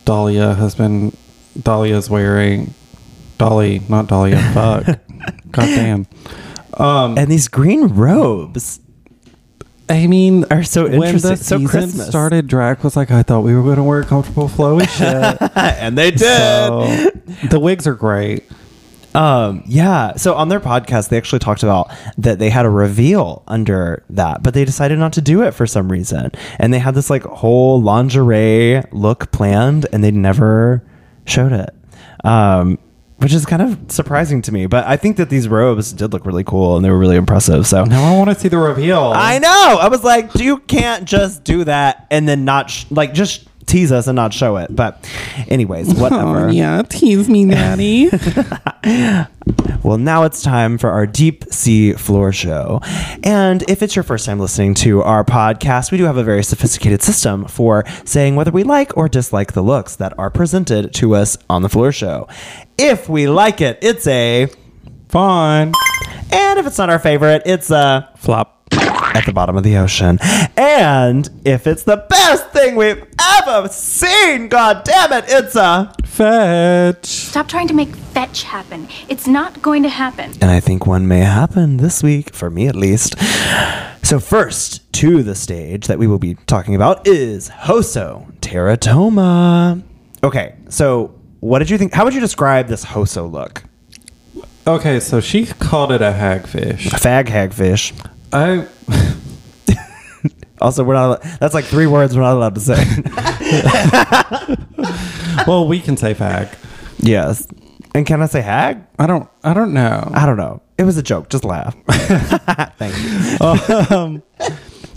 Dahlia 0.05 0.53
has 0.53 0.75
been 0.75 1.15
Dahlia's 1.61 2.09
wearing. 2.09 2.73
Dahli, 3.37 3.87
not 3.89 4.07
Dahlia. 4.07 4.39
Fuck. 4.53 4.99
God 5.51 5.65
damn. 5.65 6.07
Um, 6.77 7.17
and 7.17 7.31
these 7.31 7.47
green 7.47 7.87
robes. 7.87 8.81
I 9.87 10.07
mean, 10.07 10.43
Are 10.51 10.61
so 10.61 10.83
when 10.83 10.91
the 10.99 11.05
interesting, 11.05 11.35
so 11.37 11.57
season 11.57 11.67
Christmas. 11.67 12.07
started, 12.09 12.47
Drac 12.47 12.83
was 12.83 12.97
like, 12.97 13.11
I 13.11 13.23
thought 13.23 13.41
we 13.45 13.55
were 13.55 13.61
going 13.63 13.77
to 13.77 13.83
wear 13.83 14.03
comfortable 14.03 14.49
flowy 14.49 14.85
shit. 14.97 15.51
and 15.55 15.97
they 15.97 16.11
did. 16.11 16.19
so 16.19 17.11
the 17.47 17.61
wigs 17.61 17.87
are 17.87 17.93
great. 17.93 18.43
Um, 19.13 19.63
yeah. 19.65 20.15
So 20.15 20.33
on 20.33 20.49
their 20.49 20.59
podcast, 20.59 21.07
they 21.07 21.17
actually 21.17 21.39
talked 21.39 21.63
about 21.63 21.89
that 22.17 22.39
they 22.39 22.49
had 22.49 22.65
a 22.65 22.69
reveal 22.69 23.43
under 23.47 24.03
that, 24.09 24.43
but 24.43 24.53
they 24.53 24.65
decided 24.65 24.99
not 24.99 25.13
to 25.13 25.21
do 25.21 25.43
it 25.43 25.51
for 25.53 25.65
some 25.65 25.89
reason. 25.89 26.31
And 26.59 26.73
they 26.73 26.79
had 26.79 26.93
this 26.93 27.09
like 27.09 27.23
whole 27.23 27.81
lingerie 27.81 28.83
look 28.91 29.31
planned 29.31 29.87
and 29.93 30.03
they 30.03 30.11
never 30.11 30.83
showed 31.25 31.53
it. 31.53 31.69
Um, 32.25 32.79
which 33.17 33.33
is 33.33 33.45
kind 33.45 33.61
of 33.61 33.79
surprising 33.91 34.41
to 34.43 34.51
me, 34.51 34.65
but 34.65 34.85
I 34.85 34.97
think 34.97 35.17
that 35.17 35.29
these 35.29 35.47
robes 35.47 35.93
did 35.93 36.11
look 36.13 36.25
really 36.25 36.43
cool 36.43 36.75
and 36.75 36.83
they 36.83 36.89
were 36.89 36.97
really 36.99 37.15
impressive. 37.15 37.65
So 37.65 37.83
Now 37.85 38.13
I 38.13 38.17
want 38.17 38.29
to 38.29 38.39
see 38.39 38.49
the 38.49 38.57
reveal. 38.57 39.13
I 39.15 39.39
know. 39.39 39.77
I 39.81 39.87
was 39.87 40.03
like, 40.03 40.35
you 40.35 40.57
can't 40.57 41.05
just 41.05 41.43
do 41.43 41.63
that 41.63 42.07
and 42.11 42.27
then 42.27 42.45
not 42.45 42.69
sh- 42.69 42.85
like 42.89 43.13
just 43.13 43.47
tease 43.65 43.91
us 43.91 44.07
and 44.07 44.15
not 44.15 44.33
show 44.33 44.57
it. 44.57 44.75
But, 44.75 45.09
anyways, 45.47 45.93
whatever. 45.99 46.47
Oh, 46.47 46.51
yeah, 46.51 46.81
tease 46.83 47.29
me, 47.29 47.45
daddy. 47.45 48.09
Well, 49.83 49.99
now 49.99 50.23
it's 50.23 50.41
time 50.41 50.79
for 50.79 50.89
our 50.89 51.05
deep 51.05 51.45
sea 51.53 51.93
floor 51.93 52.31
show. 52.31 52.79
And 53.23 53.61
if 53.69 53.83
it's 53.83 53.95
your 53.95 54.01
first 54.01 54.25
time 54.25 54.39
listening 54.39 54.73
to 54.75 55.03
our 55.03 55.23
podcast, 55.23 55.91
we 55.91 55.99
do 55.99 56.05
have 56.05 56.17
a 56.17 56.23
very 56.23 56.43
sophisticated 56.43 57.03
system 57.03 57.45
for 57.45 57.83
saying 58.03 58.35
whether 58.35 58.49
we 58.49 58.63
like 58.63 58.97
or 58.97 59.07
dislike 59.07 59.53
the 59.53 59.61
looks 59.61 59.95
that 59.97 60.17
are 60.17 60.31
presented 60.31 60.91
to 60.95 61.13
us 61.13 61.37
on 61.51 61.61
the 61.61 61.69
floor 61.69 61.91
show. 61.91 62.27
If 62.79 63.07
we 63.07 63.27
like 63.27 63.61
it, 63.61 63.77
it's 63.83 64.07
a. 64.07 64.47
Fun. 65.09 65.73
And 66.31 66.59
if 66.59 66.65
it's 66.65 66.79
not 66.79 66.89
our 66.89 66.97
favorite, 66.97 67.43
it's 67.45 67.69
a. 67.69 68.09
Flop. 68.17 68.54
At 68.95 69.25
the 69.25 69.33
bottom 69.33 69.57
of 69.57 69.63
the 69.63 69.77
ocean. 69.77 70.19
And 70.57 71.29
if 71.43 71.67
it's 71.67 71.83
the 71.83 72.05
best 72.09 72.49
thing 72.51 72.75
we've 72.75 73.03
ever 73.41 73.67
seen, 73.69 74.47
god 74.47 74.83
damn 74.83 75.13
it, 75.13 75.25
it's 75.27 75.55
a. 75.55 75.93
Fetch. 76.05 77.05
Stop 77.05 77.49
trying 77.49 77.67
to 77.67 77.73
make 77.73 77.93
fetch 77.93 78.43
happen. 78.43 78.87
It's 79.09 79.27
not 79.27 79.61
going 79.61 79.83
to 79.83 79.89
happen. 79.89 80.31
And 80.41 80.49
I 80.49 80.61
think 80.61 80.87
one 80.87 81.09
may 81.09 81.19
happen 81.19 81.75
this 81.77 82.01
week, 82.01 82.33
for 82.33 82.49
me 82.49 82.67
at 82.67 82.75
least. 82.75 83.15
So, 84.01 84.19
first 84.19 84.93
to 84.93 85.23
the 85.23 85.35
stage 85.35 85.87
that 85.87 85.99
we 85.99 86.07
will 86.07 86.19
be 86.19 86.35
talking 86.47 86.73
about 86.75 87.05
is 87.05 87.49
Hoso 87.49 88.31
Terra 88.39 88.77
Toma. 88.77 89.81
Okay, 90.23 90.55
so 90.69 91.13
what 91.41 91.59
did 91.59 91.69
you 91.69 91.77
think? 91.77 91.93
How 91.93 92.05
would 92.05 92.13
you 92.13 92.21
describe 92.21 92.67
this 92.67 92.85
Hoso 92.85 93.29
look? 93.29 93.63
Okay, 94.67 94.99
so 94.99 95.19
she 95.19 95.45
called 95.45 95.91
it 95.91 96.01
a 96.01 96.11
hagfish. 96.11 96.87
A 96.87 96.97
fag 96.97 97.25
hagfish. 97.25 97.93
I 98.35 98.67
Also, 100.61 100.83
we're 100.83 100.93
not. 100.93 101.21
That's 101.39 101.53
like 101.53 101.65
three 101.65 101.85
words 101.85 102.15
we're 102.15 102.23
not 102.23 102.33
allowed 102.35 102.55
to 102.55 102.61
say. 102.61 102.75
well, 105.47 105.67
we 105.67 105.79
can 105.81 105.97
say 105.97 106.13
fag. 106.13 106.55
yes. 106.97 107.47
And 107.93 108.05
can 108.05 108.21
I 108.21 108.25
say 108.25 108.41
hag? 108.41 108.81
I 108.99 109.07
don't. 109.07 109.29
I 109.43 109.53
don't 109.53 109.73
know. 109.73 110.11
I 110.13 110.25
don't 110.25 110.35
know. 110.37 110.61
It 110.77 110.83
was 110.83 110.97
a 110.97 111.03
joke. 111.03 111.29
Just 111.29 111.45
laugh. 111.45 111.75
Thank 112.77 112.95
you. 112.97 113.37
um, 113.95 114.23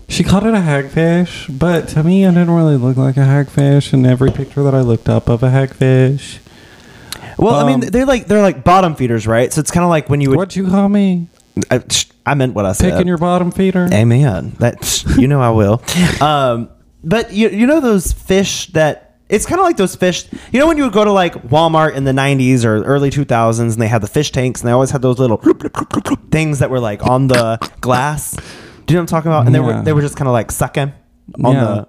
she 0.09 0.24
called 0.24 0.45
it 0.45 0.55
a 0.55 0.59
hagfish, 0.59 1.57
but 1.59 1.86
to 1.89 2.03
me, 2.03 2.24
it 2.24 2.30
didn't 2.30 2.51
really 2.51 2.76
look 2.76 2.97
like 2.97 3.16
a 3.16 3.20
hagfish. 3.20 3.93
In 3.93 4.05
every 4.07 4.32
picture 4.32 4.62
that 4.64 4.74
I 4.74 4.80
looked 4.80 5.09
up 5.09 5.28
of 5.28 5.43
a 5.45 5.49
hagfish, 5.49 6.39
Well, 7.36 7.55
I 7.55 7.64
mean, 7.66 7.84
Um, 7.84 7.91
they're 7.91 8.07
like 8.07 8.26
they're 8.26 8.43
like 8.43 8.64
bottom 8.64 8.97
feeders, 8.97 9.26
right? 9.28 9.53
So 9.53 9.61
it's 9.61 9.70
kind 9.70 9.84
of 9.84 9.91
like 9.91 10.09
when 10.09 10.20
you 10.20 10.30
would. 10.30 10.39
what'd 10.39 10.57
you 10.57 10.68
call 10.68 10.89
me? 10.89 11.28
I, 11.71 11.83
I 12.27 12.35
meant 12.35 12.55
what 12.55 12.65
I 12.67 12.73
said. 12.73 12.93
Picking 12.93 13.09
your 13.09 13.19
bottom 13.19 13.51
feeder? 13.51 13.89
Amen. 13.93 14.57
That 14.59 15.05
you 15.19 15.29
know 15.29 15.41
I 15.41 15.51
will. 15.51 15.83
Um, 16.21 16.71
but 17.05 17.33
you 17.33 17.49
you 17.51 17.67
know 17.67 17.81
those 17.81 18.13
fish 18.13 18.67
that 18.73 19.17
it's 19.29 19.47
kind 19.47 19.61
of 19.61 19.65
like 19.65 19.77
those 19.77 19.95
fish. 19.95 20.25
You 20.53 20.59
know 20.59 20.67
when 20.67 20.77
you 20.79 20.83
would 20.85 20.93
go 20.93 21.05
to 21.05 21.13
like 21.13 21.35
Walmart 21.49 21.95
in 21.95 22.05
the 22.05 22.13
'90s 22.13 22.65
or 22.65 22.83
early 22.83 23.11
2000s, 23.11 23.61
and 23.61 23.73
they 23.81 23.87
had 23.89 24.01
the 24.03 24.09
fish 24.09 24.33
tanks, 24.33 24.61
and 24.61 24.69
they 24.69 24.73
always 24.73 24.91
had 24.91 25.01
those 25.03 25.19
little 25.19 25.37
things 26.31 26.59
that 26.59 26.71
were 26.71 26.81
like 26.81 27.03
on 27.07 27.29
the 27.29 27.59
glass. 27.81 28.33
Do 28.87 28.95
you 28.95 28.97
know 28.97 29.01
what 29.01 29.03
I'm 29.03 29.07
talking 29.07 29.31
about? 29.31 29.47
And 29.47 29.55
they 29.55 29.61
were 29.61 29.83
they 29.83 29.93
were 29.93 30.01
just 30.03 30.17
kind 30.17 30.29
of 30.29 30.33
like 30.33 30.51
sucking 30.51 30.93
on 31.45 31.55
yeah. 31.55 31.61
the. 31.65 31.89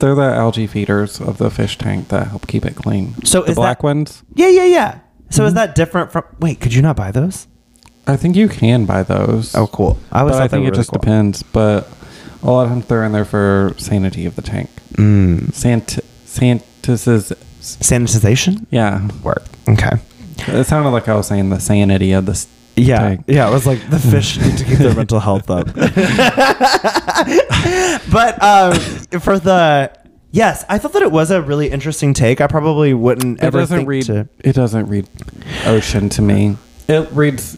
They're 0.00 0.14
the 0.14 0.22
algae 0.22 0.66
feeders 0.66 1.20
of 1.20 1.38
the 1.38 1.50
fish 1.50 1.78
tank 1.78 2.08
that 2.08 2.26
help 2.28 2.46
keep 2.48 2.66
it 2.66 2.74
clean. 2.76 3.14
So 3.24 3.42
the 3.42 3.52
is 3.52 3.56
black 3.56 3.78
that- 3.78 3.84
ones? 3.84 4.22
Yeah, 4.34 4.48
yeah, 4.48 4.64
yeah. 4.64 4.98
So 5.30 5.40
Mm-hmm. 5.40 5.46
is 5.48 5.54
that 5.54 5.74
different 5.74 6.12
from? 6.12 6.24
Wait, 6.40 6.60
could 6.60 6.74
you 6.74 6.82
not 6.82 6.96
buy 6.96 7.10
those? 7.10 7.46
I 8.06 8.16
think 8.16 8.36
you 8.36 8.48
can 8.48 8.84
buy 8.86 9.02
those. 9.02 9.54
Oh, 9.54 9.66
cool. 9.66 9.98
I 10.12 10.20
always 10.20 10.36
but 10.36 10.42
I 10.42 10.48
think 10.48 10.62
it 10.62 10.70
really 10.70 10.76
just 10.76 10.90
cool. 10.90 11.00
depends. 11.00 11.42
But 11.42 11.88
a 12.42 12.50
lot 12.50 12.64
of 12.64 12.68
times 12.70 12.86
they're 12.86 13.04
in 13.04 13.12
there 13.12 13.24
for 13.24 13.74
sanity 13.78 14.26
of 14.26 14.36
the 14.36 14.42
tank. 14.42 14.68
Mm. 14.92 15.52
Sant 15.54 15.98
Sanitization 17.60 18.66
yeah. 18.70 19.08
work. 19.22 19.42
Okay. 19.68 19.96
It 20.48 20.64
sounded 20.66 20.90
like 20.90 21.08
I 21.08 21.14
was 21.14 21.26
saying 21.28 21.48
the 21.50 21.58
sanity 21.60 22.12
of 22.12 22.26
the 22.26 22.44
Yeah, 22.76 22.98
tank. 22.98 23.24
yeah. 23.26 23.48
It 23.48 23.52
was 23.52 23.66
like 23.66 23.88
the 23.88 23.98
fish 24.10 24.38
need 24.38 24.58
to 24.58 24.64
keep 24.64 24.78
their 24.78 24.94
mental 24.94 25.20
health 25.20 25.48
up. 25.50 25.66
but 28.12 28.42
um, 28.42 28.74
for 29.20 29.38
the 29.38 29.90
yes, 30.32 30.64
I 30.68 30.76
thought 30.78 30.92
that 30.92 31.02
it 31.02 31.12
was 31.12 31.30
a 31.30 31.40
really 31.40 31.70
interesting 31.70 32.12
take. 32.14 32.40
I 32.42 32.46
probably 32.48 32.92
wouldn't 32.92 33.38
It 33.38 33.44
ever 33.44 33.60
doesn't 33.60 33.86
read. 33.86 34.04
to. 34.06 34.28
It 34.40 34.52
doesn't 34.54 34.88
read 34.88 35.08
ocean 35.64 36.08
to 36.10 36.20
me. 36.22 36.56
It 36.88 37.10
reads. 37.12 37.56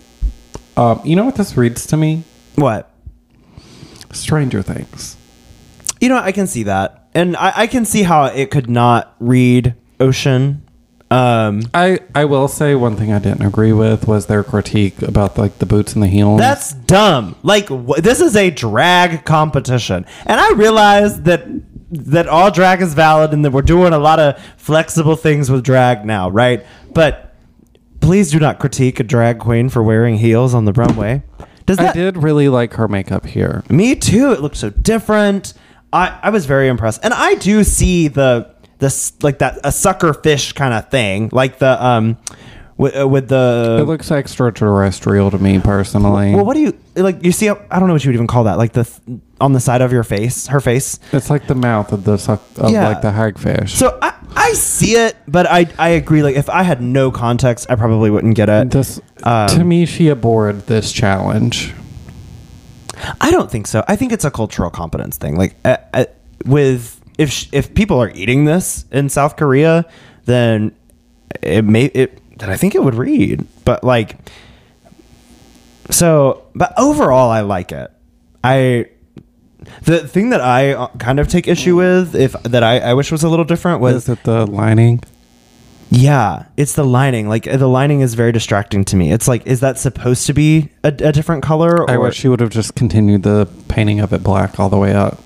Um, 0.76 1.00
you 1.04 1.16
know 1.16 1.24
what 1.24 1.36
this 1.36 1.56
reads 1.56 1.86
to 1.88 1.96
me? 1.96 2.24
What 2.56 2.90
Stranger 4.12 4.62
Things. 4.62 5.16
you 6.00 6.08
know, 6.08 6.18
I 6.18 6.32
can 6.32 6.46
see 6.46 6.64
that, 6.64 7.08
and 7.14 7.36
I, 7.36 7.52
I 7.56 7.66
can 7.66 7.84
see 7.84 8.02
how 8.02 8.26
it 8.26 8.50
could 8.50 8.68
not 8.68 9.14
read 9.18 9.74
ocean. 10.00 10.62
Um, 11.10 11.62
I 11.72 12.00
I 12.14 12.24
will 12.24 12.48
say 12.48 12.74
one 12.74 12.96
thing 12.96 13.12
I 13.12 13.18
didn't 13.20 13.42
agree 13.46 13.72
with 13.72 14.08
was 14.08 14.26
their 14.26 14.42
critique 14.42 15.00
about 15.02 15.38
like 15.38 15.58
the 15.60 15.66
boots 15.66 15.94
and 15.94 16.02
the 16.02 16.08
heels. 16.08 16.40
That's 16.40 16.72
dumb. 16.72 17.36
Like 17.42 17.68
wh- 17.68 17.98
this 18.00 18.20
is 18.20 18.34
a 18.36 18.50
drag 18.50 19.24
competition, 19.24 20.04
and 20.26 20.40
I 20.40 20.50
realize 20.52 21.22
that 21.22 21.46
that 21.90 22.26
all 22.26 22.50
drag 22.50 22.82
is 22.82 22.94
valid, 22.94 23.32
and 23.32 23.44
that 23.44 23.52
we're 23.52 23.62
doing 23.62 23.92
a 23.92 23.98
lot 23.98 24.18
of 24.18 24.42
flexible 24.56 25.14
things 25.14 25.48
with 25.50 25.62
drag 25.62 26.04
now, 26.04 26.28
right? 26.28 26.66
But 26.92 27.25
please 28.06 28.30
do 28.30 28.38
not 28.38 28.60
critique 28.60 29.00
a 29.00 29.02
drag 29.02 29.40
queen 29.40 29.68
for 29.68 29.82
wearing 29.82 30.16
heels 30.16 30.54
on 30.54 30.64
the 30.64 30.72
runway. 30.72 31.22
Does 31.66 31.78
that 31.78 31.90
I 31.90 31.98
did 31.98 32.16
really 32.16 32.48
like 32.48 32.74
her 32.74 32.86
makeup 32.86 33.26
here. 33.26 33.64
Me 33.68 33.96
too. 33.96 34.30
It 34.30 34.40
looked 34.40 34.56
so 34.56 34.70
different. 34.70 35.54
I 35.92 36.16
I 36.22 36.30
was 36.30 36.46
very 36.46 36.68
impressed, 36.68 37.00
and 37.02 37.12
I 37.12 37.34
do 37.34 37.64
see 37.64 38.06
the 38.06 38.54
this 38.78 39.20
like 39.22 39.38
that 39.38 39.58
a 39.64 39.72
sucker 39.72 40.14
fish 40.14 40.52
kind 40.52 40.72
of 40.72 40.88
thing, 40.88 41.30
like 41.32 41.58
the 41.58 41.84
um 41.84 42.16
with, 42.78 42.94
uh, 42.96 43.08
with 43.08 43.28
the 43.28 43.78
It 43.80 43.84
looks 43.84 44.10
extraterrestrial 44.10 45.30
to 45.30 45.38
me 45.38 45.58
personally. 45.58 46.34
Well, 46.34 46.44
what 46.44 46.54
do 46.54 46.60
you 46.60 46.78
like? 46.94 47.24
You 47.24 47.32
see, 47.32 47.48
I 47.48 47.54
don't 47.78 47.86
know 47.88 47.94
what 47.94 48.04
you 48.04 48.08
would 48.10 48.14
even 48.14 48.26
call 48.26 48.44
that. 48.44 48.58
Like 48.58 48.72
the 48.72 48.84
th- 48.84 49.20
on 49.40 49.52
the 49.52 49.60
side 49.60 49.80
of 49.82 49.92
your 49.92 50.04
face, 50.04 50.46
her 50.48 50.60
face. 50.60 50.98
it's 51.12 51.30
like 51.30 51.46
the 51.46 51.54
mouth 51.54 51.92
of 51.92 52.04
the 52.04 52.16
suck 52.18 52.42
of 52.58 52.70
Yeah. 52.70 52.88
like 52.88 53.00
the 53.02 53.10
hagfish. 53.12 53.70
So 53.70 53.98
I, 54.02 54.14
I 54.34 54.52
see 54.52 54.92
it, 54.96 55.16
but 55.26 55.46
I 55.46 55.66
I 55.78 55.88
agree. 55.90 56.22
Like 56.22 56.36
if 56.36 56.48
I 56.50 56.62
had 56.62 56.80
no 56.82 57.10
context, 57.10 57.66
I 57.70 57.76
probably 57.76 58.10
wouldn't 58.10 58.34
get 58.36 58.48
it. 58.48 58.70
this 58.70 59.00
Um, 59.22 59.48
to 59.48 59.64
me, 59.64 59.86
she 59.86 60.08
abhorred 60.08 60.66
this 60.66 60.92
challenge. 60.92 61.72
I 63.20 63.30
don't 63.30 63.50
think 63.50 63.66
so. 63.66 63.84
I 63.88 63.96
think 63.96 64.12
it's 64.12 64.24
a 64.24 64.30
cultural 64.30 64.70
competence 64.70 65.16
thing. 65.18 65.36
Like 65.36 65.54
uh, 65.64 65.76
uh, 65.92 66.04
with 66.46 66.98
if 67.18 67.30
sh- 67.30 67.48
if 67.52 67.74
people 67.74 67.98
are 68.02 68.10
eating 68.10 68.44
this 68.46 68.84
in 68.90 69.08
South 69.10 69.36
Korea, 69.36 69.84
then 70.24 70.72
it 71.42 71.64
may 71.64 71.86
it. 71.86 72.20
Then 72.36 72.50
I 72.50 72.56
think 72.56 72.74
it 72.74 72.82
would 72.82 72.94
read. 72.94 73.46
But 73.64 73.82
like, 73.82 74.16
so 75.90 76.44
but 76.54 76.72
overall, 76.76 77.30
I 77.30 77.40
like 77.40 77.72
it. 77.72 77.90
I 78.44 78.86
the 79.82 80.06
thing 80.06 80.30
that 80.30 80.40
I 80.40 80.72
uh, 80.72 80.88
kind 80.98 81.18
of 81.18 81.28
take 81.28 81.48
issue 81.48 81.76
with, 81.76 82.14
if 82.14 82.32
that 82.44 82.62
I, 82.62 82.78
I 82.78 82.94
wish 82.94 83.10
was 83.10 83.22
a 83.24 83.28
little 83.28 83.44
different, 83.44 83.80
was 83.80 84.04
Is 84.04 84.08
it 84.08 84.22
the 84.24 84.46
lining? 84.46 85.02
yeah, 85.90 86.46
it's 86.56 86.74
the 86.74 86.84
lining. 86.84 87.28
Like 87.28 87.44
the 87.44 87.68
lining 87.68 88.00
is 88.00 88.14
very 88.14 88.32
distracting 88.32 88.84
to 88.86 88.96
me. 88.96 89.12
It's 89.12 89.28
like, 89.28 89.46
is 89.46 89.60
that 89.60 89.78
supposed 89.78 90.26
to 90.26 90.32
be 90.34 90.70
a, 90.84 90.88
a 90.88 91.12
different 91.12 91.42
color? 91.42 91.88
I 91.88 91.94
or- 91.94 92.00
wish 92.00 92.16
she 92.16 92.28
would 92.28 92.40
have 92.40 92.50
just 92.50 92.74
continued 92.74 93.22
the 93.22 93.48
painting 93.68 94.00
of 94.00 94.12
it 94.12 94.22
black 94.22 94.58
all 94.60 94.68
the 94.68 94.78
way 94.78 94.92
up 94.92 95.20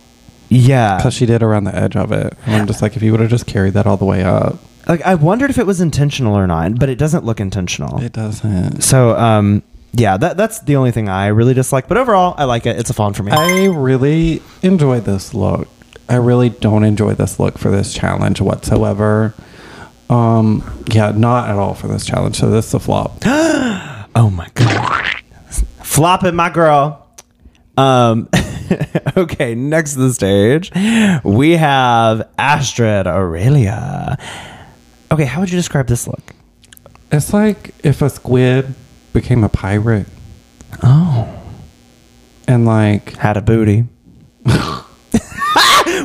yeah, 0.51 0.97
because 0.97 1.15
she 1.15 1.27
did 1.27 1.43
around 1.43 1.65
the 1.65 1.75
edge 1.75 1.97
of 1.97 2.13
it. 2.13 2.35
And 2.45 2.57
I'm 2.57 2.67
just 2.67 2.83
like, 2.83 2.97
if 2.97 3.03
you 3.03 3.13
would 3.13 3.21
have 3.21 3.31
just 3.31 3.47
carried 3.47 3.75
that 3.75 3.87
all 3.87 3.97
the 3.97 4.05
way 4.05 4.23
up, 4.23 4.59
like 4.91 5.03
I 5.03 5.15
wondered 5.15 5.51
if 5.51 5.59
it 5.59 5.67
was 5.67 5.81
intentional 5.81 6.37
or 6.37 6.47
not, 6.49 6.79
but 6.79 6.89
it 6.89 6.99
doesn't 6.99 7.25
look 7.25 7.41
intentional. 7.41 8.03
it 8.03 8.13
doesn't. 8.13 8.83
so, 8.83 9.17
um, 9.17 9.63
yeah, 9.93 10.17
that 10.17 10.37
that's 10.37 10.61
the 10.61 10.77
only 10.77 10.91
thing 10.91 11.09
I 11.09 11.29
really 11.29 11.55
dislike. 11.55 11.87
But 11.89 11.97
overall, 11.97 12.35
I 12.37 12.45
like 12.45 12.67
it. 12.67 12.79
It's 12.79 12.91
a 12.91 12.95
fun 12.95 13.13
for 13.13 13.23
me. 13.23 13.33
I 13.33 13.67
really 13.67 14.43
enjoy 14.63 15.01
this 15.01 15.33
look. 15.33 15.69
I 16.09 16.17
really 16.17 16.49
don't 16.49 16.83
enjoy 16.83 17.15
this 17.15 17.39
look 17.39 17.57
for 17.57 17.71
this 17.71 17.95
challenge 17.95 18.41
whatsoever. 18.41 19.33
Um, 20.09 20.85
yeah, 20.91 21.13
not 21.13 21.49
at 21.49 21.57
all 21.57 21.75
for 21.75 21.87
this 21.87 22.05
challenge. 22.05 22.37
So 22.37 22.51
this 22.51 22.67
is 22.67 22.75
a 22.75 22.81
flop. 22.81 23.19
oh 23.25 24.31
my 24.33 24.49
god, 24.55 25.07
flopping 25.83 26.35
my 26.35 26.51
girl. 26.51 27.07
Um, 27.77 28.29
okay, 29.17 29.55
next 29.55 29.95
to 29.95 30.01
the 30.01 30.13
stage, 30.13 30.73
we 31.25 31.53
have 31.53 32.29
Astrid 32.39 33.07
Aurelia. 33.07 34.19
Okay, 35.13 35.25
how 35.25 35.41
would 35.41 35.51
you 35.51 35.59
describe 35.59 35.89
this 35.89 36.07
look? 36.07 36.35
It's 37.11 37.33
like 37.33 37.75
if 37.83 38.01
a 38.03 38.11
squid 38.11 38.75
became 39.13 39.43
a 39.43 39.49
pirate 39.49 40.07
Oh, 40.85 41.29
and 42.47 42.65
like 42.65 43.17
had 43.17 43.37
a 43.37 43.43
booty. 43.43 43.87
what 44.45 44.85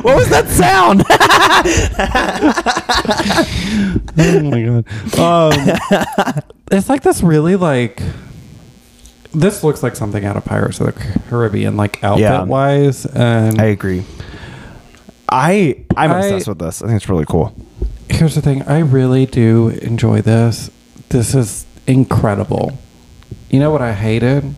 was 0.04 0.28
that 0.30 0.48
sound? 0.48 1.04
oh 4.18 4.40
my 4.42 4.62
god. 4.62 4.84
Um, 5.18 5.52
it's 6.72 6.88
like 6.88 7.02
this 7.02 7.22
really 7.22 7.56
like. 7.56 8.02
This 9.32 9.62
looks 9.62 9.82
like 9.82 9.96
something 9.96 10.24
out 10.24 10.36
of 10.36 10.44
Pirates 10.44 10.80
of 10.80 10.86
the 10.86 10.92
Caribbean, 11.28 11.76
like 11.76 12.02
outfit 12.02 12.22
Yeah. 12.22 12.42
wise, 12.44 13.04
and 13.06 13.60
I 13.60 13.66
agree. 13.66 14.04
I 15.28 15.84
I'm 15.96 16.10
I- 16.10 16.18
obsessed 16.18 16.48
with 16.48 16.58
this. 16.58 16.82
I 16.82 16.86
think 16.86 16.96
it's 16.96 17.08
really 17.08 17.26
cool. 17.26 17.54
Here's 18.08 18.34
the 18.34 18.42
thing 18.42 18.62
i 18.62 18.78
really 18.78 19.26
do 19.26 19.68
enjoy 19.68 20.20
this 20.22 20.70
this 21.10 21.34
is 21.34 21.66
incredible 21.86 22.78
you 23.50 23.58
know 23.60 23.70
what 23.70 23.82
i 23.82 23.92
hated 23.92 24.54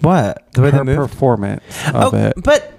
What 0.00 0.44
the 0.52 0.62
way 0.62 0.70
her 0.70 0.84
they 0.84 0.94
performance 0.94 1.62
of 1.88 2.14
Oh, 2.14 2.16
it 2.16 2.34
but 2.36 2.72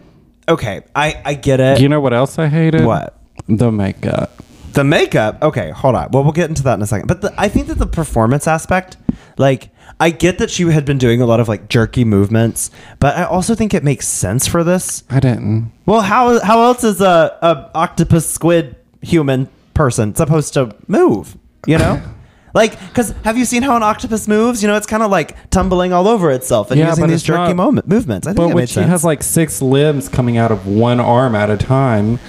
okay, 0.48 0.82
I 0.96 1.22
I 1.26 1.34
get 1.36 1.60
it. 1.60 1.82
you 1.82 1.90
know 1.90 2.00
what 2.00 2.14
else 2.14 2.40
i 2.40 2.48
hated 2.48 2.86
What? 2.86 3.18
the 3.48 3.72
makeup 3.72 4.44
the 4.72 4.84
makeup. 4.84 5.42
Okay, 5.42 5.72
hold 5.72 5.96
on. 5.96 6.10
Well, 6.12 6.22
we'll 6.24 6.32
get 6.32 6.48
into 6.48 6.62
that 6.64 6.76
in 6.76 6.82
a 6.84 6.86
second. 6.86 7.08
But 7.08 7.22
the, 7.22 7.34
I 7.42 7.48
think 7.48 7.66
that 7.70 7.80
the 7.80 7.88
performance 7.88 8.48
aspect, 8.48 8.98
like, 9.40 9.72
I 10.00 10.12
get 10.12 10.38
that 10.38 10.52
she 10.52 10.62
had 10.70 10.86
been 10.86 11.00
doing 11.00 11.22
a 11.22 11.26
lot 11.26 11.40
of 11.40 11.48
like 11.48 11.70
jerky 11.70 12.06
movements, 12.06 12.70
but 13.00 13.18
I 13.18 13.24
also 13.24 13.56
think 13.56 13.74
it 13.74 13.84
makes 13.84 14.08
sense 14.08 14.46
for 14.46 14.64
this. 14.64 15.04
i 15.10 15.20
didn't 15.20 15.72
Well, 15.88 16.02
how 16.02 16.40
how 16.42 16.62
else 16.62 16.84
is 16.84 17.02
a, 17.02 17.36
a 17.42 17.72
octopus 17.74 18.30
squid 18.30 18.76
human 19.02 19.50
person 19.74 20.16
supposed 20.16 20.54
to 20.56 20.76
move? 20.88 21.38
You 21.68 21.78
know, 21.78 22.02
like 22.54 22.80
because 22.88 23.12
have 23.24 23.38
you 23.38 23.46
seen 23.46 23.64
how 23.64 23.76
an 23.76 23.84
octopus 23.84 24.28
moves? 24.28 24.62
You 24.62 24.68
know, 24.70 24.76
it's 24.78 24.88
kind 24.88 25.04
of 25.04 25.12
like 25.12 25.50
tumbling 25.50 25.94
all 25.94 26.08
over 26.08 26.32
itself 26.32 26.72
and 26.72 26.80
Yeah, 26.80 26.90
using 26.90 27.04
but 27.04 27.08
these 27.08 27.16
it's 27.18 27.24
jerky 27.24 27.50
not- 27.50 27.56
moment 27.56 27.88
movements. 27.88 28.28
I 28.28 28.32
think 28.32 28.38
but 28.38 28.50
it 28.52 28.56
when 28.56 28.68
she 28.68 28.74
sense. 28.76 28.90
has 28.90 29.04
like 29.04 29.24
six 29.24 29.62
limbs 29.62 30.08
coming 30.10 30.38
out 30.38 30.52
of 30.52 30.66
one 30.68 31.00
arm 31.00 31.36
at 31.36 31.50
a 31.50 31.58
time 31.58 32.20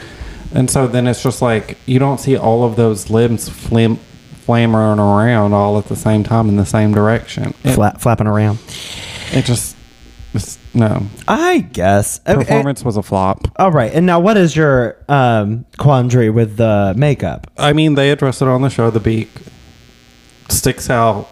and 0.53 0.69
so 0.69 0.89
then 0.89 1.07
it's 1.07 1.23
just 1.23 1.41
like 1.41 1.79
you 1.87 2.01
don't 2.01 2.19
see 2.19 2.37
all 2.37 2.65
of 2.65 2.75
those 2.75 3.09
limbs 3.09 3.49
flim 3.49 3.97
flammering 4.45 4.99
around 4.99 5.53
all 5.53 5.79
at 5.79 5.85
the 5.87 5.95
same 5.95 6.25
time 6.25 6.49
in 6.49 6.57
the 6.57 6.67
same 6.67 6.93
direction 6.93 7.55
it, 7.63 7.75
Fla- 7.75 7.95
flapping 8.01 8.27
around. 8.27 8.59
it 9.33 9.45
just 9.45 9.77
it's, 10.35 10.59
no 10.73 11.07
I 11.27 11.59
guess 11.59 12.21
Okay, 12.27 12.39
performance 12.39 12.85
was 12.85 12.97
a 12.97 13.03
flop 13.03 13.49
All 13.57 13.73
right, 13.73 13.93
and 13.93 14.07
now 14.07 14.21
what 14.21 14.37
is 14.37 14.55
your 14.55 14.97
um, 15.09 15.65
quandary 15.79 16.31
with 16.31 16.57
the 16.57 16.95
makeup? 16.97 17.51
I 17.59 17.73
mean, 17.73 17.95
they 17.95 18.11
address 18.11 18.41
it 18.41 18.49
on 18.49 18.63
the 18.63 18.71
show. 18.71 18.91
The 18.91 19.01
beak 19.01 19.29
sticks 20.49 20.89
out, 20.91 21.29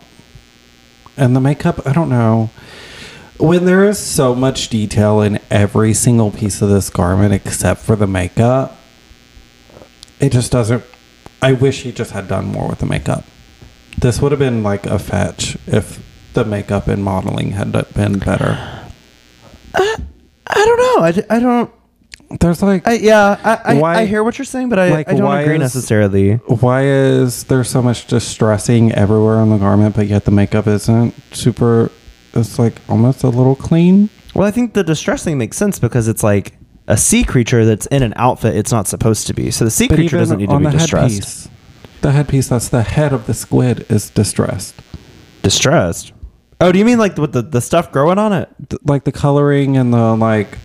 and 1.16 1.34
the 1.34 1.40
makeup. 1.40 1.86
I 1.86 1.92
don't 1.92 2.08
know. 2.08 2.50
When 3.38 3.64
there 3.64 3.84
is 3.84 3.98
so 3.98 4.34
much 4.34 4.68
detail 4.68 5.20
in 5.20 5.38
every 5.50 5.94
single 5.94 6.30
piece 6.32 6.60
of 6.60 6.68
this 6.68 6.90
garment 6.90 7.32
except 7.32 7.80
for 7.80 7.94
the 7.94 8.06
makeup, 8.06 8.76
it 10.20 10.32
just 10.32 10.50
doesn't. 10.50 10.82
I 11.40 11.52
wish 11.52 11.82
he 11.82 11.92
just 11.92 12.10
had 12.10 12.26
done 12.26 12.46
more 12.46 12.68
with 12.68 12.80
the 12.80 12.86
makeup. 12.86 13.24
This 13.96 14.20
would 14.20 14.32
have 14.32 14.38
been 14.40 14.62
like 14.62 14.86
a 14.86 14.98
fetch 14.98 15.56
if 15.66 16.04
the 16.34 16.44
makeup 16.44 16.88
and 16.88 17.02
modeling 17.04 17.52
had 17.52 17.72
been 17.94 18.18
better. 18.18 18.77
I 19.74 19.96
don't 20.54 20.78
know. 20.78 21.04
I, 21.04 21.36
I 21.36 21.40
don't. 21.40 21.70
There's 22.40 22.62
like 22.62 22.86
I, 22.86 22.94
yeah, 22.94 23.38
I, 23.64 23.72
I, 23.72 23.74
Why- 23.80 23.94
I 24.00 24.06
hear 24.06 24.22
what 24.22 24.36
you're 24.36 24.44
saying, 24.44 24.68
but 24.68 24.78
I, 24.78 24.90
like, 24.90 25.08
I 25.08 25.12
don't 25.14 25.24
why 25.24 25.40
agree 25.40 25.54
is- 25.54 25.60
necessarily. 25.60 26.34
why 26.34 26.84
is 26.84 27.44
there 27.44 27.64
so 27.64 27.80
much 27.80 28.06
distressing 28.06 28.92
everywhere 28.92 29.36
on 29.36 29.48
the 29.48 29.56
garment, 29.56 29.96
but 29.96 30.06
yet 30.08 30.24
the 30.26 30.30
makeup 30.30 30.66
isn't 30.66 31.14
super? 31.32 31.90
It's 32.34 32.58
like 32.58 32.74
almost 32.88 33.22
a 33.24 33.28
little 33.28 33.56
clean. 33.56 34.10
Well, 34.34 34.46
I 34.46 34.50
think 34.50 34.74
the 34.74 34.84
distressing 34.84 35.38
makes 35.38 35.56
sense 35.56 35.78
because 35.78 36.06
it's 36.06 36.22
like 36.22 36.52
a 36.86 36.96
sea 36.98 37.24
creature 37.24 37.64
that's 37.64 37.86
in 37.86 38.02
an 38.02 38.12
outfit 38.16 38.54
it's 38.56 38.70
not 38.72 38.86
supposed 38.86 39.26
to 39.28 39.32
be. 39.34 39.50
So 39.50 39.64
the 39.64 39.70
sea 39.70 39.88
But 39.88 39.94
creature 39.96 40.16
even 40.16 40.18
doesn't 40.20 40.38
need 40.38 40.48
to 40.50 40.54
on 40.54 40.62
be 40.64 40.70
the 40.70 40.72
distressed. 40.78 41.14
headpiece, 41.14 41.48
the 42.02 42.12
headpiece 42.12 42.48
that's 42.48 42.68
the 42.68 42.82
head 42.82 43.14
of 43.14 43.26
the 43.26 43.32
squid 43.34 43.86
is 43.90 44.10
distressed. 44.10 44.74
Distressed. 45.42 46.12
Oh, 46.60 46.72
do 46.72 46.78
you 46.78 46.84
mean 46.84 46.98
like 46.98 47.16
with 47.16 47.32
the, 47.32 47.42
the 47.42 47.60
stuff 47.60 47.92
growing 47.92 48.18
on 48.18 48.32
it? 48.32 48.48
Th- 48.68 48.82
Like 48.84 49.04
the 49.04 49.12
coloring 49.12 49.76
and 49.76 49.92
the 49.94 50.16
like 50.16 50.58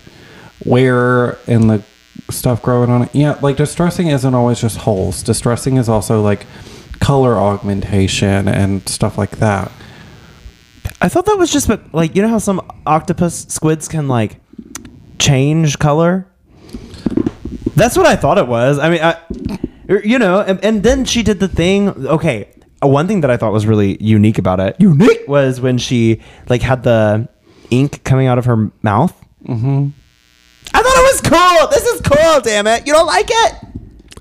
wear 0.66 1.38
and 1.48 1.70
the 1.70 1.84
stuff 2.32 2.62
growing 2.64 2.90
on 2.90 3.04
it. 3.04 3.10
Yeah, 3.14 3.38
like 3.42 3.58
distressing 3.58 4.08
isn't 4.08 4.34
always 4.34 4.60
just 4.60 4.78
holes. 4.78 5.22
Distressing 5.24 5.78
is 5.78 5.90
also 5.90 6.22
like 6.22 6.46
color 7.00 7.36
augmentation 7.36 8.48
and 8.48 8.88
stuff 8.90 9.18
like 9.18 9.38
that. 9.38 9.72
I 11.02 11.10
thought 11.10 11.26
that 11.26 11.38
was 11.38 11.52
just 11.52 11.68
but 11.68 11.94
like 11.94 12.16
you 12.16 12.22
know 12.22 12.30
how 12.30 12.38
some 12.40 12.62
octopus 12.86 13.46
squids 13.50 13.88
can 13.88 14.08
like 14.08 14.38
change 15.20 15.78
color. 15.80 16.28
That's 17.76 17.98
what 17.98 18.06
I 18.06 18.16
thought 18.16 18.38
it 18.38 18.48
was. 18.48 18.78
I 18.80 18.90
mean, 18.90 19.02
I, 19.02 19.18
you 20.04 20.20
know, 20.20 20.42
and, 20.42 20.64
and 20.64 20.84
then 20.84 21.06
she 21.06 21.24
did 21.24 21.40
the 21.40 21.48
thing. 21.48 21.90
Okay, 22.08 22.53
one 22.84 23.08
thing 23.08 23.22
that 23.22 23.32
I 23.32 23.38
thought 23.38 23.52
was 23.54 23.66
really 23.66 23.98
unique 24.04 24.38
about 24.38 24.60
it, 24.60 24.76
unique, 24.80 25.28
was 25.28 25.62
when 25.62 25.78
she 25.78 26.22
like 26.50 26.62
had 26.62 26.84
the 26.84 27.28
ink 27.72 28.04
coming 28.04 28.28
out 28.28 28.38
of 28.38 28.46
her 28.46 28.72
mouth. 28.82 29.14
Mm-hmm. 29.46 29.90
I 30.74 30.82
thought 30.82 30.98
it 30.98 31.12
was 31.12 31.22
cool. 31.22 31.68
This 31.70 31.84
is 31.86 32.02
cool. 32.02 32.42
Damn 32.42 32.68
it! 32.68 32.88
You 32.88 32.94
don't 32.94 33.08
like 33.08 33.28
it? 33.30 33.54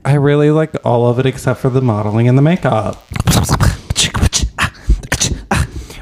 I 0.05 0.15
really 0.15 0.51
liked 0.51 0.77
all 0.85 1.09
of 1.09 1.19
it 1.19 1.27
except 1.27 1.61
for 1.61 1.71
the 1.71 1.81
modeling 1.81 2.29
and 2.29 2.37
the 2.37 2.43
makeup. 2.43 3.03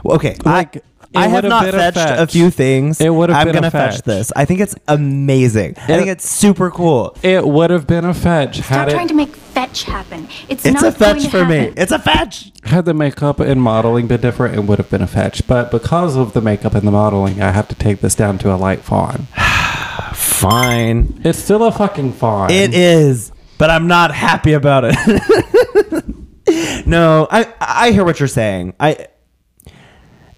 Well, 0.02 0.16
okay, 0.16 0.34
Like, 0.44 0.76
it 0.76 0.84
I, 1.14 1.24
I 1.24 1.28
have 1.28 1.44
not 1.44 1.64
been 1.64 1.74
a 1.74 1.78
fetched 1.78 1.96
a 1.96 2.16
fetch. 2.18 2.32
few 2.32 2.50
things. 2.50 3.00
It 3.00 3.12
would've 3.12 3.34
I'm 3.34 3.50
gonna 3.50 3.70
fetch 3.70 3.96
fetch. 3.96 4.04
this. 4.04 4.32
I 4.36 4.44
think 4.44 4.60
it's 4.60 4.76
amazing. 4.86 5.74
I 5.78 5.86
think 5.86 6.06
it's 6.06 6.28
super 6.28 6.70
cool. 6.70 7.16
It 7.22 7.44
would 7.44 7.70
have 7.70 7.86
been 7.86 8.04
a 8.04 8.14
fetch 8.14 8.56
Stop 8.58 8.66
had 8.66 8.90
trying 8.90 9.06
it 9.06 9.08
to 9.08 9.14
make 9.14 9.34
fetch 9.34 9.82
happen. 9.82 10.28
It's, 10.48 10.64
It's 10.64 10.80
not 10.80 10.84
a 10.84 10.92
fetch 10.92 11.16
going 11.16 11.22
to 11.24 11.30
for 11.30 11.44
me. 11.44 11.72
It's 11.76 11.90
a 11.90 11.98
fetch. 11.98 12.52
had 12.64 12.84
the 12.84 12.94
makeup 12.94 13.40
and 13.40 13.60
modeling 13.60 14.06
been 14.06 14.20
different, 14.20 14.54
it 14.54 14.60
would 14.64 14.78
have 14.78 14.88
been 14.88 15.02
a 15.02 15.06
fetch. 15.08 15.46
But 15.48 15.72
because 15.72 16.16
of 16.16 16.32
the 16.32 16.40
makeup 16.40 16.74
and 16.74 16.86
the 16.86 16.92
modeling, 16.92 17.42
I 17.42 17.50
have 17.50 17.66
to 17.68 17.74
take 17.74 18.00
this 18.00 18.14
down 18.14 18.38
to 18.38 18.54
a 18.54 18.56
light 18.56 18.80
fawn. 18.80 19.26
Fine. 20.14 21.20
It's 21.24 21.38
still 21.38 21.64
a 21.64 21.72
fucking 21.72 22.12
fawn. 22.12 22.50
It 22.50 22.74
is, 22.74 23.32
but 23.58 23.70
I'm 23.70 23.86
not 23.88 24.12
happy 24.14 24.52
about 24.52 24.84
it. 24.86 26.04
no, 26.86 27.26
I 27.30 27.52
I 27.60 27.90
hear 27.92 28.04
what 28.04 28.20
you're 28.20 28.28
saying. 28.28 28.74
I 28.80 29.06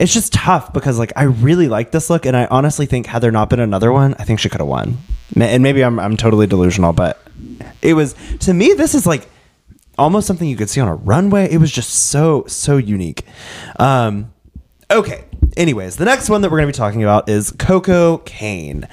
it's 0.03 0.13
just 0.13 0.33
tough 0.33 0.73
because 0.73 0.99
like 0.99 1.13
I 1.15 1.23
really 1.23 1.69
like 1.69 1.93
this 1.93 2.11
look, 2.11 2.27
and 2.27 2.37
I 2.37 2.47
honestly 2.47 2.87
think 2.87 3.07
had 3.07 3.23
there 3.23 3.31
not 3.31 3.49
been 3.49 3.61
another 3.61 3.93
one, 3.93 4.17
I 4.19 4.25
think 4.25 4.41
she 4.41 4.49
could 4.49 4.61
have 4.61 4.67
won. 4.67 4.99
And 5.41 5.63
maybe 5.63 5.85
I'm 5.85 6.01
I'm 6.01 6.17
totally 6.17 6.49
delusional, 6.49 6.93
but 6.93 7.23
it 7.83 7.95
was 7.95 8.17
to 8.41 8.53
me 8.53 8.73
this 8.73 8.97
is 8.97 9.07
like 9.07 9.29
almost 9.97 10.27
something 10.27 10.49
you 10.49 10.57
could 10.57 10.69
see 10.69 10.81
on 10.81 10.89
a 10.89 10.97
runway. 10.97 11.49
It 11.53 11.59
was 11.59 11.71
just 11.71 12.11
so 12.11 12.45
so 12.49 12.79
unique. 12.79 13.25
Um, 13.79 14.33
okay. 14.91 15.25
Anyways, 15.57 15.97
the 15.97 16.05
next 16.05 16.29
one 16.29 16.41
that 16.43 16.51
we're 16.51 16.59
going 16.59 16.73
to 16.73 16.77
be 16.77 16.79
talking 16.79 17.05
about 17.05 17.29
is 17.29 17.53
Coco 17.53 18.19
Kane. 18.19 18.89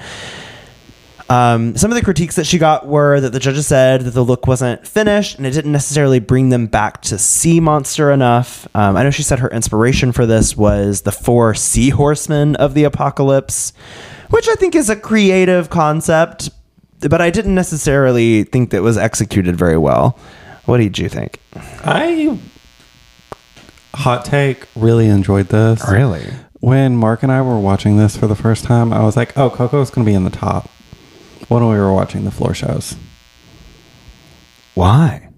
Um, 1.30 1.78
some 1.78 1.92
of 1.92 1.96
the 1.96 2.04
critiques 2.04 2.36
that 2.38 2.46
she 2.46 2.58
got 2.58 2.88
were 2.88 3.20
that 3.20 3.32
the 3.32 3.40
judges 3.40 3.68
said 3.68 4.02
that 4.02 4.12
the 4.12 4.24
look 4.24 4.48
wasn't 4.48 4.88
finished 4.88 5.38
and 5.38 5.46
it 5.46 5.52
didn't 5.52 5.72
necessarily 5.72 6.20
bring 6.20 6.50
them 6.50 6.66
back 6.66 7.04
to 7.04 7.20
sea 7.20 7.60
monster 7.60 8.12
enough. 8.12 8.68
Um, 8.74 8.98
I 8.98 9.04
know 9.04 9.12
she 9.12 9.22
said 9.22 9.38
her 9.38 9.50
inspiration 9.50 10.12
for 10.12 10.26
this 10.26 10.58
was 10.58 11.02
the 11.02 11.12
four 11.12 11.54
sea 11.54 11.90
horsemen 11.90 12.56
of 12.56 12.74
the 12.74 12.84
apocalypse, 12.84 13.74
which 14.32 14.48
I 14.48 14.56
think 14.56 14.74
is 14.74 14.90
a 14.90 14.96
creative 14.96 15.70
concept, 15.70 16.50
but 17.02 17.22
I 17.22 17.30
didn't 17.30 17.54
necessarily 17.54 18.44
think 18.44 18.72
that 18.72 18.82
was 18.82 18.98
executed 18.98 19.56
very 19.56 19.78
well. 19.78 20.18
What 20.66 20.78
did 20.80 20.98
you 20.98 21.10
think? 21.10 21.40
I 21.84 22.40
hot 23.94 24.26
take 24.26 24.68
really 24.76 25.08
enjoyed 25.08 25.50
this. 25.50 25.84
Really? 25.90 26.26
When 26.60 26.96
Mark 26.96 27.22
and 27.22 27.32
I 27.32 27.42
were 27.44 27.60
watching 27.60 27.98
this 27.98 28.18
for 28.18 28.26
the 28.28 28.36
first 28.36 28.66
time, 28.66 28.92
I 28.92 29.04
was 29.04 29.16
like, 29.16 29.38
"Oh, 29.38 29.50
Coco's 29.50 29.90
going 29.90 30.06
to 30.06 30.10
be 30.10 30.16
in 30.16 30.26
the 30.26 30.30
top." 30.30 30.70
When 31.50 31.68
we 31.68 31.76
were 31.78 31.94
watching 31.94 32.26
the 32.26 32.32
floor 32.32 32.54
shows, 32.54 32.96
Why? 34.76 35.30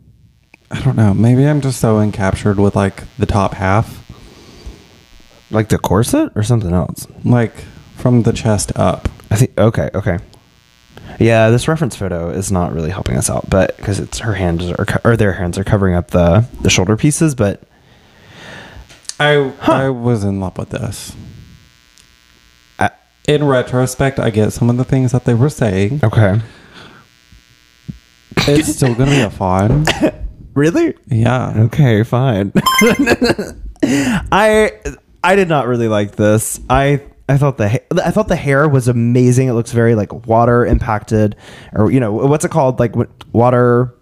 I 0.70 0.80
don't 0.82 0.96
know. 0.96 1.14
Maybe 1.14 1.46
I'm 1.46 1.62
just 1.62 1.80
so 1.82 1.96
encaptured 1.96 2.58
with 2.58 2.76
like 2.76 3.04
the 3.18 3.26
top 3.26 3.54
half, 3.56 4.06
Like 5.50 5.70
the 5.70 5.78
corset 5.78 6.32
or 6.36 6.44
something 6.44 6.74
else? 6.74 7.08
like 7.26 7.54
from 7.98 8.24
the 8.24 8.34
chest 8.34 8.72
up. 8.78 9.10
I 9.30 9.36
think 9.36 9.58
okay, 9.58 9.90
okay. 9.94 10.18
Yeah, 11.20 11.50
this 11.50 11.68
reference 11.68 11.96
photo 11.96 12.30
is 12.30 12.52
not 12.52 12.74
really 12.74 12.90
helping 12.90 13.16
us 13.16 13.30
out, 13.30 13.50
but 13.50 13.78
because 13.78 14.00
it's 14.00 14.20
her 14.20 14.34
hands 14.34 14.70
are 14.72 14.86
co- 14.86 15.02
or 15.10 15.16
their 15.16 15.34
hands 15.34 15.58
are 15.58 15.64
covering 15.64 15.94
up 15.96 16.12
the 16.12 16.46
the 16.62 16.70
shoulder 16.70 16.98
pieces, 16.98 17.36
but 17.36 17.62
I 19.20 19.52
I 19.62 19.90
was 19.90 20.24
in 20.24 20.40
love 20.40 20.58
with 20.58 20.70
this. 20.70 21.16
In 23.28 23.44
retrospect, 23.46 24.20
I 24.20 24.30
get 24.30 24.52
some 24.52 24.70
of 24.70 24.78
the 24.78 24.84
things 24.84 25.12
that 25.12 25.26
they 25.26 25.34
were 25.34 25.50
saying. 25.50 26.00
okay. 26.04 26.42
It's 28.48 28.76
still 28.76 28.96
gonna 28.96 29.12
be 29.12 29.22
a 29.22 29.30
fawn. 29.30 29.86
Really? 30.54 30.96
Yeah. 31.08 31.54
Okay, 31.56 32.04
fine. 32.04 32.52
I 33.84 34.72
I 35.24 35.36
did 35.38 35.48
not 35.48 35.66
really 35.66 35.88
like 35.88 36.18
this. 36.18 36.60
I 36.70 37.02
I 37.30 37.38
thought 37.38 37.58
the 37.58 37.70
ha- 37.70 37.86
I 38.04 38.12
thought 38.12 38.28
the 38.28 38.36
hair 38.36 38.68
was 38.68 38.90
amazing. 38.90 39.48
It 39.48 39.54
looks 39.54 39.72
very 39.72 39.96
like 39.96 40.28
water 40.28 40.66
impacted, 40.66 41.38
or 41.72 41.90
you 41.90 42.02
know 42.02 42.12
what's 42.12 42.44
it 42.44 42.52
called? 42.52 42.80
Like 42.80 42.96
water. 43.32 43.96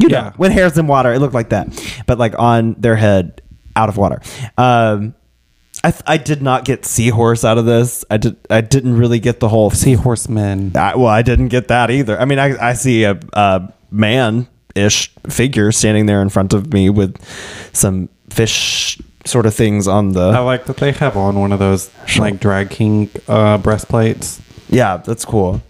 You 0.00 0.08
know 0.08 0.16
Yeah. 0.18 0.32
when 0.36 0.52
hair's 0.52 0.78
in 0.78 0.86
water, 0.86 1.12
it 1.12 1.18
looked 1.18 1.34
like 1.34 1.48
that, 1.48 1.66
but 2.06 2.16
like 2.18 2.38
on 2.38 2.74
their 2.78 2.94
head, 2.94 3.42
out 3.74 3.88
of 3.88 3.96
water. 3.96 4.20
Um, 4.56 5.16
I 5.84 5.90
th- 5.90 6.02
I 6.06 6.16
did 6.16 6.42
not 6.42 6.64
get 6.64 6.84
seahorse 6.84 7.44
out 7.44 7.56
of 7.56 7.64
this. 7.64 8.04
I 8.10 8.16
did 8.16 8.36
I 8.50 8.60
didn't 8.60 8.96
really 8.96 9.20
get 9.20 9.40
the 9.40 9.48
whole 9.48 9.70
Seahorsemen. 9.70 10.76
I, 10.76 10.96
well, 10.96 11.06
I 11.06 11.22
didn't 11.22 11.48
get 11.48 11.68
that 11.68 11.90
either. 11.90 12.18
I 12.20 12.24
mean, 12.24 12.38
I, 12.38 12.70
I 12.70 12.72
see 12.74 13.04
a, 13.04 13.18
a 13.32 13.72
man 13.90 14.48
ish 14.74 15.12
figure 15.28 15.72
standing 15.72 16.06
there 16.06 16.22
in 16.22 16.28
front 16.28 16.52
of 16.52 16.72
me 16.72 16.90
with 16.90 17.16
some 17.72 18.08
fish 18.30 19.00
sort 19.24 19.46
of 19.46 19.54
things 19.54 19.86
on 19.86 20.12
the. 20.12 20.28
I 20.28 20.40
like 20.40 20.64
that 20.66 20.78
they 20.78 20.92
have 20.92 21.16
on 21.16 21.38
one 21.38 21.52
of 21.52 21.58
those 21.58 21.90
like 22.18 22.40
drag 22.40 22.70
king 22.70 23.10
uh, 23.28 23.58
breastplates. 23.58 24.40
Yeah, 24.68 24.98
that's 24.98 25.24
cool. 25.24 25.62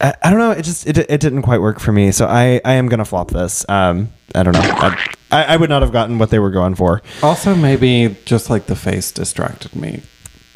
I, 0.00 0.14
I 0.22 0.30
don't 0.30 0.38
know. 0.38 0.52
It 0.52 0.62
just 0.62 0.86
it, 0.86 0.98
it 0.98 1.20
didn't 1.20 1.42
quite 1.42 1.60
work 1.60 1.78
for 1.78 1.92
me. 1.92 2.10
So 2.12 2.26
I, 2.26 2.60
I 2.64 2.74
am 2.74 2.88
gonna 2.88 3.04
flop 3.04 3.30
this. 3.30 3.68
Um, 3.68 4.10
I 4.34 4.42
don't 4.42 4.54
know. 4.54 4.60
I, 4.62 5.14
I, 5.30 5.44
I 5.44 5.56
would 5.56 5.68
not 5.70 5.82
have 5.82 5.92
gotten 5.92 6.18
what 6.18 6.30
they 6.30 6.38
were 6.38 6.50
going 6.50 6.74
for. 6.74 7.02
Also, 7.22 7.54
maybe 7.54 8.16
just 8.24 8.48
like 8.50 8.66
the 8.66 8.76
face 8.76 9.12
distracted 9.12 9.74
me. 9.76 10.02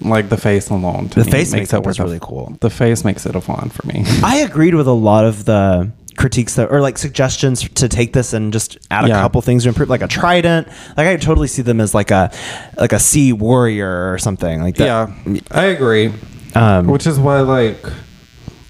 Like 0.00 0.30
the 0.30 0.36
face 0.36 0.68
alone. 0.70 1.08
To 1.10 1.20
The 1.20 1.26
me 1.26 1.30
face 1.30 1.52
makes 1.52 1.70
makeup 1.72 1.84
it 1.84 1.86
was 1.88 1.98
worth 1.98 2.04
a- 2.06 2.08
really 2.08 2.18
cool. 2.22 2.56
The 2.60 2.70
face 2.70 3.04
makes 3.04 3.24
it 3.26 3.36
a 3.36 3.40
fawn 3.40 3.68
for 3.70 3.86
me. 3.86 4.04
I 4.24 4.38
agreed 4.38 4.74
with 4.74 4.86
a 4.88 4.92
lot 4.92 5.24
of 5.24 5.44
the 5.44 5.92
critiques 6.16 6.56
that 6.56 6.70
or 6.70 6.80
like 6.80 6.98
suggestions 6.98 7.68
to 7.70 7.88
take 7.88 8.12
this 8.12 8.32
and 8.32 8.52
just 8.52 8.78
add 8.90 9.04
a 9.04 9.08
Yeah. 9.08 9.20
couple 9.20 9.40
things 9.42 9.62
to 9.62 9.70
improve 9.70 9.88
like 9.88 10.02
a 10.02 10.06
trident 10.06 10.68
like 10.94 11.06
i 11.06 11.16
totally 11.16 11.48
see 11.48 11.62
them 11.62 11.80
as 11.80 11.94
like 11.94 12.10
a 12.10 12.30
like 12.76 12.92
a 12.92 12.98
sea 12.98 13.32
warrior 13.32 14.12
or 14.12 14.18
something 14.18 14.60
like 14.60 14.76
that 14.76 14.84
yeah, 15.24 15.40
I 15.50 15.64
agree. 15.66 16.12
um 16.54 16.86
Which 16.88 17.06
is 17.06 17.18
why, 17.18 17.40
like, 17.40 17.82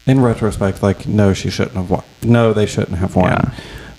in 0.06 0.20
retrospect, 0.20 0.84
like, 0.84 1.06
no, 1.08 1.32
she 1.34 1.50
shouldn't 1.50 1.74
have 1.76 1.90
won. 1.90 2.04
No, 2.22 2.52
they 2.52 2.66
shouldn't 2.66 2.98
have 2.98 3.16
won. 3.16 3.30
Yeah. 3.32 3.50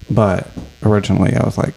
But 0.09 0.47
originally, 0.83 1.33
I 1.35 1.43
was 1.45 1.57
like, 1.57 1.73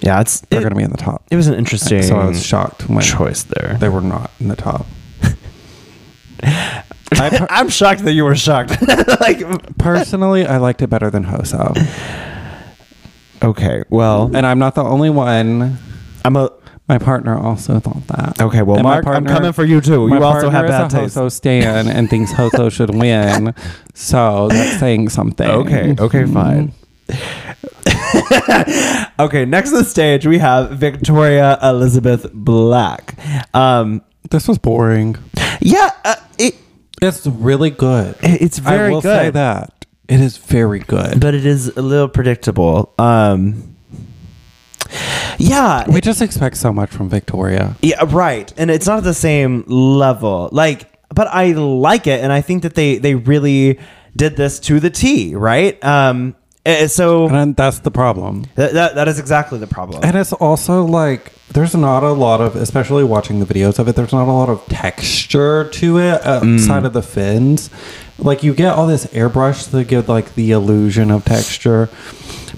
yeah 0.00 0.20
it's 0.20 0.40
they're 0.42 0.60
it, 0.60 0.62
going 0.62 0.70
to 0.72 0.76
be 0.76 0.82
in 0.82 0.90
the 0.90 0.96
top. 0.96 1.22
it 1.30 1.36
was 1.36 1.46
an 1.46 1.54
interesting 1.54 2.02
So 2.02 2.16
I 2.16 2.26
was 2.26 2.44
shocked 2.44 2.88
when 2.88 3.02
choice 3.02 3.42
there 3.44 3.76
they 3.78 3.88
were 3.88 4.00
not 4.00 4.30
in 4.40 4.48
the 4.48 4.56
top. 4.56 4.86
I, 6.42 7.46
I'm 7.50 7.68
shocked 7.68 8.04
that 8.04 8.12
you 8.12 8.24
were 8.24 8.36
shocked 8.36 8.80
like 9.20 9.76
personally, 9.78 10.46
I 10.46 10.56
liked 10.58 10.80
it 10.82 10.86
better 10.88 11.10
than 11.10 11.24
Hoso. 11.24 11.74
okay 13.42 13.82
well 13.90 14.30
And 14.34 14.46
I'm 14.46 14.58
not 14.58 14.74
the 14.74 14.84
only 14.84 15.10
one. 15.10 15.78
i'm 16.24 16.36
a 16.36 16.50
My 16.88 16.98
partner 16.98 17.36
also 17.38 17.78
thought 17.80 18.06
that. 18.08 18.40
Okay, 18.40 18.62
well, 18.62 18.76
And 18.76 18.84
my 18.84 19.00
Mark, 19.00 19.06
I'm 19.06 19.24
coming 19.24 19.52
for 19.52 19.64
you 19.64 19.80
too. 19.80 20.08
You 20.08 20.22
also 20.24 20.50
have 20.50 20.66
partner 20.66 20.88
bad 20.88 20.90
taste. 20.90 21.16
Hoso 21.16 21.28
stan 21.30 21.88
and 21.88 22.08
thinks 22.10 22.32
Hoso 22.32 22.68
should 22.70 22.94
win. 22.94 23.54
So 23.94 24.48
that's 24.48 24.78
saying 24.80 25.10
something. 25.10 25.48
okay 25.50 25.94
okay 25.98 26.24
fine 26.26 26.72
okay 29.18 29.44
next 29.44 29.72
on 29.72 29.78
the 29.78 29.84
stage 29.84 30.26
we 30.26 30.38
have 30.38 30.70
victoria 30.72 31.58
elizabeth 31.62 32.26
black 32.32 33.14
um 33.54 34.02
This 34.30 34.46
was 34.48 34.58
boring. 34.58 35.16
yeah 35.60 35.90
uh, 36.04 36.16
it 36.38 36.54
It's 37.02 37.26
really 37.26 37.70
good. 37.70 38.14
It- 38.22 38.42
it's 38.42 38.58
very 38.58 38.88
I 38.88 38.90
will 38.90 39.02
say 39.02 39.24
good. 39.26 39.34
that 39.34 39.86
it 40.08 40.20
is 40.20 40.36
very 40.36 40.80
good. 40.80 41.20
but 41.20 41.34
it 41.34 41.46
is 41.46 41.68
a 41.76 41.82
little 41.82 42.08
predictable. 42.08 42.92
Um, 42.98 43.76
yeah, 45.38 45.88
we 45.88 46.00
just 46.00 46.20
expect 46.20 46.56
so 46.56 46.72
much 46.72 46.90
from 46.90 47.08
Victoria. 47.08 47.76
Yeah, 47.80 48.02
right. 48.08 48.52
And 48.56 48.70
it's 48.70 48.86
not 48.86 48.98
at 48.98 49.04
the 49.04 49.14
same 49.14 49.64
level. 49.68 50.48
Like, 50.52 50.90
but 51.14 51.28
I 51.28 51.52
like 51.52 52.06
it, 52.06 52.22
and 52.22 52.32
I 52.32 52.40
think 52.42 52.62
that 52.64 52.74
they 52.74 52.98
they 52.98 53.14
really 53.14 53.78
did 54.16 54.36
this 54.36 54.58
to 54.60 54.80
the 54.80 54.90
T, 54.90 55.34
right? 55.34 55.82
Um, 55.84 56.34
eh, 56.66 56.86
so 56.86 57.28
And 57.28 57.56
that's 57.56 57.80
the 57.80 57.90
problem. 57.90 58.46
that, 58.56 58.72
that 58.74 58.94
that 58.94 59.08
is 59.08 59.18
exactly 59.18 59.58
the 59.58 59.66
problem. 59.66 60.02
And 60.04 60.16
it's 60.16 60.32
also 60.32 60.84
like 60.84 61.32
there's 61.52 61.74
not 61.74 62.02
a 62.04 62.12
lot 62.12 62.40
of, 62.40 62.54
especially 62.56 63.02
watching 63.04 63.40
the 63.40 63.46
videos 63.46 63.78
of 63.78 63.88
it. 63.88 63.96
There's 63.96 64.12
not 64.12 64.28
a 64.28 64.32
lot 64.32 64.48
of 64.48 64.64
texture 64.66 65.68
to 65.70 65.98
it 65.98 66.24
outside 66.24 66.84
of 66.84 66.92
the 66.92 67.02
fins. 67.02 67.70
Like 68.18 68.42
you 68.42 68.54
get 68.54 68.74
all 68.74 68.86
this 68.86 69.06
airbrush 69.06 69.70
to 69.70 69.82
give 69.84 70.08
like 70.08 70.34
the 70.34 70.52
illusion 70.52 71.10
of 71.10 71.24
texture, 71.24 71.88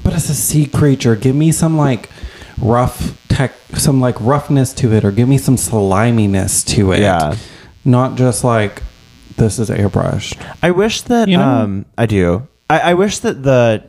but 0.02 0.12
it's 0.12 0.28
a 0.28 0.34
sea 0.34 0.66
creature. 0.66 1.16
Give 1.16 1.34
me 1.36 1.52
some 1.52 1.76
like 1.78 2.10
rough 2.58 3.16
tech, 3.28 3.52
some 3.74 4.00
like 4.00 4.20
roughness 4.20 4.72
to 4.74 4.92
it, 4.92 5.04
or 5.04 5.10
give 5.12 5.28
me 5.28 5.38
some 5.38 5.56
sliminess 5.56 6.62
to 6.64 6.92
it. 6.92 7.00
Yeah. 7.00 7.36
not 7.84 8.16
just 8.16 8.44
like 8.44 8.82
this 9.36 9.58
is 9.58 9.70
airbrushed. 9.70 10.36
I 10.62 10.70
wish 10.72 11.02
that 11.02 11.28
You 11.28 11.38
know? 11.38 11.48
um, 11.48 11.86
I 11.96 12.06
do. 12.06 12.46
I, 12.68 12.78
I 12.90 12.94
wish 12.94 13.18
that 13.20 13.42
the 13.42 13.84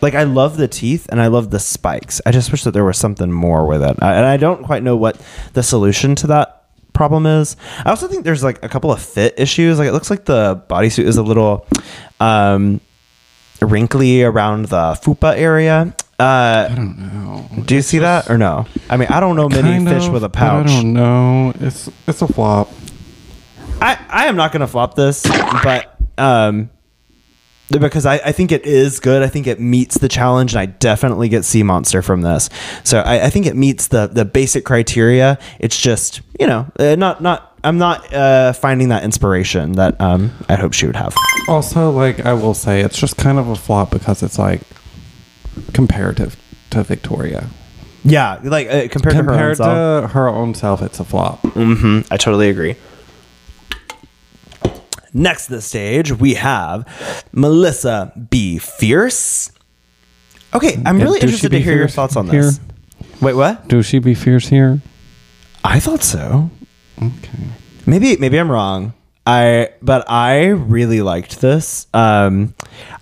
like 0.00 0.14
I 0.14 0.24
love 0.24 0.56
the 0.56 0.68
teeth 0.68 1.06
and 1.08 1.20
I 1.20 1.28
love 1.28 1.50
the 1.50 1.58
spikes. 1.58 2.20
I 2.26 2.32
just 2.32 2.50
wish 2.50 2.64
that 2.64 2.72
there 2.72 2.84
was 2.84 2.98
something 2.98 3.30
more 3.32 3.66
with 3.66 3.82
it, 3.82 3.96
I, 4.02 4.14
and 4.14 4.26
I 4.26 4.36
don't 4.36 4.64
quite 4.64 4.82
know 4.82 4.96
what 4.96 5.20
the 5.52 5.62
solution 5.62 6.14
to 6.16 6.26
that 6.28 6.64
problem 6.92 7.26
is. 7.26 7.56
I 7.84 7.90
also 7.90 8.08
think 8.08 8.24
there's 8.24 8.44
like 8.44 8.64
a 8.64 8.68
couple 8.68 8.92
of 8.92 9.02
fit 9.02 9.34
issues. 9.36 9.78
Like 9.78 9.88
it 9.88 9.92
looks 9.92 10.10
like 10.10 10.24
the 10.24 10.62
bodysuit 10.68 11.04
is 11.04 11.16
a 11.16 11.22
little 11.22 11.66
um, 12.20 12.80
wrinkly 13.60 14.22
around 14.22 14.66
the 14.66 14.98
fupa 15.02 15.36
area. 15.36 15.94
Uh, 16.18 16.68
I 16.70 16.74
don't 16.74 16.98
know. 16.98 17.48
Do 17.64 17.74
you 17.74 17.82
see 17.82 17.98
that 17.98 18.30
or 18.30 18.38
no? 18.38 18.66
I 18.88 18.96
mean, 18.96 19.08
I 19.08 19.18
don't 19.18 19.34
know 19.34 19.48
many 19.48 19.84
fish 19.84 20.06
of, 20.06 20.12
with 20.12 20.22
a 20.22 20.28
pouch. 20.28 20.68
I 20.70 20.82
don't 20.82 20.92
know. 20.92 21.52
It's 21.60 21.90
it's 22.06 22.22
a 22.22 22.28
flop. 22.28 22.70
I, 23.80 23.98
I 24.08 24.26
am 24.26 24.36
not 24.36 24.52
going 24.52 24.60
to 24.60 24.68
flop 24.68 24.94
this, 24.94 25.24
but 25.24 25.96
um, 26.16 26.70
because 27.80 28.06
I, 28.06 28.14
I 28.16 28.32
think 28.32 28.52
it 28.52 28.64
is 28.66 29.00
good. 29.00 29.22
I 29.22 29.28
think 29.28 29.46
it 29.46 29.60
meets 29.60 29.98
the 29.98 30.08
challenge, 30.08 30.52
and 30.54 30.60
I 30.60 30.66
definitely 30.66 31.28
get 31.28 31.44
Sea 31.44 31.62
Monster 31.62 32.02
from 32.02 32.22
this. 32.22 32.50
So 32.84 33.00
I, 33.00 33.26
I 33.26 33.30
think 33.30 33.46
it 33.46 33.56
meets 33.56 33.88
the 33.88 34.06
the 34.06 34.24
basic 34.24 34.64
criteria. 34.64 35.38
It's 35.58 35.80
just 35.80 36.20
you 36.40 36.46
know 36.46 36.66
uh, 36.78 36.96
not 36.96 37.20
not 37.22 37.56
I'm 37.64 37.78
not 37.78 38.12
uh, 38.12 38.52
finding 38.52 38.88
that 38.90 39.04
inspiration 39.04 39.72
that 39.72 40.00
um 40.00 40.30
I 40.48 40.56
hope 40.56 40.72
she 40.72 40.86
would 40.86 40.96
have. 40.96 41.14
Also, 41.48 41.90
like 41.90 42.24
I 42.26 42.32
will 42.34 42.54
say, 42.54 42.80
it's 42.80 42.98
just 42.98 43.16
kind 43.16 43.38
of 43.38 43.48
a 43.48 43.56
flop 43.56 43.90
because 43.90 44.22
it's 44.22 44.38
like 44.38 44.60
comparative 45.72 46.36
to 46.70 46.82
Victoria. 46.82 47.48
Yeah, 48.04 48.38
like 48.42 48.68
uh, 48.68 48.88
compared, 48.88 49.14
to 49.16 49.22
her 49.22 49.22
own 49.22 49.26
Compared 49.26 49.56
self. 49.56 50.02
to 50.02 50.08
her 50.08 50.28
own 50.28 50.54
self, 50.54 50.82
it's 50.82 51.00
a 51.00 51.04
flop. 51.04 51.40
hmm 51.40 52.00
I 52.10 52.16
totally 52.18 52.50
agree. 52.50 52.76
Next 55.14 55.46
to 55.46 55.52
the 55.52 55.62
stage, 55.62 56.12
we 56.12 56.34
have 56.34 56.86
Melissa 57.32 58.12
BeFierce. 58.18 59.52
Okay, 60.52 60.76
I'm 60.84 60.98
really 61.00 61.20
does 61.20 61.30
she 61.30 61.46
interested 61.46 61.48
to 61.50 61.56
be 61.56 61.60
hear 61.62 61.74
your 61.74 61.84
fierce 61.84 61.94
thoughts 61.94 62.16
on 62.16 62.28
here? 62.28 62.42
this. 62.42 62.60
Wait, 63.20 63.34
what? 63.34 63.68
Do 63.68 63.82
she 63.82 64.00
be 64.00 64.14
fierce 64.14 64.48
here? 64.48 64.80
I 65.64 65.80
thought 65.80 66.02
so. 66.02 66.50
Okay. 67.00 67.38
Maybe 67.86 68.16
maybe 68.16 68.38
I'm 68.38 68.50
wrong. 68.50 68.92
I 69.26 69.70
but 69.80 70.04
I 70.10 70.46
really 70.48 71.00
liked 71.00 71.40
this. 71.40 71.86
Um 71.94 72.54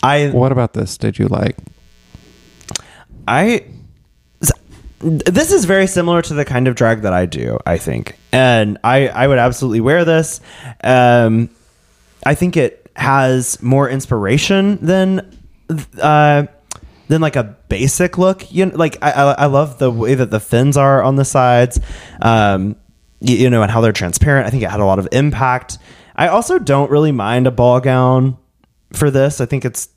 I 0.03 0.29
What 0.29 0.53
about 0.53 0.75
this? 0.75 0.97
Did 0.99 1.19
you 1.19 1.29
like? 1.29 1.57
I 3.27 3.65
this 5.01 5.51
is 5.51 5.65
very 5.65 5.87
similar 5.89 6.23
to 6.23 6.35
the 6.35 6.45
kind 6.45 6.69
of 6.69 6.75
drag 6.77 7.03
that 7.03 7.13
I 7.13 7.27
do, 7.27 7.59
I 7.67 7.79
think. 7.79 8.17
And 8.33 8.79
I 8.85 9.09
I 9.09 9.27
would 9.27 9.39
absolutely 9.39 9.81
wear 9.81 10.05
this. 10.05 10.41
Um 10.85 11.49
I 12.25 12.35
think 12.35 12.57
it 12.57 12.91
has 12.97 13.61
more 13.63 13.89
inspiration 13.89 14.79
than 14.85 15.39
uh 16.01 16.47
than 17.09 17.21
like 17.21 17.37
a 17.37 17.57
basic 17.69 18.19
look. 18.19 18.53
You 18.53 18.67
know, 18.67 18.77
like 18.77 18.99
I 19.03 19.13
I, 19.13 19.33
I 19.33 19.47
love 19.47 19.79
the 19.79 19.91
way 19.91 20.15
that 20.15 20.31
the 20.31 20.41
fins 20.41 20.77
are 20.77 21.03
on 21.03 21.17
the 21.17 21.25
sides. 21.25 21.81
Um 22.21 22.77
you, 23.21 23.37
you 23.37 23.51
know, 23.51 23.63
and 23.63 23.71
how 23.71 23.81
they're 23.81 23.93
transparent. 23.93 24.47
I 24.47 24.51
think 24.51 24.63
it 24.63 24.71
had 24.71 24.81
a 24.81 24.85
lot 24.85 24.99
of 24.99 25.09
impact. 25.13 25.79
I 26.17 26.29
also 26.29 26.59
don't 26.59 26.91
really 26.91 27.13
mind 27.13 27.47
a 27.47 27.51
ball 27.51 27.81
gown 27.81 28.37
for 28.93 29.11
this. 29.11 29.41
I 29.41 29.47
think 29.47 29.65
it's 29.65 29.89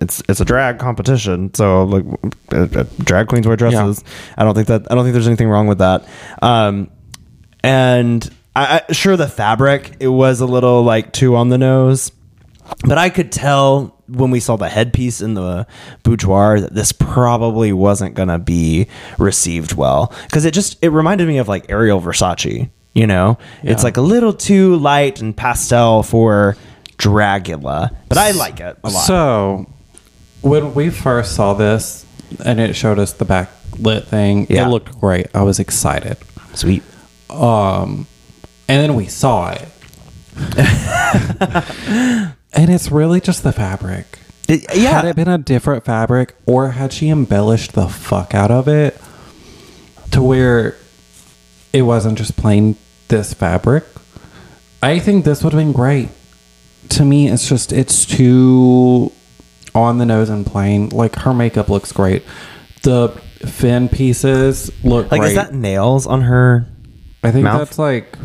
it's 0.00 0.22
it's 0.28 0.40
a 0.40 0.44
drag 0.44 0.78
competition, 0.78 1.52
so 1.54 1.84
like 1.84 2.04
uh, 2.50 2.84
drag 2.98 3.28
queens 3.28 3.46
wear 3.46 3.56
dresses. 3.56 4.02
I 4.38 4.44
don't 4.44 4.54
think 4.54 4.68
that 4.68 4.90
I 4.90 4.94
don't 4.94 5.04
think 5.04 5.12
there's 5.12 5.26
anything 5.26 5.48
wrong 5.48 5.66
with 5.66 5.78
that. 5.78 6.06
Um, 6.40 6.90
and 7.62 8.28
I, 8.54 8.82
I 8.88 8.92
sure 8.92 9.16
the 9.16 9.28
fabric 9.28 9.96
it 10.00 10.08
was 10.08 10.40
a 10.40 10.46
little 10.46 10.82
like 10.82 11.12
too 11.12 11.36
on 11.36 11.48
the 11.48 11.58
nose, 11.58 12.12
but 12.84 12.98
I 12.98 13.08
could 13.10 13.32
tell 13.32 13.96
when 14.08 14.30
we 14.30 14.40
saw 14.40 14.56
the 14.56 14.68
headpiece 14.68 15.22
in 15.22 15.34
the 15.34 15.66
boudoir 16.02 16.60
that 16.60 16.74
this 16.74 16.92
probably 16.92 17.72
wasn't 17.72 18.14
gonna 18.14 18.38
be 18.38 18.88
received 19.18 19.72
well 19.74 20.12
because 20.24 20.44
it 20.44 20.52
just 20.52 20.76
it 20.82 20.90
reminded 20.90 21.26
me 21.28 21.38
of 21.38 21.48
like 21.48 21.70
Ariel 21.70 22.00
Versace. 22.00 22.68
You 22.94 23.06
know, 23.06 23.38
it's 23.62 23.82
like 23.84 23.96
a 23.96 24.02
little 24.02 24.34
too 24.34 24.76
light 24.76 25.22
and 25.22 25.34
pastel 25.34 26.02
for 26.02 26.58
Dragula, 26.98 27.96
but 28.10 28.18
I 28.18 28.32
like 28.32 28.60
it 28.60 28.76
a 28.84 28.90
lot. 28.90 29.06
So, 29.06 29.66
when 30.42 30.74
we 30.74 30.90
first 30.90 31.34
saw 31.34 31.54
this 31.54 32.04
and 32.44 32.60
it 32.60 32.76
showed 32.76 32.98
us 32.98 33.14
the 33.14 33.24
backlit 33.24 34.04
thing, 34.04 34.46
Yeah. 34.50 34.66
it 34.66 34.70
looked 34.70 35.00
great. 35.00 35.28
I 35.34 35.40
was 35.42 35.58
excited. 35.58 36.18
Sweet. 36.52 36.82
Um, 37.30 38.06
and 38.68 38.80
then 38.82 38.94
we 38.94 39.06
saw 39.06 39.50
it, 39.50 39.68
and 42.54 42.70
it's 42.70 42.90
really 42.90 43.20
just 43.20 43.42
the 43.42 43.52
fabric. 43.52 44.18
It- 44.48 44.70
Had 44.70 45.04
it 45.04 45.16
been 45.16 45.28
a 45.28 45.38
different 45.38 45.84
fabric, 45.84 46.34
or 46.46 46.70
had 46.72 46.92
she 46.92 47.08
embellished 47.08 47.72
the 47.72 47.88
fuck 47.88 48.34
out 48.34 48.50
of 48.50 48.68
it 48.68 49.00
to 50.10 50.22
where 50.22 50.76
it 51.72 51.82
wasn't 51.82 52.18
just 52.18 52.36
plain 52.36 52.76
this 53.08 53.32
fabric, 53.34 53.84
I 54.82 54.98
think 54.98 55.24
this 55.24 55.42
would 55.44 55.52
have 55.52 55.60
been 55.60 55.72
great. 55.72 56.08
To 56.90 57.04
me, 57.04 57.28
it's 57.28 57.48
just 57.48 57.72
it's 57.72 58.04
too 58.04 59.12
on 59.74 59.98
the 59.98 60.04
nose 60.04 60.28
and 60.28 60.44
plain. 60.44 60.88
Like 60.90 61.16
her 61.20 61.32
makeup 61.32 61.68
looks 61.70 61.92
great. 61.92 62.24
The 62.82 63.08
fin 63.46 63.88
pieces 63.88 64.70
look 64.84 65.10
like, 65.10 65.20
great. 65.20 65.28
is 65.30 65.34
that 65.36 65.54
nails 65.54 66.06
on 66.06 66.22
her? 66.22 66.66
I 67.22 67.30
think 67.30 67.44
mouth? 67.44 67.58
that's 67.60 67.78
like 67.78 68.18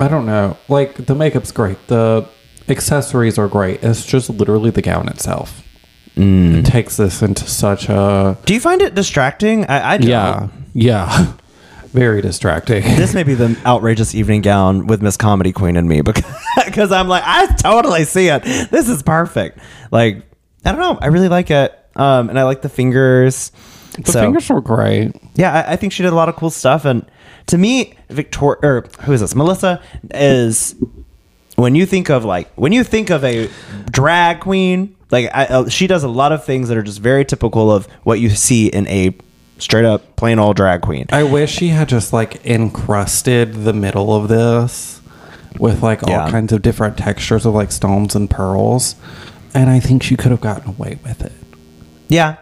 I 0.00 0.08
don't 0.08 0.26
know. 0.26 0.56
Like 0.68 0.94
the 1.06 1.14
makeup's 1.14 1.52
great. 1.52 1.78
The 1.88 2.28
accessories 2.68 3.38
are 3.38 3.48
great. 3.48 3.82
It's 3.82 4.04
just 4.06 4.30
literally 4.30 4.70
the 4.70 4.82
gown 4.82 5.08
itself. 5.08 5.64
Mm. 6.16 6.58
It 6.58 6.66
takes 6.66 6.96
this 6.96 7.22
into 7.22 7.46
such 7.48 7.88
a 7.88 8.36
Do 8.44 8.54
you 8.54 8.60
find 8.60 8.82
it 8.82 8.94
distracting? 8.94 9.64
I, 9.66 9.92
I 9.92 9.96
don't. 9.98 10.08
yeah 10.10 10.48
yeah 10.74 11.32
very 11.92 12.20
distracting. 12.20 12.82
This 12.96 13.14
may 13.14 13.22
be 13.22 13.34
the 13.34 13.56
outrageous 13.66 14.14
evening 14.14 14.42
gown 14.42 14.86
with 14.88 15.00
Miss 15.00 15.16
Comedy 15.16 15.52
Queen 15.52 15.76
and 15.76 15.88
me 15.88 16.00
because 16.02 16.24
because 16.64 16.92
I'm 16.92 17.08
like 17.08 17.22
I 17.24 17.46
totally 17.56 18.04
see 18.04 18.28
it. 18.28 18.42
This 18.70 18.88
is 18.88 19.02
perfect. 19.02 19.58
Like 19.90 20.22
I 20.64 20.72
don't 20.72 20.80
know. 20.80 20.98
I 21.00 21.06
really 21.06 21.28
like 21.28 21.50
it. 21.50 21.72
Um, 21.96 22.28
and 22.28 22.38
I 22.38 22.44
like 22.44 22.62
the 22.62 22.68
fingers. 22.68 23.50
The 24.04 24.12
so 24.12 24.20
fingers 24.22 24.48
were 24.48 24.60
great. 24.60 25.12
yeah, 25.34 25.64
I, 25.66 25.72
I 25.72 25.76
think 25.76 25.92
she 25.92 26.02
did 26.02 26.12
a 26.12 26.16
lot 26.16 26.28
of 26.28 26.36
cool 26.36 26.50
stuff. 26.50 26.84
And 26.84 27.04
to 27.46 27.58
me, 27.58 27.94
Victoria 28.08 28.58
or 28.62 28.84
who 29.02 29.12
is 29.12 29.20
this? 29.20 29.34
Melissa 29.34 29.80
is 30.12 30.74
when 31.56 31.74
you 31.74 31.86
think 31.86 32.08
of 32.10 32.24
like 32.24 32.52
when 32.54 32.72
you 32.72 32.84
think 32.84 33.10
of 33.10 33.24
a 33.24 33.48
drag 33.90 34.40
queen, 34.40 34.96
like 35.10 35.30
I, 35.34 35.46
uh, 35.46 35.68
she 35.68 35.86
does 35.86 36.04
a 36.04 36.08
lot 36.08 36.32
of 36.32 36.44
things 36.44 36.68
that 36.68 36.76
are 36.78 36.82
just 36.82 37.00
very 37.00 37.24
typical 37.24 37.70
of 37.72 37.86
what 38.04 38.20
you 38.20 38.30
see 38.30 38.68
in 38.68 38.86
a 38.88 39.16
straight 39.58 39.84
up 39.84 40.14
plain 40.16 40.38
old 40.38 40.56
drag 40.56 40.82
queen. 40.82 41.06
I 41.10 41.24
wish 41.24 41.50
she 41.52 41.68
had 41.68 41.88
just 41.88 42.12
like 42.12 42.44
encrusted 42.46 43.64
the 43.64 43.72
middle 43.72 44.14
of 44.14 44.28
this 44.28 45.00
with 45.58 45.82
like 45.82 46.02
all 46.04 46.10
Yeah. 46.10 46.30
kinds 46.30 46.52
of 46.52 46.62
different 46.62 46.96
textures 46.96 47.44
of 47.44 47.54
like 47.54 47.72
stones 47.72 48.14
and 48.14 48.30
pearls. 48.30 48.94
And 49.54 49.68
I 49.70 49.80
think 49.80 50.02
she 50.04 50.14
could 50.16 50.30
have 50.30 50.40
gotten 50.42 50.68
away 50.68 50.98
with 51.02 51.22
it. 51.22 51.32
Yeah, 52.08 52.36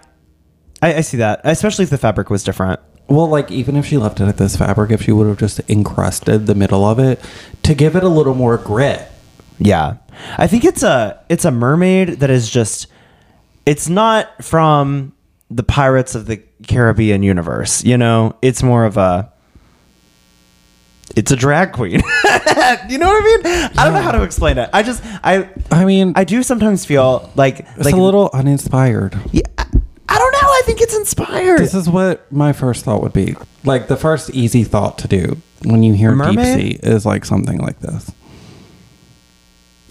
I, 0.82 0.94
I 0.94 1.00
see 1.00 1.16
that, 1.18 1.40
especially 1.44 1.84
if 1.84 1.90
the 1.90 1.98
fabric 1.98 2.30
was 2.30 2.44
different. 2.44 2.80
Well, 3.08 3.28
like 3.28 3.50
even 3.50 3.76
if 3.76 3.86
she 3.86 3.98
left 3.98 4.20
it 4.20 4.24
at 4.24 4.36
this 4.36 4.56
fabric, 4.56 4.90
if 4.90 5.02
she 5.02 5.12
would 5.12 5.28
have 5.28 5.38
just 5.38 5.60
encrusted 5.70 6.46
the 6.46 6.54
middle 6.54 6.84
of 6.84 6.98
it 6.98 7.20
to 7.62 7.74
give 7.74 7.94
it 7.94 8.02
a 8.02 8.08
little 8.08 8.34
more 8.34 8.58
grit. 8.58 9.08
Yeah, 9.58 9.96
I 10.36 10.46
think 10.46 10.64
it's 10.64 10.82
a 10.82 11.22
it's 11.28 11.44
a 11.44 11.50
mermaid 11.50 12.20
that 12.20 12.30
is 12.30 12.50
just 12.50 12.88
it's 13.64 13.88
not 13.88 14.44
from 14.44 15.12
the 15.50 15.62
Pirates 15.62 16.14
of 16.14 16.26
the 16.26 16.42
Caribbean 16.66 17.22
universe. 17.22 17.84
You 17.84 17.96
know, 17.96 18.36
it's 18.42 18.62
more 18.62 18.84
of 18.84 18.96
a 18.96 19.32
it's 21.14 21.30
a 21.30 21.36
drag 21.36 21.72
queen. 21.72 21.92
you 22.88 22.98
know 22.98 23.06
what 23.06 23.22
I 23.22 23.40
mean? 23.42 23.70
I 23.78 23.84
don't 23.84 23.94
know 23.94 24.02
how 24.02 24.12
to 24.12 24.22
explain 24.22 24.58
it. 24.58 24.68
I 24.72 24.82
just 24.82 25.02
I 25.22 25.48
I 25.70 25.84
mean, 25.84 26.12
I 26.16 26.24
do 26.24 26.42
sometimes 26.42 26.84
feel 26.84 27.30
like 27.36 27.60
it's 27.60 27.84
like 27.84 27.94
a 27.94 27.98
little 27.98 28.30
uninspired. 28.32 29.18
Yeah, 29.32 29.42
I, 30.16 30.18
I 30.18 30.18
don't 30.18 30.32
know. 30.32 30.48
I 30.48 30.62
think 30.64 30.80
it's 30.80 30.96
inspired. 30.96 31.58
This 31.58 31.74
is 31.74 31.88
what 31.88 32.30
my 32.32 32.52
first 32.52 32.84
thought 32.84 33.02
would 33.02 33.12
be. 33.12 33.36
Like 33.64 33.88
the 33.88 33.96
first 33.96 34.30
easy 34.30 34.64
thought 34.64 34.98
to 34.98 35.08
do 35.08 35.40
when 35.64 35.82
you 35.82 35.92
hear 35.94 36.14
Mermaid? 36.14 36.36
deep 36.58 36.80
sea 36.80 36.80
is 36.82 37.04
like 37.04 37.24
something 37.24 37.58
like 37.58 37.80
this. 37.80 38.10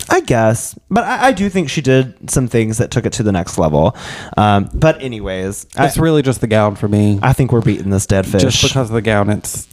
I 0.08 0.22
guess, 0.22 0.78
but 0.90 1.04
I, 1.04 1.28
I 1.28 1.32
do 1.32 1.50
think 1.50 1.70
she 1.70 1.82
did 1.82 2.30
some 2.30 2.48
things 2.48 2.78
that 2.78 2.92
took 2.92 3.06
it 3.08 3.14
to 3.14 3.24
the 3.24 3.32
next 3.32 3.58
level. 3.58 3.98
Um, 4.38 4.70
but 4.74 5.02
anyways, 5.02 5.66
I, 5.76 5.88
It's 5.88 5.98
really 5.98 6.22
just 6.22 6.42
the 6.42 6.48
gown 6.48 6.76
for 6.76 6.88
me. 6.88 7.20
I 7.24 7.34
think 7.34 7.52
we're 7.52 7.62
beating 7.62 7.90
this 7.90 8.06
dead 8.06 8.28
fish. 8.28 8.42
Just 8.42 8.62
because 8.62 8.90
of 8.90 8.94
the 8.94 9.02
gown, 9.02 9.30
it's 9.32 9.68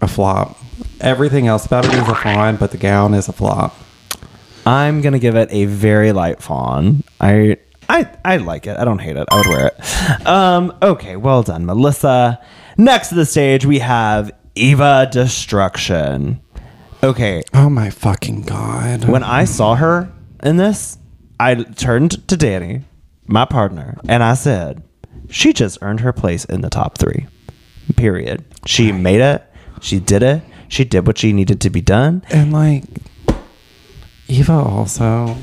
a 0.00 0.08
flop. 0.08 0.56
Everything 1.00 1.46
else 1.46 1.66
about 1.66 1.84
it 1.84 1.92
is 1.92 2.08
a 2.08 2.14
fine, 2.14 2.56
but 2.56 2.70
the 2.70 2.78
gown 2.78 3.12
is 3.12 3.28
a 3.28 3.32
flop. 3.32 3.76
I'm 4.66 5.02
gonna 5.02 5.18
give 5.18 5.36
it 5.36 5.48
a 5.52 5.66
very 5.66 6.12
light 6.12 6.42
fawn. 6.42 7.02
I 7.20 7.58
I 7.90 8.08
I 8.24 8.36
like 8.38 8.66
it. 8.66 8.76
I 8.78 8.84
don't 8.84 9.00
hate 9.00 9.16
it. 9.16 9.26
I 9.30 9.36
would 9.36 9.46
wear 9.46 9.66
it. 9.68 10.26
Um, 10.26 10.72
okay, 10.82 11.16
well 11.16 11.42
done, 11.42 11.66
Melissa. 11.66 12.40
Next 12.78 13.08
to 13.10 13.14
the 13.16 13.26
stage 13.26 13.66
we 13.66 13.80
have 13.80 14.30
Eva 14.54 15.08
Destruction. 15.10 16.40
Okay, 17.02 17.42
Oh 17.54 17.68
my 17.70 17.90
fucking 17.90 18.42
god! 18.42 19.04
when 19.06 19.22
I 19.24 19.44
saw 19.44 19.74
her 19.74 20.12
in 20.42 20.56
this, 20.56 20.98
I 21.38 21.54
turned 21.54 22.26
to 22.28 22.36
Danny, 22.36 22.82
my 23.26 23.44
partner, 23.46 23.98
and 24.08 24.22
I 24.22 24.34
said, 24.34 24.82
"She 25.30 25.52
just 25.52 25.78
earned 25.82 26.00
her 26.00 26.12
place 26.12 26.44
in 26.44 26.60
the 26.60 26.68
top 26.70 26.98
three. 26.98 27.26
Period. 27.96 28.44
She 28.66 28.92
made 28.92 29.20
it. 29.20 29.42
She 29.80 29.98
did 29.98 30.22
it. 30.22 30.42
She 30.68 30.84
did 30.84 31.06
what 31.06 31.18
she 31.18 31.32
needed 31.32 31.60
to 31.62 31.70
be 31.70 31.80
done. 31.80 32.22
and 32.30 32.52
like 32.52 32.84
Eva 34.28 34.52
also, 34.52 35.36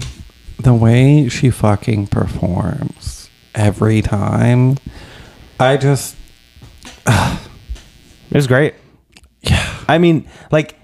the 0.60 0.74
way 0.74 1.30
she 1.30 1.50
fucking 1.50 2.08
performs 2.08 3.30
every 3.56 4.02
time, 4.02 4.78
I 5.60 5.78
just 5.78 6.16
It 7.06 8.36
was 8.36 8.48
great. 8.48 8.76
yeah. 9.42 9.84
I 9.88 9.98
mean, 9.98 10.28
like, 10.52 10.76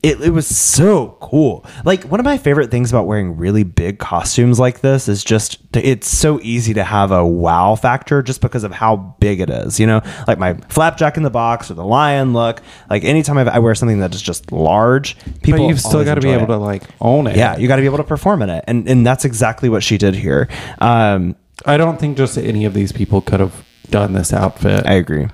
it, 0.00 0.20
it 0.20 0.30
was 0.30 0.46
so 0.46 1.16
cool. 1.20 1.66
Like, 1.84 2.04
one 2.04 2.20
of 2.20 2.24
my 2.24 2.38
favorite 2.38 2.70
things 2.70 2.90
about 2.90 3.06
wearing 3.06 3.36
really 3.36 3.64
big 3.64 3.98
costumes 3.98 4.60
like 4.60 4.80
this 4.80 5.08
is 5.08 5.24
just 5.24 5.58
it's 5.74 6.06
so 6.06 6.38
easy 6.42 6.72
to 6.74 6.84
have 6.84 7.10
a 7.10 7.26
wow 7.26 7.74
factor 7.74 8.22
just 8.22 8.40
because 8.40 8.62
of 8.62 8.70
how 8.70 8.96
big 9.18 9.40
it 9.40 9.50
is. 9.50 9.80
You 9.80 9.88
know, 9.88 10.00
like 10.28 10.38
my 10.38 10.54
flapjack 10.68 11.16
in 11.16 11.24
the 11.24 11.30
box 11.30 11.70
or 11.70 11.74
the 11.74 11.84
lion 11.84 12.32
look. 12.32 12.62
Like, 12.88 13.04
anytime 13.04 13.38
I've, 13.38 13.48
I 13.48 13.58
wear 13.58 13.74
something 13.74 13.98
that 13.98 14.14
is 14.14 14.22
just 14.22 14.52
large, 14.52 15.16
people. 15.42 15.60
But 15.60 15.68
you've 15.68 15.80
still 15.80 16.04
got 16.04 16.14
to 16.14 16.20
be 16.20 16.30
able 16.30 16.44
it. 16.44 16.48
to 16.48 16.56
like 16.58 16.84
own 17.00 17.26
it. 17.26 17.36
Yeah, 17.36 17.56
you 17.56 17.66
got 17.66 17.76
to 17.76 17.82
be 17.82 17.86
able 17.86 17.98
to 17.98 18.04
perform 18.04 18.42
in 18.42 18.50
it, 18.50 18.64
and 18.68 18.88
and 18.88 19.04
that's 19.04 19.24
exactly 19.24 19.68
what 19.68 19.82
she 19.82 19.98
did 19.98 20.14
here. 20.14 20.48
Um, 20.78 21.34
I 21.66 21.76
don't 21.76 21.98
think 21.98 22.16
just 22.16 22.38
any 22.38 22.64
of 22.66 22.74
these 22.74 22.92
people 22.92 23.20
could 23.20 23.40
have 23.40 23.64
done 23.90 24.12
this 24.12 24.32
outfit. 24.32 24.86
I 24.86 24.94
agree. 24.94 25.26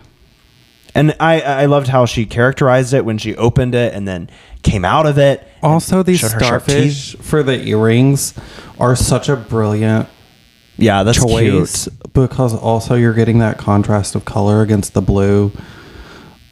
And 0.94 1.16
I, 1.18 1.40
I 1.40 1.66
loved 1.66 1.88
how 1.88 2.06
she 2.06 2.24
characterized 2.24 2.94
it 2.94 3.04
when 3.04 3.18
she 3.18 3.34
opened 3.36 3.74
it 3.74 3.92
and 3.94 4.06
then 4.06 4.30
came 4.64 4.84
out 4.84 5.06
of 5.06 5.18
it. 5.18 5.46
also, 5.62 6.02
these 6.02 6.28
starfish 6.28 7.14
for 7.16 7.42
the 7.44 7.62
earrings 7.68 8.34
are 8.80 8.96
such 8.96 9.28
a 9.28 9.36
brilliant 9.36 10.08
Yeah, 10.76 11.04
that's 11.04 11.18
choice 11.18 11.84
cute. 11.84 12.12
because 12.12 12.52
also 12.54 12.96
you're 12.96 13.14
getting 13.14 13.38
that 13.38 13.58
contrast 13.58 14.14
of 14.16 14.24
color 14.24 14.62
against 14.62 14.94
the 14.94 15.02
blue. 15.02 15.52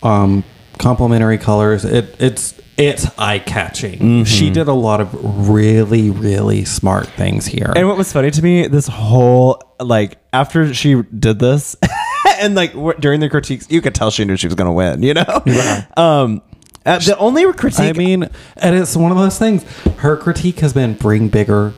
Um, 0.03 0.45
complementary 0.79 1.39
colors. 1.39 1.85
It 1.85 2.15
it's 2.19 2.55
it's 2.77 3.07
eye 3.19 3.39
catching. 3.39 3.99
Mm-hmm. 3.99 4.25
She 4.25 4.51
did 4.51 4.67
a 4.69 4.73
lot 4.73 5.01
of 5.01 5.49
really 5.49 6.11
really 6.11 6.65
smart 6.65 7.07
things 7.09 7.47
here. 7.47 7.73
And 7.77 7.87
what 7.89 7.97
was 7.97 8.13
funny 8.13 8.31
to 8.31 8.43
me, 8.43 8.67
this 8.67 8.87
whole 8.87 9.61
like 9.81 10.19
after 10.33 10.73
she 10.75 11.03
did 11.03 11.39
this, 11.39 11.77
and 12.41 12.55
like 12.55 12.73
w- 12.73 12.99
during 12.99 13.21
the 13.21 13.29
critiques, 13.29 13.67
you 13.71 13.81
could 13.81 13.95
tell 13.95 14.11
she 14.11 14.25
knew 14.25 14.37
she 14.37 14.47
was 14.47 14.55
going 14.55 14.67
to 14.69 14.73
win. 14.73 15.03
You 15.03 15.15
know, 15.15 15.85
um, 15.97 16.43
uh, 16.85 16.99
the 16.99 17.17
only 17.19 17.51
critique, 17.53 17.81
I 17.81 17.93
mean, 17.93 18.29
and 18.57 18.77
it's 18.77 18.97
one 18.97 19.13
of 19.13 19.19
those 19.19 19.39
things. 19.39 19.63
Her 19.99 20.17
critique 20.17 20.61
has 20.61 20.73
been 20.73 20.95
bring 20.95 21.29
bigger 21.29 21.75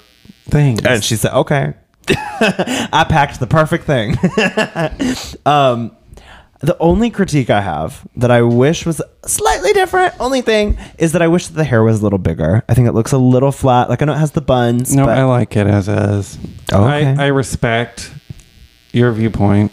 things. 0.48 0.84
and 0.84 1.02
she 1.02 1.16
said, 1.16 1.32
"Okay, 1.32 1.74
I 2.08 3.06
packed 3.08 3.40
the 3.40 3.46
perfect 3.46 3.84
thing." 3.84 4.16
um, 5.46 5.96
the 6.60 6.76
only 6.78 7.10
critique 7.10 7.50
I 7.50 7.60
have 7.60 8.06
that 8.16 8.30
I 8.30 8.42
wish 8.42 8.86
was 8.86 9.02
slightly 9.26 9.72
different, 9.74 10.14
only 10.18 10.40
thing 10.40 10.78
is 10.98 11.12
that 11.12 11.20
I 11.20 11.28
wish 11.28 11.48
that 11.48 11.54
the 11.54 11.64
hair 11.64 11.82
was 11.82 12.00
a 12.00 12.02
little 12.02 12.18
bigger. 12.18 12.62
I 12.68 12.74
think 12.74 12.88
it 12.88 12.92
looks 12.92 13.12
a 13.12 13.18
little 13.18 13.52
flat. 13.52 13.90
Like 13.90 14.00
I 14.00 14.06
know 14.06 14.14
it 14.14 14.18
has 14.18 14.30
the 14.32 14.40
buns. 14.40 14.94
no, 14.94 15.04
but 15.04 15.18
I 15.18 15.24
like 15.24 15.56
it 15.56 15.66
as 15.66 15.88
is. 15.88 16.38
Okay. 16.72 17.06
I, 17.18 17.24
I 17.24 17.26
respect 17.26 18.10
your 18.92 19.12
viewpoint. 19.12 19.72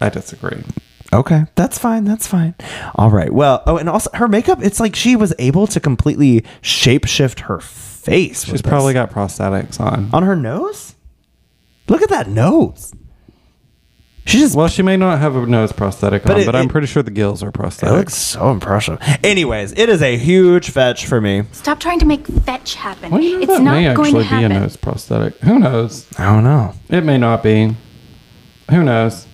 I 0.00 0.08
disagree. 0.08 0.64
Okay, 1.12 1.44
that's 1.54 1.78
fine. 1.78 2.04
That's 2.04 2.26
fine. 2.26 2.54
All 2.96 3.10
right. 3.10 3.32
Well, 3.32 3.62
oh, 3.66 3.78
and 3.78 3.88
also 3.88 4.10
her 4.14 4.28
makeup. 4.28 4.58
It's 4.62 4.78
like 4.78 4.94
she 4.94 5.16
was 5.16 5.32
able 5.38 5.66
to 5.68 5.80
completely 5.80 6.42
shapeshift 6.60 7.40
her 7.40 7.60
face. 7.60 8.44
She's 8.44 8.60
probably 8.62 8.92
got 8.92 9.10
prosthetics 9.10 9.80
on. 9.80 10.10
on 10.12 10.22
her 10.22 10.36
nose. 10.36 10.94
Look 11.88 12.02
at 12.02 12.10
that 12.10 12.28
nose. 12.28 12.92
She 14.26 14.38
just. 14.38 14.54
Well, 14.54 14.68
she 14.68 14.82
may 14.82 14.98
not 14.98 15.18
have 15.20 15.34
a 15.34 15.46
nose 15.46 15.72
prosthetic 15.72 16.24
But 16.24 16.32
on, 16.32 16.40
it- 16.40 16.44
but 16.46 16.54
I'm 16.54 16.68
pretty 16.68 16.86
sure 16.86 17.02
the 17.02 17.10
gills 17.10 17.42
are 17.42 17.50
prosthetic. 17.50 17.94
It 17.94 17.96
looks 17.98 18.14
so 18.14 18.50
impressive. 18.50 18.98
Anyways, 19.24 19.72
it 19.72 19.88
is 19.88 20.02
a 20.02 20.18
huge 20.18 20.68
fetch 20.68 21.06
for 21.06 21.22
me. 21.22 21.44
Stop 21.52 21.80
trying 21.80 22.00
to 22.00 22.04
make 22.04 22.26
fetch 22.26 22.74
happen. 22.74 23.10
Well, 23.10 23.22
you 23.22 23.36
know, 23.36 23.42
it's 23.44 23.46
that 23.52 23.62
not 23.62 23.72
may 23.76 23.94
going 23.94 24.12
to 24.12 24.20
actually 24.20 24.38
be 24.38 24.44
a 24.44 24.48
nose 24.50 24.76
prosthetic. 24.76 25.38
Who 25.38 25.58
knows? 25.58 26.06
I 26.18 26.26
don't 26.26 26.44
know. 26.44 26.74
It 26.90 27.04
may 27.04 27.16
not 27.16 27.42
be. 27.42 27.74
Who 28.70 28.82
knows? 28.82 29.26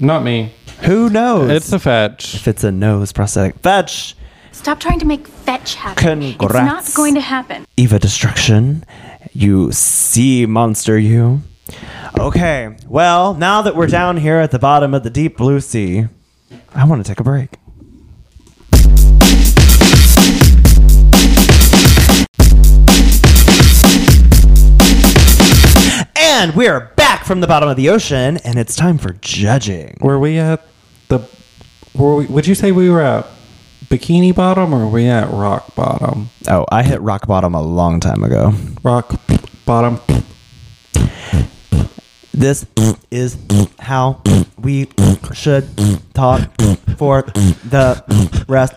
Not 0.00 0.22
me. 0.24 0.54
Who 0.82 1.10
knows? 1.10 1.50
It's 1.50 1.72
a 1.72 1.78
fetch. 1.78 2.34
if 2.34 2.48
it's 2.48 2.64
a 2.64 2.70
nose 2.72 3.12
prosthetic. 3.12 3.58
Fetch. 3.58 4.14
Stop 4.52 4.80
trying 4.80 4.98
to 5.00 5.06
make 5.06 5.26
fetch 5.26 5.74
happen. 5.74 6.22
It's 6.22 6.52
not 6.52 6.92
going 6.94 7.14
to 7.14 7.20
happen. 7.20 7.66
Eva 7.76 7.98
Destruction. 7.98 8.84
You 9.32 9.70
sea 9.72 10.46
monster, 10.46 10.98
you. 10.98 11.42
Okay, 12.18 12.76
well, 12.88 13.34
now 13.34 13.62
that 13.62 13.76
we're 13.76 13.86
down 13.86 14.16
here 14.16 14.36
at 14.38 14.50
the 14.50 14.58
bottom 14.58 14.94
of 14.94 15.02
the 15.02 15.10
deep 15.10 15.36
blue 15.36 15.60
sea, 15.60 16.06
I 16.74 16.84
want 16.84 17.04
to 17.04 17.08
take 17.08 17.20
a 17.20 17.24
break. 17.24 17.56
And 26.16 26.54
we're 26.54 26.92
back 27.08 27.24
from 27.24 27.40
the 27.40 27.46
bottom 27.46 27.70
of 27.70 27.76
the 27.78 27.88
ocean, 27.88 28.36
and 28.44 28.58
it's 28.58 28.76
time 28.76 28.98
for 28.98 29.14
judging. 29.22 29.96
Were 30.02 30.18
we 30.18 30.36
at 30.38 30.62
the? 31.08 31.20
Were 31.94 32.16
we, 32.16 32.26
would 32.26 32.46
you 32.46 32.54
say 32.54 32.70
we 32.70 32.90
were 32.90 33.00
at 33.00 33.26
bikini 33.86 34.34
bottom 34.34 34.74
or 34.74 34.80
were 34.84 34.90
we 34.90 35.06
at 35.06 35.30
rock 35.30 35.74
bottom? 35.74 36.28
Oh, 36.48 36.66
I 36.70 36.82
hit 36.82 37.00
rock 37.00 37.26
bottom 37.26 37.54
a 37.54 37.62
long 37.62 37.98
time 37.98 38.22
ago. 38.22 38.52
Rock 38.82 39.18
bottom. 39.64 39.98
This 42.34 42.66
is 43.10 43.38
how 43.78 44.22
we 44.58 44.88
should 45.32 45.66
talk 46.12 46.42
for 46.98 47.22
the 47.22 48.44
rest 48.46 48.74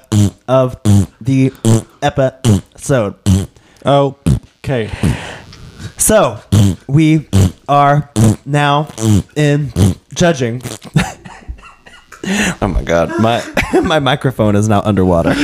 of 0.48 0.78
the 1.20 1.52
episode. 2.02 3.16
Oh, 3.86 4.16
okay. 4.64 4.90
So, 6.02 6.42
we 6.88 7.30
are 7.70 8.10
now 8.44 8.88
in 9.36 9.72
judging. 10.16 10.64
oh 12.60 12.68
my 12.68 12.82
god, 12.84 13.22
my 13.22 13.44
my 13.84 14.00
microphone 14.00 14.56
is 14.56 14.68
now 14.68 14.82
underwater 14.82 15.34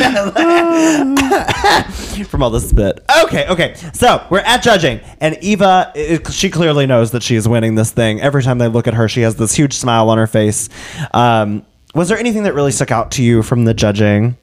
from 2.26 2.42
all 2.42 2.50
the 2.50 2.60
spit. 2.60 3.06
Okay, 3.26 3.48
okay. 3.48 3.76
So 3.94 4.26
we're 4.32 4.40
at 4.40 4.64
judging, 4.64 5.00
and 5.22 5.38
Eva, 5.42 5.92
it, 5.94 6.34
she 6.34 6.50
clearly 6.50 6.88
knows 6.88 7.12
that 7.12 7.22
she 7.22 7.36
is 7.36 7.48
winning 7.48 7.76
this 7.76 7.92
thing. 7.92 8.20
Every 8.20 8.42
time 8.42 8.58
they 8.58 8.68
look 8.68 8.88
at 8.88 8.96
her, 8.96 9.08
she 9.08 9.22
has 9.22 9.36
this 9.36 9.54
huge 9.54 9.74
smile 9.74 10.10
on 10.10 10.18
her 10.18 10.28
face. 10.28 10.70
Um, 11.14 11.68
was 11.94 12.10
there 12.10 12.18
anything 12.18 12.42
that 12.44 12.56
really 12.56 12.72
stuck 12.72 12.92
out 12.92 13.12
to 13.12 13.22
you 13.24 13.44
from 13.44 13.66
the 13.66 13.76
judging 13.76 14.38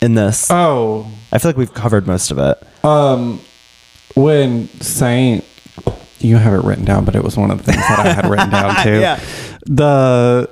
in 0.00 0.14
this? 0.14 0.48
Oh, 0.48 1.10
I 1.32 1.38
feel 1.38 1.48
like 1.48 1.56
we've 1.56 1.74
covered 1.74 2.06
most 2.06 2.30
of 2.30 2.38
it. 2.38 2.62
um, 2.84 3.40
when 4.14 4.68
Saint, 4.80 5.44
you 6.20 6.36
have 6.36 6.54
it 6.54 6.64
written 6.64 6.84
down, 6.84 7.04
but 7.04 7.14
it 7.16 7.22
was 7.22 7.36
one 7.36 7.50
of 7.50 7.58
the 7.58 7.64
things 7.72 7.86
that 7.88 7.98
I 7.98 8.12
had 8.12 8.26
written 8.30 8.50
down 8.50 8.74
too. 8.84 9.00
Yeah. 9.00 9.20
The 9.66 10.50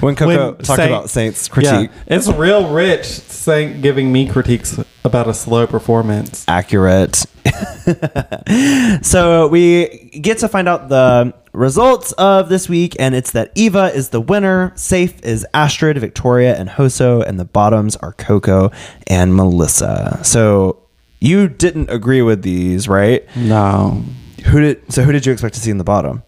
When 0.00 0.14
Coco 0.16 0.52
talked 0.54 0.66
Saint- 0.66 0.90
about 0.90 1.10
Saint's 1.10 1.48
critique, 1.48 1.90
Yeah, 1.92 2.14
it's 2.16 2.28
real 2.28 2.72
rich. 2.72 3.04
Saint 3.04 3.82
giving 3.82 4.10
me 4.12 4.26
critiques 4.28 4.78
about 5.04 5.28
a 5.28 5.34
slow 5.34 5.66
performance. 5.66 6.44
accurate. 6.48 7.24
so 9.02 9.48
we 9.48 10.10
get 10.20 10.38
to 10.38 10.48
find 10.48 10.68
out 10.68 10.88
the 10.88 11.32
results 11.52 12.12
of 12.12 12.48
this 12.48 12.68
week, 12.68 12.96
and 12.98 13.14
it's 13.14 13.32
that 13.32 13.52
Eva 13.54 13.92
is 13.94 14.10
the 14.10 14.20
winner. 14.20 14.72
Safe 14.76 15.20
is 15.22 15.46
Astrid, 15.54 15.98
Victoria, 15.98 16.56
and 16.56 16.68
Hoso, 16.68 17.20
and 17.22 17.38
the 17.38 17.44
bottoms 17.44 17.96
are 17.96 18.12
Coco 18.12 18.70
and 19.06 19.34
Melissa. 19.34 20.20
So 20.22 20.82
you 21.20 21.48
didn't 21.48 21.90
agree 21.90 22.22
with 22.22 22.42
these, 22.42 22.88
right? 22.88 23.24
No. 23.36 24.04
Who 24.46 24.60
did? 24.60 24.92
So 24.92 25.02
who 25.02 25.12
did 25.12 25.26
you 25.26 25.32
expect 25.32 25.54
to 25.54 25.60
see 25.60 25.70
in 25.70 25.78
the 25.78 25.84
bottom? 25.84 26.22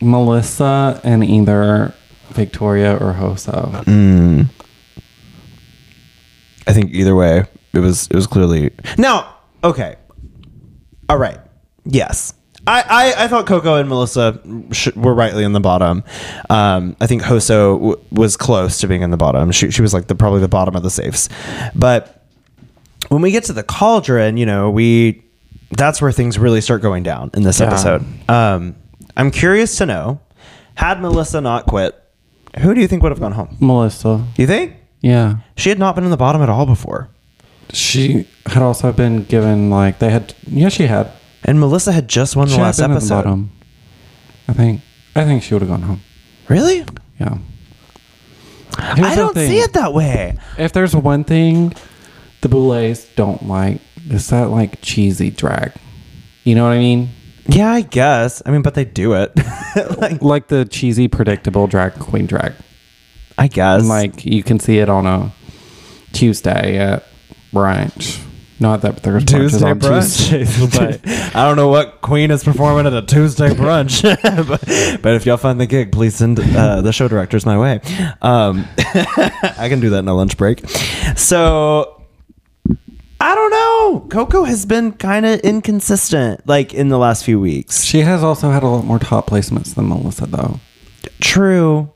Melissa 0.00 1.00
and 1.04 1.24
either 1.24 1.94
Victoria 2.30 2.94
or 2.96 3.12
Hoso. 3.14 3.70
Mm. 3.84 4.48
I 6.66 6.72
think 6.72 6.92
either 6.92 7.14
way, 7.14 7.44
it 7.72 7.78
was 7.78 8.08
it 8.08 8.14
was 8.14 8.26
clearly 8.26 8.72
now. 8.98 9.34
Okay, 9.62 9.96
all 11.08 11.16
right. 11.18 11.38
Yes, 11.84 12.34
I 12.66 12.82
I, 13.16 13.24
I 13.24 13.28
thought 13.28 13.46
Coco 13.46 13.76
and 13.76 13.88
Melissa 13.88 14.40
sh- 14.72 14.94
were 14.96 15.14
rightly 15.14 15.44
in 15.44 15.52
the 15.52 15.60
bottom. 15.60 16.02
Um, 16.50 16.96
I 17.00 17.06
think 17.06 17.22
Hoso 17.22 17.78
w- 17.78 18.00
was 18.10 18.36
close 18.36 18.78
to 18.80 18.88
being 18.88 19.02
in 19.02 19.10
the 19.10 19.16
bottom. 19.16 19.52
She 19.52 19.70
she 19.70 19.80
was 19.82 19.94
like 19.94 20.08
the 20.08 20.14
probably 20.16 20.40
the 20.40 20.48
bottom 20.48 20.74
of 20.74 20.82
the 20.82 20.90
safes, 20.90 21.28
but 21.74 22.15
when 23.08 23.22
we 23.22 23.30
get 23.30 23.44
to 23.44 23.52
the 23.52 23.62
cauldron, 23.62 24.36
you 24.36 24.46
know, 24.46 24.70
we 24.70 25.22
that's 25.76 26.00
where 26.00 26.12
things 26.12 26.38
really 26.38 26.60
start 26.60 26.80
going 26.82 27.02
down 27.02 27.30
in 27.34 27.42
this 27.42 27.60
Yeah. 27.60 27.66
episode. 27.66 28.04
Um, 28.30 28.76
I'm 29.16 29.30
curious 29.30 29.76
to 29.78 29.86
know, 29.86 30.20
had 30.76 31.00
Melissa 31.00 31.40
not 31.40 31.66
quit, 31.66 31.94
who 32.58 32.74
do 32.74 32.80
you 32.80 32.86
think 32.86 33.02
would 33.02 33.10
have 33.12 33.20
gone 33.20 33.32
home? 33.32 33.56
Melissa. 33.60 34.24
You 34.36 34.46
think? 34.46 34.74
Yeah. 35.00 35.36
She 35.56 35.68
had 35.68 35.78
not 35.78 35.94
been 35.94 36.04
in 36.04 36.10
the 36.10 36.16
bottom 36.16 36.40
at 36.42 36.48
all 36.48 36.66
before. 36.66 37.08
She 37.72 38.26
had 38.46 38.62
also 38.62 38.92
been 38.92 39.24
given 39.24 39.70
like 39.70 39.98
they 39.98 40.10
had 40.10 40.34
yeah 40.46 40.68
she 40.68 40.86
had 40.86 41.10
And 41.44 41.58
Melissa 41.58 41.90
had 41.92 42.06
just 42.08 42.36
won 42.36 42.46
the 42.48 42.54
she 42.54 42.60
last 42.60 42.78
had 42.78 42.86
been 42.88 42.92
at 42.92 43.00
the 43.00 43.04
episode. 43.06 43.14
bottom. 43.24 43.50
I 44.48 44.52
think 44.52 44.80
I 45.16 45.24
think 45.24 45.42
she 45.42 45.52
would 45.54 45.62
have 45.62 45.68
gone 45.70 45.82
home. 45.82 46.00
Really? 46.48 46.84
Yeah. 47.18 47.38
I 48.78 48.94
Here's 48.94 49.10
the 49.10 49.16
don't 49.16 49.34
see 49.34 49.58
it 49.58 49.72
that 49.72 49.92
way. 49.94 50.36
If 50.58 50.72
there's 50.72 50.94
one 50.94 51.24
thing 51.24 51.72
the 52.46 52.54
Boulets 52.54 53.06
don't 53.16 53.48
like, 53.48 53.80
is 54.08 54.28
that 54.28 54.50
like 54.50 54.80
cheesy 54.80 55.30
drag. 55.30 55.72
You 56.44 56.54
know 56.54 56.62
what 56.62 56.74
I 56.74 56.78
mean? 56.78 57.10
Yeah, 57.48 57.72
I 57.72 57.80
guess. 57.80 58.40
I 58.46 58.52
mean, 58.52 58.62
but 58.62 58.74
they 58.74 58.84
do 58.84 59.14
it. 59.14 59.32
like, 59.98 60.22
Like 60.22 60.46
the 60.46 60.64
cheesy, 60.64 61.08
predictable 61.08 61.66
drag 61.66 61.94
queen 61.94 62.26
drag. 62.26 62.52
I 63.36 63.48
guess. 63.48 63.80
And 63.80 63.88
like 63.88 64.24
you 64.24 64.44
can 64.44 64.60
see 64.60 64.78
it 64.78 64.88
on 64.88 65.06
a 65.06 65.32
Tuesday 66.12 66.78
at 66.78 67.04
brunch. 67.52 68.22
Not 68.60 68.82
that 68.82 69.02
there's 69.02 69.24
brunches 69.24 69.50
Tuesday 69.50 69.70
on 69.70 69.80
brunch. 69.80 70.28
Tuesdays, 70.30 70.76
but 70.78 71.00
I 71.36 71.44
don't 71.46 71.56
know 71.56 71.68
what 71.68 72.00
queen 72.00 72.30
is 72.30 72.44
performing 72.44 72.86
at 72.86 72.94
a 72.94 73.02
Tuesday 73.02 73.50
brunch, 73.50 74.02
but, 74.22 75.02
but 75.02 75.14
if 75.14 75.26
y'all 75.26 75.36
find 75.36 75.60
the 75.60 75.66
gig, 75.66 75.92
please 75.92 76.14
send 76.14 76.38
uh, 76.40 76.80
the 76.80 76.92
show 76.92 77.08
directors 77.08 77.44
my 77.44 77.58
way. 77.58 77.80
Um, 78.22 78.66
I 78.78 79.66
can 79.68 79.80
do 79.80 79.90
that 79.90 79.98
in 79.98 80.08
a 80.08 80.14
lunch 80.14 80.38
break. 80.38 80.66
So 81.16 81.95
I 83.20 83.34
don't 83.34 83.50
know. 83.50 84.08
Coco 84.10 84.44
has 84.44 84.66
been 84.66 84.92
kind 84.92 85.24
of 85.24 85.40
inconsistent, 85.40 86.46
like 86.46 86.74
in 86.74 86.88
the 86.88 86.98
last 86.98 87.24
few 87.24 87.40
weeks. 87.40 87.82
she 87.82 88.00
has 88.00 88.22
also 88.22 88.50
had 88.50 88.62
a 88.62 88.66
lot 88.66 88.84
more 88.84 88.98
top 88.98 89.26
placements 89.28 89.74
than 89.74 89.88
Melissa, 89.88 90.26
though. 90.26 90.60
True. 91.20 91.90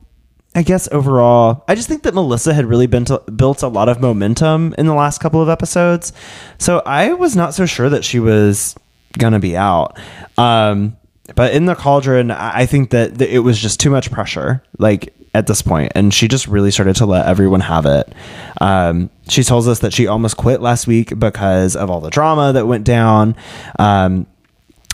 I 0.54 0.62
guess 0.62 0.88
overall, 0.90 1.62
I 1.68 1.74
just 1.76 1.88
think 1.88 2.02
that 2.02 2.14
Melissa 2.14 2.52
had 2.54 2.64
really 2.64 2.88
been 2.88 3.04
to, 3.04 3.18
built 3.36 3.62
a 3.62 3.68
lot 3.68 3.88
of 3.88 4.00
momentum 4.00 4.74
in 4.78 4.86
the 4.86 4.94
last 4.94 5.18
couple 5.18 5.40
of 5.40 5.48
episodes. 5.48 6.12
So 6.58 6.82
I 6.84 7.12
was 7.12 7.36
not 7.36 7.54
so 7.54 7.66
sure 7.66 7.88
that 7.88 8.04
she 8.04 8.18
was 8.18 8.74
going 9.16 9.32
to 9.32 9.38
be 9.38 9.56
out. 9.56 9.96
Um, 10.36 10.96
but 11.36 11.54
in 11.54 11.66
the 11.66 11.76
cauldron, 11.76 12.32
I 12.32 12.66
think 12.66 12.90
that 12.90 13.18
th- 13.18 13.30
it 13.30 13.40
was 13.40 13.60
just 13.60 13.78
too 13.78 13.90
much 13.90 14.10
pressure, 14.10 14.62
like 14.78 15.14
at 15.34 15.46
this 15.46 15.62
point, 15.62 15.92
and 15.94 16.12
she 16.12 16.26
just 16.28 16.48
really 16.48 16.70
started 16.70 16.96
to 16.96 17.06
let 17.06 17.26
everyone 17.26 17.60
have 17.60 17.86
it. 17.86 18.12
Um, 18.60 19.10
she 19.28 19.42
tells 19.42 19.68
us 19.68 19.80
that 19.80 19.92
she 19.92 20.06
almost 20.06 20.36
quit 20.36 20.60
last 20.60 20.86
week 20.86 21.18
because 21.18 21.76
of 21.76 21.90
all 21.90 22.00
the 22.00 22.10
drama 22.10 22.52
that 22.52 22.66
went 22.66 22.84
down. 22.84 23.36
Um, 23.78 24.26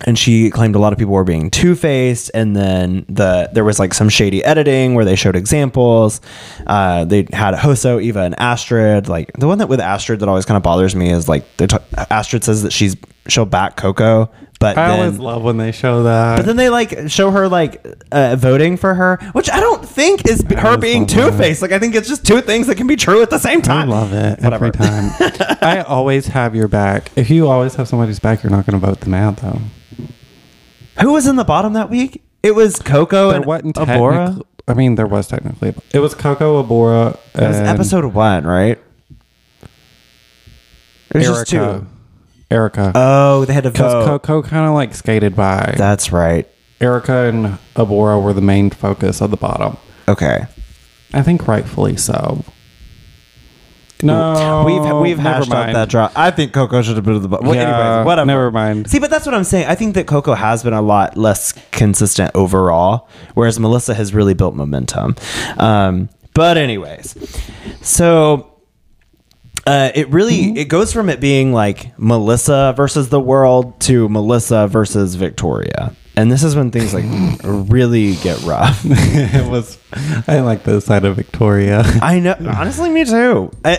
and 0.04 0.18
she 0.18 0.50
claimed 0.50 0.74
a 0.74 0.78
lot 0.78 0.92
of 0.92 0.98
people 0.98 1.14
were 1.14 1.24
being 1.24 1.50
two-faced 1.50 2.30
and 2.34 2.54
then 2.54 3.06
the 3.08 3.48
there 3.54 3.64
was 3.64 3.78
like 3.78 3.94
some 3.94 4.10
shady 4.10 4.44
editing 4.44 4.94
where 4.94 5.06
they 5.06 5.16
showed 5.16 5.34
examples 5.34 6.20
uh, 6.66 7.04
they 7.06 7.26
had 7.32 7.54
hoso 7.54 7.98
eva 7.98 8.20
and 8.20 8.38
astrid 8.38 9.08
like 9.08 9.32
the 9.38 9.46
one 9.46 9.56
that 9.58 9.68
with 9.68 9.80
astrid 9.80 10.20
that 10.20 10.28
always 10.28 10.44
kind 10.44 10.56
of 10.56 10.62
bothers 10.62 10.94
me 10.94 11.10
is 11.10 11.28
like 11.28 11.44
t- 11.56 11.66
astrid 12.10 12.44
says 12.44 12.62
that 12.62 12.72
she's 12.72 12.94
she'll 13.28 13.46
back 13.46 13.76
coco 13.76 14.30
but 14.74 14.82
I 14.82 14.88
then, 14.88 15.00
always 15.00 15.18
love 15.18 15.42
when 15.42 15.56
they 15.56 15.70
show 15.72 16.02
that. 16.02 16.36
but 16.36 16.46
then 16.46 16.56
they 16.56 16.68
like 16.68 17.08
show 17.08 17.30
her 17.30 17.48
like 17.48 17.86
uh, 18.10 18.36
voting 18.36 18.76
for 18.76 18.94
her 18.94 19.18
which 19.32 19.50
i 19.50 19.60
don't 19.60 19.86
think 19.86 20.28
is 20.28 20.42
b- 20.42 20.56
her 20.56 20.76
being 20.76 21.06
two-faced 21.06 21.62
like 21.62 21.72
i 21.72 21.78
think 21.78 21.94
it's 21.94 22.08
just 22.08 22.26
two 22.26 22.40
things 22.40 22.66
that 22.66 22.76
can 22.76 22.86
be 22.86 22.96
true 22.96 23.22
at 23.22 23.30
the 23.30 23.38
same 23.38 23.62
time. 23.62 23.88
I 23.90 23.92
love 23.92 24.12
it 24.12 24.40
Whatever. 24.42 24.66
every 24.66 24.70
time. 24.72 25.10
I 25.62 25.84
always 25.86 26.26
have 26.28 26.54
your 26.54 26.68
back. 26.68 27.10
If 27.16 27.30
you 27.30 27.48
always 27.48 27.74
have 27.76 27.88
somebody's 27.88 28.18
back, 28.18 28.42
you're 28.42 28.50
not 28.50 28.66
going 28.66 28.80
to 28.80 28.86
vote 28.86 29.00
them 29.00 29.14
out, 29.14 29.36
though. 29.38 29.60
who 31.00 31.12
was 31.12 31.26
in 31.26 31.36
the 31.36 31.44
bottom 31.44 31.72
that 31.74 31.90
week 31.90 32.22
it 32.42 32.54
was 32.54 32.76
coco 32.80 33.28
There 33.28 33.36
and 33.36 33.44
wasn't 33.44 33.76
abora. 33.76 34.42
I 34.68 34.74
mean, 34.74 34.96
there 34.96 35.06
was 35.06 35.28
technically. 35.28 35.74
It 35.92 36.00
was 36.00 36.14
Coco 36.14 36.62
Abora. 36.62 37.16
It 37.34 37.40
was 37.40 37.56
episode 37.56 38.04
one, 38.06 38.44
right? 38.44 38.78
It 41.10 41.18
was 41.18 41.26
just 41.26 41.50
two. 41.50 41.86
Erica. 42.50 42.92
Oh, 42.94 43.44
they 43.44 43.52
had 43.54 43.64
to 43.64 43.70
Because 43.70 43.92
vote. 43.92 44.06
Coco 44.22 44.42
kind 44.42 44.66
of 44.66 44.74
like 44.74 44.94
skated 44.94 45.34
by. 45.34 45.74
That's 45.76 46.12
right. 46.12 46.48
Erica 46.80 47.24
and 47.28 47.58
Abora 47.74 48.22
were 48.22 48.32
the 48.32 48.40
main 48.42 48.70
focus 48.70 49.20
of 49.20 49.30
the 49.30 49.36
bottom. 49.36 49.76
Okay. 50.08 50.44
I 51.14 51.22
think 51.22 51.48
rightfully 51.48 51.96
so. 51.96 52.44
No, 54.02 54.64
we've 54.66 55.00
we've 55.00 55.16
never 55.16 55.38
hashed 55.38 55.50
out 55.50 55.64
mind. 55.66 55.76
that 55.76 55.88
draw. 55.88 56.10
I 56.14 56.30
think 56.30 56.52
Coco 56.52 56.82
should 56.82 56.96
have 56.96 57.04
been 57.06 57.16
at 57.16 57.22
the 57.22 57.28
bottom. 57.28 57.46
Well, 57.46 57.56
Yeah, 57.56 57.62
anyways, 57.94 58.04
whatever. 58.06 58.26
never 58.26 58.50
mind. 58.50 58.90
See, 58.90 58.98
but 58.98 59.08
that's 59.08 59.24
what 59.24 59.34
I'm 59.34 59.42
saying. 59.44 59.68
I 59.68 59.74
think 59.74 59.94
that 59.94 60.06
Coco 60.06 60.34
has 60.34 60.62
been 60.62 60.74
a 60.74 60.82
lot 60.82 61.16
less 61.16 61.52
consistent 61.72 62.30
overall, 62.34 63.08
whereas 63.32 63.58
Melissa 63.58 63.94
has 63.94 64.12
really 64.12 64.34
built 64.34 64.54
momentum. 64.54 65.16
Um, 65.56 66.10
but 66.34 66.58
anyways, 66.58 67.16
so 67.80 68.46
uh, 69.66 69.90
it 69.94 70.08
really 70.10 70.42
Mm-hmm. 70.42 70.56
it 70.56 70.68
goes 70.68 70.92
from 70.92 71.08
it 71.08 71.20
being 71.20 71.52
like 71.52 71.98
Melissa 71.98 72.72
versus 72.76 73.08
the 73.08 73.20
world 73.20 73.78
to 73.80 74.08
Melissa 74.08 74.66
versus 74.68 75.14
Victoria, 75.16 75.94
and 76.16 76.30
this 76.30 76.42
is 76.42 76.54
when 76.54 76.70
things 76.70 76.94
like 76.94 77.04
really 77.44 78.14
get 78.16 78.40
rough. 78.44 78.80
it 78.84 79.50
was. 79.50 79.78
I 80.28 80.40
like 80.40 80.62
the 80.64 80.80
side 80.80 81.04
of 81.04 81.16
Victoria. 81.16 81.82
I 82.02 82.20
know. 82.20 82.36
Honestly, 82.56 82.90
me 82.90 83.04
too. 83.04 83.50
I, 83.64 83.78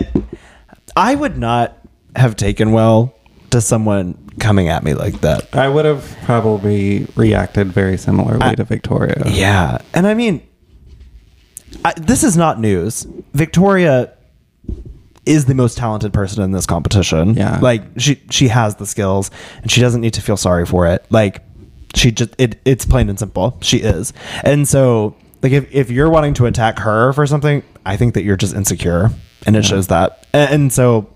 I 0.96 1.14
would 1.14 1.38
not 1.38 1.76
have 2.16 2.36
taken 2.36 2.72
well 2.72 3.14
to 3.50 3.60
someone 3.60 4.16
coming 4.40 4.68
at 4.68 4.84
me 4.84 4.94
like 4.94 5.20
that. 5.22 5.54
I 5.56 5.68
would 5.68 5.84
have 5.84 6.16
probably 6.24 7.06
reacted 7.16 7.68
very 7.68 7.96
similarly 7.96 8.42
I- 8.42 8.54
to 8.56 8.64
Victoria. 8.64 9.22
Yeah, 9.26 9.78
and 9.94 10.06
I 10.06 10.14
mean, 10.14 10.42
I, 11.84 11.92
this 11.96 12.24
is 12.24 12.36
not 12.36 12.60
news. 12.60 13.06
Victoria 13.34 14.12
is 15.28 15.44
the 15.44 15.54
most 15.54 15.76
talented 15.78 16.12
person 16.12 16.42
in 16.42 16.50
this 16.52 16.66
competition. 16.66 17.34
Yeah. 17.34 17.58
like 17.60 17.82
she 17.98 18.20
she 18.30 18.48
has 18.48 18.74
the 18.76 18.86
skills, 18.86 19.30
and 19.62 19.70
she 19.70 19.80
doesn't 19.80 20.00
need 20.00 20.14
to 20.14 20.22
feel 20.22 20.36
sorry 20.36 20.66
for 20.66 20.86
it. 20.86 21.04
Like 21.10 21.42
she 21.94 22.10
just 22.10 22.34
it 22.38 22.58
it's 22.64 22.84
plain 22.84 23.08
and 23.08 23.18
simple. 23.18 23.56
She 23.60 23.78
is, 23.78 24.12
and 24.44 24.66
so 24.66 25.14
like 25.42 25.52
if 25.52 25.72
if 25.74 25.90
you're 25.90 26.10
wanting 26.10 26.34
to 26.34 26.46
attack 26.46 26.78
her 26.80 27.12
for 27.12 27.26
something, 27.26 27.62
I 27.86 27.96
think 27.96 28.14
that 28.14 28.22
you're 28.24 28.36
just 28.36 28.54
insecure, 28.54 29.10
and 29.46 29.54
it 29.56 29.64
shows 29.64 29.86
that. 29.88 30.26
And, 30.32 30.50
and 30.54 30.72
so, 30.72 31.08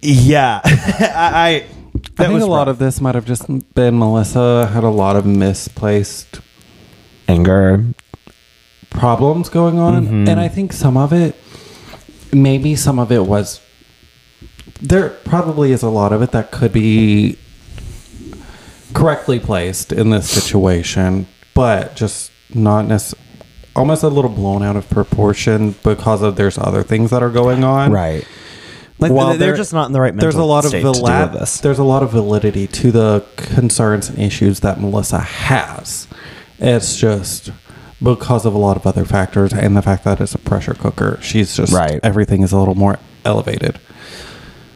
yeah, 0.00 0.60
I. 0.64 1.66
I 1.66 1.66
I 2.18 2.26
think 2.26 2.40
a 2.42 2.46
lot 2.46 2.68
of 2.68 2.78
this 2.78 3.00
might 3.00 3.14
have 3.14 3.26
just 3.26 3.46
been 3.74 3.98
Melissa 3.98 4.66
had 4.72 4.82
a 4.82 4.88
lot 4.88 5.14
of 5.14 5.24
misplaced 5.26 6.40
anger. 7.28 7.84
problems 8.90 9.48
going 9.48 9.78
on, 9.78 10.04
Mm-hmm. 10.06 10.28
and 10.28 10.40
I 10.40 10.48
think 10.48 10.72
some 10.72 10.96
of 10.96 11.12
it, 11.12 11.34
maybe 12.32 12.76
some 12.76 12.98
of 12.98 13.12
it 13.12 13.26
was. 13.26 13.60
There 14.80 15.10
probably 15.10 15.72
is 15.72 15.82
a 15.82 15.88
lot 15.88 16.12
of 16.12 16.22
it 16.22 16.32
that 16.32 16.50
could 16.50 16.72
be 16.72 17.38
correctly 18.94 19.38
placed 19.38 19.92
in 19.92 20.10
this 20.10 20.28
situation, 20.30 21.26
but 21.54 21.96
just 21.96 22.30
not 22.54 22.86
necessarily. 22.86 23.20
Almost 23.74 24.02
a 24.02 24.08
little 24.08 24.30
blown 24.30 24.62
out 24.62 24.76
of 24.76 24.88
proportion 24.90 25.74
because 25.82 26.20
of 26.20 26.36
there's 26.36 26.58
other 26.58 26.82
things 26.82 27.10
that 27.10 27.22
are 27.22 27.30
going 27.30 27.64
on. 27.64 27.90
Right. 27.90 28.26
Like 28.98 29.10
While 29.12 29.28
they're, 29.30 29.38
there- 29.38 29.56
just 29.56 29.72
not 29.72 29.86
in 29.86 29.92
the 29.92 30.00
right 30.00 30.14
mental 30.14 30.26
there's 30.30 30.34
a 30.34 30.44
lot 30.44 30.64
of 30.64 30.68
state 30.68 30.82
to 30.82 30.92
deal 30.92 31.06
vala- 31.06 31.30
with 31.30 31.40
this. 31.40 31.60
there's 31.60 31.78
a 31.78 31.84
lot 31.84 32.02
of 32.02 32.10
validity 32.10 32.66
to 32.66 32.92
the 32.92 33.24
concerns 33.36 34.10
and 34.10 34.18
issues 34.18 34.60
that 34.60 34.78
Melissa 34.80 35.20
has. 35.20 36.06
It's 36.58 36.96
just 36.96 37.50
because 38.02 38.44
of 38.46 38.54
a 38.54 38.58
lot 38.58 38.76
of 38.76 38.86
other 38.86 39.04
factors 39.04 39.52
and 39.52 39.76
the 39.76 39.82
fact 39.82 40.04
that 40.04 40.20
it's 40.20 40.34
a 40.34 40.38
pressure 40.38 40.74
cooker. 40.74 41.18
She's 41.22 41.54
just 41.56 41.72
Right. 41.72 42.00
everything 42.02 42.42
is 42.42 42.52
a 42.52 42.58
little 42.58 42.74
more 42.74 42.98
elevated. 43.24 43.78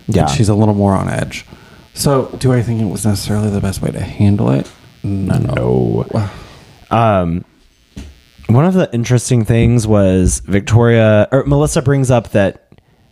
Yeah. 0.08 0.26
she's 0.26 0.48
a 0.48 0.54
little 0.54 0.74
more 0.74 0.94
on 0.94 1.08
edge. 1.08 1.44
So, 1.94 2.26
do 2.38 2.52
I 2.52 2.62
think 2.62 2.80
it 2.80 2.84
was 2.84 3.04
necessarily 3.04 3.50
the 3.50 3.60
best 3.60 3.82
way 3.82 3.90
to 3.90 4.00
handle 4.00 4.50
it? 4.50 4.70
No. 5.02 5.38
No. 6.12 6.30
Um, 6.90 7.44
one 8.48 8.64
of 8.64 8.74
the 8.74 8.88
interesting 8.92 9.44
things 9.44 9.86
was 9.86 10.40
Victoria 10.46 11.26
or 11.32 11.44
Melissa 11.46 11.82
brings 11.82 12.10
up 12.10 12.30
that 12.30 12.62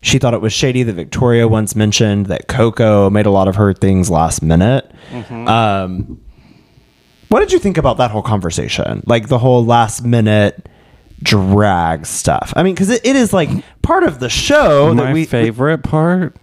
she 0.02 0.18
thought 0.18 0.34
it 0.34 0.40
was 0.42 0.52
shady 0.52 0.82
that 0.82 0.92
Victoria 0.92 1.48
once 1.48 1.74
mentioned 1.74 2.26
that 2.26 2.46
Coco 2.46 3.08
made 3.10 3.26
a 3.26 3.30
lot 3.30 3.48
of 3.48 3.56
her 3.56 3.72
things 3.72 4.10
last 4.10 4.42
minute. 4.42 4.88
Um, 5.30 6.20
what 7.34 7.40
did 7.40 7.50
you 7.50 7.58
think 7.58 7.78
about 7.78 7.96
that 7.96 8.12
whole 8.12 8.22
conversation? 8.22 9.02
Like 9.06 9.26
the 9.26 9.38
whole 9.38 9.64
last 9.64 10.04
minute 10.04 10.68
drag 11.20 12.06
stuff. 12.06 12.52
I 12.54 12.62
mean, 12.62 12.76
because 12.76 12.90
it, 12.90 13.04
it 13.04 13.16
is 13.16 13.32
like 13.32 13.50
part 13.82 14.04
of 14.04 14.20
the 14.20 14.28
show 14.28 14.94
My 14.94 15.06
that 15.06 15.12
we 15.12 15.24
favorite 15.24 15.82
part 15.82 16.36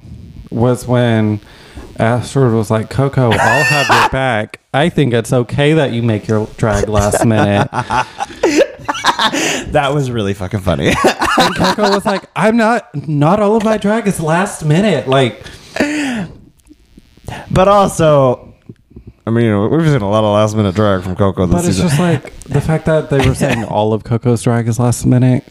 was 0.50 0.86
when 0.86 1.40
Astrid 1.96 2.52
was 2.54 2.70
like, 2.70 2.90
Coco, 2.90 3.32
I'll 3.32 3.64
have 3.64 3.88
your 3.88 4.10
back. 4.12 4.60
I 4.74 4.90
think 4.90 5.14
it's 5.14 5.32
okay 5.32 5.72
that 5.76 5.94
you 5.94 6.04
make 6.04 6.28
your 6.28 6.46
drag 6.58 6.90
last 6.90 7.24
minute. 7.26 7.70
that 9.72 9.92
was 9.94 10.12
really 10.12 10.34
fucking 10.34 10.60
funny. 10.60 10.88
And 10.88 11.56
Coco 11.56 11.84
was 11.84 12.06
like, 12.06 12.30
I'm 12.36 12.58
not, 12.58 12.94
not 13.08 13.40
all 13.40 13.56
of 13.56 13.64
my 13.64 13.78
drag 13.78 14.08
is 14.08 14.20
last 14.20 14.66
minute. 14.66 15.08
Like, 15.08 15.42
but 17.50 17.70
also, 17.70 18.51
I 19.26 19.30
mean, 19.30 19.70
we've 19.70 19.88
seen 19.88 20.02
a 20.02 20.10
lot 20.10 20.24
of 20.24 20.34
last 20.34 20.56
minute 20.56 20.74
drag 20.76 21.04
from 21.04 21.16
Coco 21.16 21.46
this 21.46 21.54
but 21.54 21.66
it's 21.66 21.78
season. 21.78 21.90
just 21.90 22.00
like 22.00 22.34
the 22.46 22.62
fact 22.62 22.86
that 22.86 23.10
they 23.10 23.28
were 23.28 23.36
saying 23.36 23.64
all 23.70 23.94
of 23.94 24.04
Coco's 24.04 24.42
drag 24.44 24.68
is 24.68 24.80
last 24.80 25.06
minute. 25.06 25.44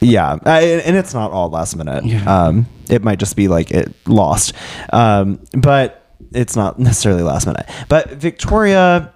Yeah, 0.00 0.32
uh, 0.44 0.48
and 0.48 0.96
it's 0.96 1.14
not 1.14 1.30
all 1.30 1.48
last 1.50 1.76
minute. 1.76 2.04
Yeah. 2.04 2.24
Um, 2.46 2.66
it 2.88 3.04
might 3.04 3.18
just 3.18 3.36
be 3.36 3.46
like 3.46 3.70
it 3.70 3.94
lost, 4.06 4.52
um, 4.92 5.40
but 5.52 6.02
it's 6.32 6.56
not 6.56 6.78
necessarily 6.78 7.22
last 7.22 7.46
minute. 7.46 7.68
But 7.88 8.10
Victoria, 8.12 9.12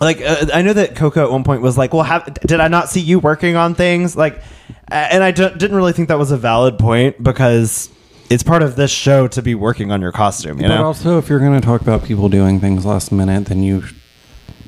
like 0.00 0.20
uh, 0.20 0.46
I 0.52 0.62
know 0.62 0.72
that 0.72 0.96
Coco 0.96 1.24
at 1.24 1.30
one 1.30 1.44
point 1.44 1.62
was 1.62 1.76
like, 1.78 1.92
"Well, 1.92 2.02
have, 2.02 2.32
did 2.46 2.60
I 2.60 2.68
not 2.68 2.88
see 2.88 3.00
you 3.00 3.18
working 3.18 3.56
on 3.56 3.74
things?" 3.74 4.16
Like, 4.16 4.42
and 4.88 5.22
I 5.22 5.30
d- 5.30 5.50
didn't 5.56 5.76
really 5.76 5.92
think 5.92 6.08
that 6.08 6.18
was 6.18 6.30
a 6.32 6.36
valid 6.38 6.78
point 6.78 7.22
because 7.22 7.90
it's 8.30 8.42
part 8.42 8.62
of 8.62 8.76
this 8.76 8.90
show 8.90 9.26
to 9.28 9.42
be 9.42 9.54
working 9.54 9.90
on 9.90 10.00
your 10.00 10.12
costume. 10.12 10.58
You 10.60 10.68
But 10.68 10.76
know, 10.76 10.86
also, 10.86 11.18
if 11.18 11.28
you're 11.28 11.38
going 11.38 11.58
to 11.58 11.64
talk 11.64 11.80
about 11.80 12.04
people 12.04 12.28
doing 12.28 12.60
things 12.60 12.84
last 12.84 13.10
minute, 13.12 13.46
then 13.46 13.62
you 13.62 13.84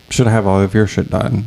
should 0.09 0.27
have 0.27 0.47
all 0.47 0.61
of 0.61 0.75
your 0.75 0.87
shit 0.87 1.11
done. 1.11 1.47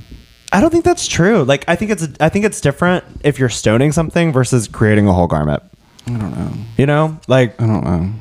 I 0.52 0.62
don't 0.62 0.70
think 0.70 0.86
that's 0.86 1.08
true. 1.08 1.44
Like, 1.44 1.66
I 1.68 1.76
think 1.76 1.92
it's 1.92 2.08
I 2.20 2.30
think 2.30 2.46
it's 2.46 2.62
different 2.62 3.04
if 3.24 3.40
you're 3.40 3.50
stoning 3.50 3.92
something 3.92 4.32
versus 4.32 4.68
creating 4.68 5.08
a 5.08 5.14
whole 5.14 5.28
garment. 5.28 5.64
I 6.06 6.12
don't 6.12 6.38
know. 6.38 6.52
You 6.78 6.86
know, 6.86 7.20
like 7.28 7.60
I 7.60 7.66
don't 7.66 7.84
know. 7.84 8.14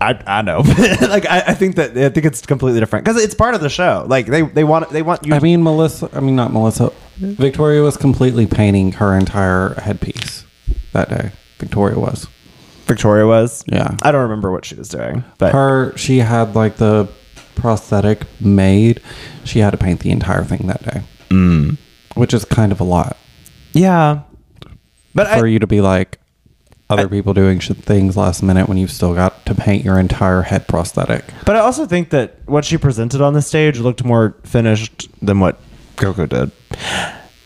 I, 0.00 0.22
I 0.26 0.42
know. 0.42 0.58
like 1.00 1.26
I, 1.26 1.42
I 1.48 1.54
think 1.54 1.76
that 1.76 1.96
I 1.96 2.08
think 2.10 2.26
it's 2.26 2.44
completely 2.46 2.80
different 2.80 3.04
because 3.04 3.22
it's 3.22 3.34
part 3.34 3.54
of 3.54 3.60
the 3.60 3.68
show. 3.68 4.04
Like 4.06 4.26
they 4.26 4.42
they 4.42 4.62
want 4.62 4.90
they 4.90 5.02
want 5.02 5.26
you. 5.26 5.34
I 5.34 5.40
mean, 5.40 5.62
Melissa, 5.62 6.08
I 6.12 6.20
mean, 6.20 6.36
not 6.36 6.52
Melissa. 6.52 6.92
Victoria 7.16 7.82
was 7.82 7.96
completely 7.96 8.46
painting 8.46 8.92
her 8.92 9.16
entire 9.16 9.74
headpiece 9.74 10.44
that 10.92 11.08
day. 11.08 11.32
Victoria 11.62 11.98
was. 11.98 12.26
Victoria 12.86 13.26
was. 13.26 13.64
Yeah. 13.66 13.96
I 14.02 14.10
don't 14.12 14.22
remember 14.22 14.50
what 14.50 14.64
she 14.64 14.74
was 14.74 14.88
doing, 14.88 15.22
but 15.38 15.52
Her, 15.52 15.96
she 15.96 16.18
had 16.18 16.54
like 16.56 16.76
the 16.76 17.08
prosthetic 17.54 18.26
made. 18.40 19.00
She 19.44 19.60
had 19.60 19.70
to 19.70 19.76
paint 19.78 20.00
the 20.00 20.10
entire 20.10 20.42
thing 20.44 20.66
that 20.66 20.82
day. 20.84 21.02
Mm. 21.28 21.78
Which 22.14 22.34
is 22.34 22.44
kind 22.44 22.72
of 22.72 22.80
a 22.80 22.84
lot 22.84 23.16
yeah. 23.74 24.22
But 25.14 25.28
for 25.38 25.46
I, 25.46 25.48
you 25.48 25.58
to 25.60 25.66
be 25.66 25.80
like 25.80 26.18
other 26.90 27.04
I- 27.04 27.06
people 27.06 27.32
doing 27.32 27.58
shit 27.58 27.78
things 27.78 28.16
last 28.18 28.42
minute 28.42 28.68
when 28.68 28.76
you've 28.76 28.90
still 28.90 29.14
got 29.14 29.46
to 29.46 29.54
paint 29.54 29.84
your 29.84 29.98
entire 29.98 30.42
head 30.42 30.68
prosthetic. 30.68 31.24
but 31.46 31.56
I 31.56 31.60
also 31.60 31.86
think 31.86 32.10
that 32.10 32.36
what 32.46 32.64
she 32.66 32.76
presented 32.76 33.20
on 33.22 33.32
the 33.32 33.40
stage 33.42 33.78
looked 33.78 34.04
more 34.04 34.34
finished 34.44 35.08
than 35.24 35.40
what 35.40 35.58
Coco 35.96 36.26
did. 36.26 36.50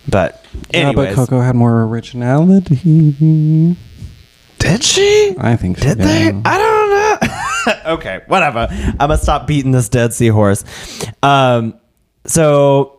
But 0.09 0.45
Yeah, 0.75 0.93
but 0.93 1.15
Coco 1.15 1.41
had 1.41 1.55
more 1.55 1.85
originality. 1.85 3.77
Did 4.59 4.83
she? 4.83 5.35
I 5.39 5.57
think 5.57 5.79
she 5.79 5.85
Did 5.85 5.99
they? 5.99 6.29
I 6.45 6.59
don't 6.59 6.91
know. 6.91 7.93
okay, 7.95 8.21
whatever. 8.27 8.69
I'm 8.71 8.97
gonna 8.97 9.19
stop 9.19 9.47
beating 9.47 9.73
this 9.73 9.89
dead 9.89 10.15
seahorse. 10.15 10.65
Um, 11.23 11.79
so 12.27 12.96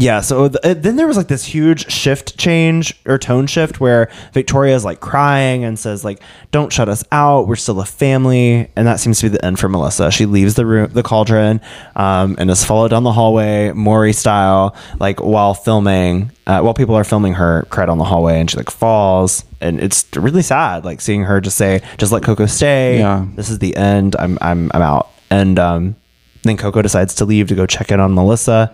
yeah, 0.00 0.22
so 0.22 0.48
th- 0.48 0.60
uh, 0.64 0.72
then 0.80 0.96
there 0.96 1.06
was 1.06 1.18
like 1.18 1.28
this 1.28 1.44
huge 1.44 1.92
shift 1.92 2.38
change 2.38 2.98
or 3.04 3.18
tone 3.18 3.46
shift 3.46 3.80
where 3.80 4.10
Victoria's 4.32 4.82
like 4.82 5.00
crying 5.00 5.62
and 5.62 5.78
says 5.78 6.06
like, 6.06 6.22
"Don't 6.52 6.72
shut 6.72 6.88
us 6.88 7.04
out. 7.12 7.46
We're 7.46 7.56
still 7.56 7.78
a 7.80 7.84
family." 7.84 8.70
And 8.76 8.86
that 8.86 8.98
seems 8.98 9.20
to 9.20 9.26
be 9.26 9.36
the 9.36 9.44
end 9.44 9.58
for 9.58 9.68
Melissa. 9.68 10.10
She 10.10 10.24
leaves 10.24 10.54
the 10.54 10.64
room, 10.64 10.90
the 10.90 11.02
cauldron, 11.02 11.60
um, 11.96 12.36
and 12.38 12.50
is 12.50 12.64
followed 12.64 12.88
down 12.88 13.04
the 13.04 13.12
hallway, 13.12 13.72
Maury 13.72 14.14
style, 14.14 14.74
like 14.98 15.20
while 15.20 15.52
filming, 15.52 16.30
uh, 16.46 16.60
while 16.60 16.72
people 16.72 16.94
are 16.94 17.04
filming 17.04 17.34
her 17.34 17.66
cry 17.68 17.84
down 17.84 17.98
the 17.98 18.04
hallway, 18.04 18.40
and 18.40 18.50
she 18.50 18.56
like 18.56 18.70
falls, 18.70 19.44
and 19.60 19.80
it's 19.80 20.06
really 20.16 20.42
sad, 20.42 20.82
like 20.82 21.02
seeing 21.02 21.24
her 21.24 21.42
just 21.42 21.58
say, 21.58 21.82
"Just 21.98 22.10
let 22.10 22.22
Coco 22.22 22.46
stay. 22.46 23.00
Yeah. 23.00 23.26
This 23.34 23.50
is 23.50 23.58
the 23.58 23.76
end. 23.76 24.16
I'm 24.18 24.38
I'm 24.40 24.70
I'm 24.72 24.80
out." 24.80 25.10
And 25.28 25.58
um, 25.58 25.96
then 26.42 26.56
Coco 26.56 26.80
decides 26.80 27.16
to 27.16 27.26
leave 27.26 27.48
to 27.48 27.54
go 27.54 27.66
check 27.66 27.92
in 27.92 28.00
on 28.00 28.14
Melissa. 28.14 28.72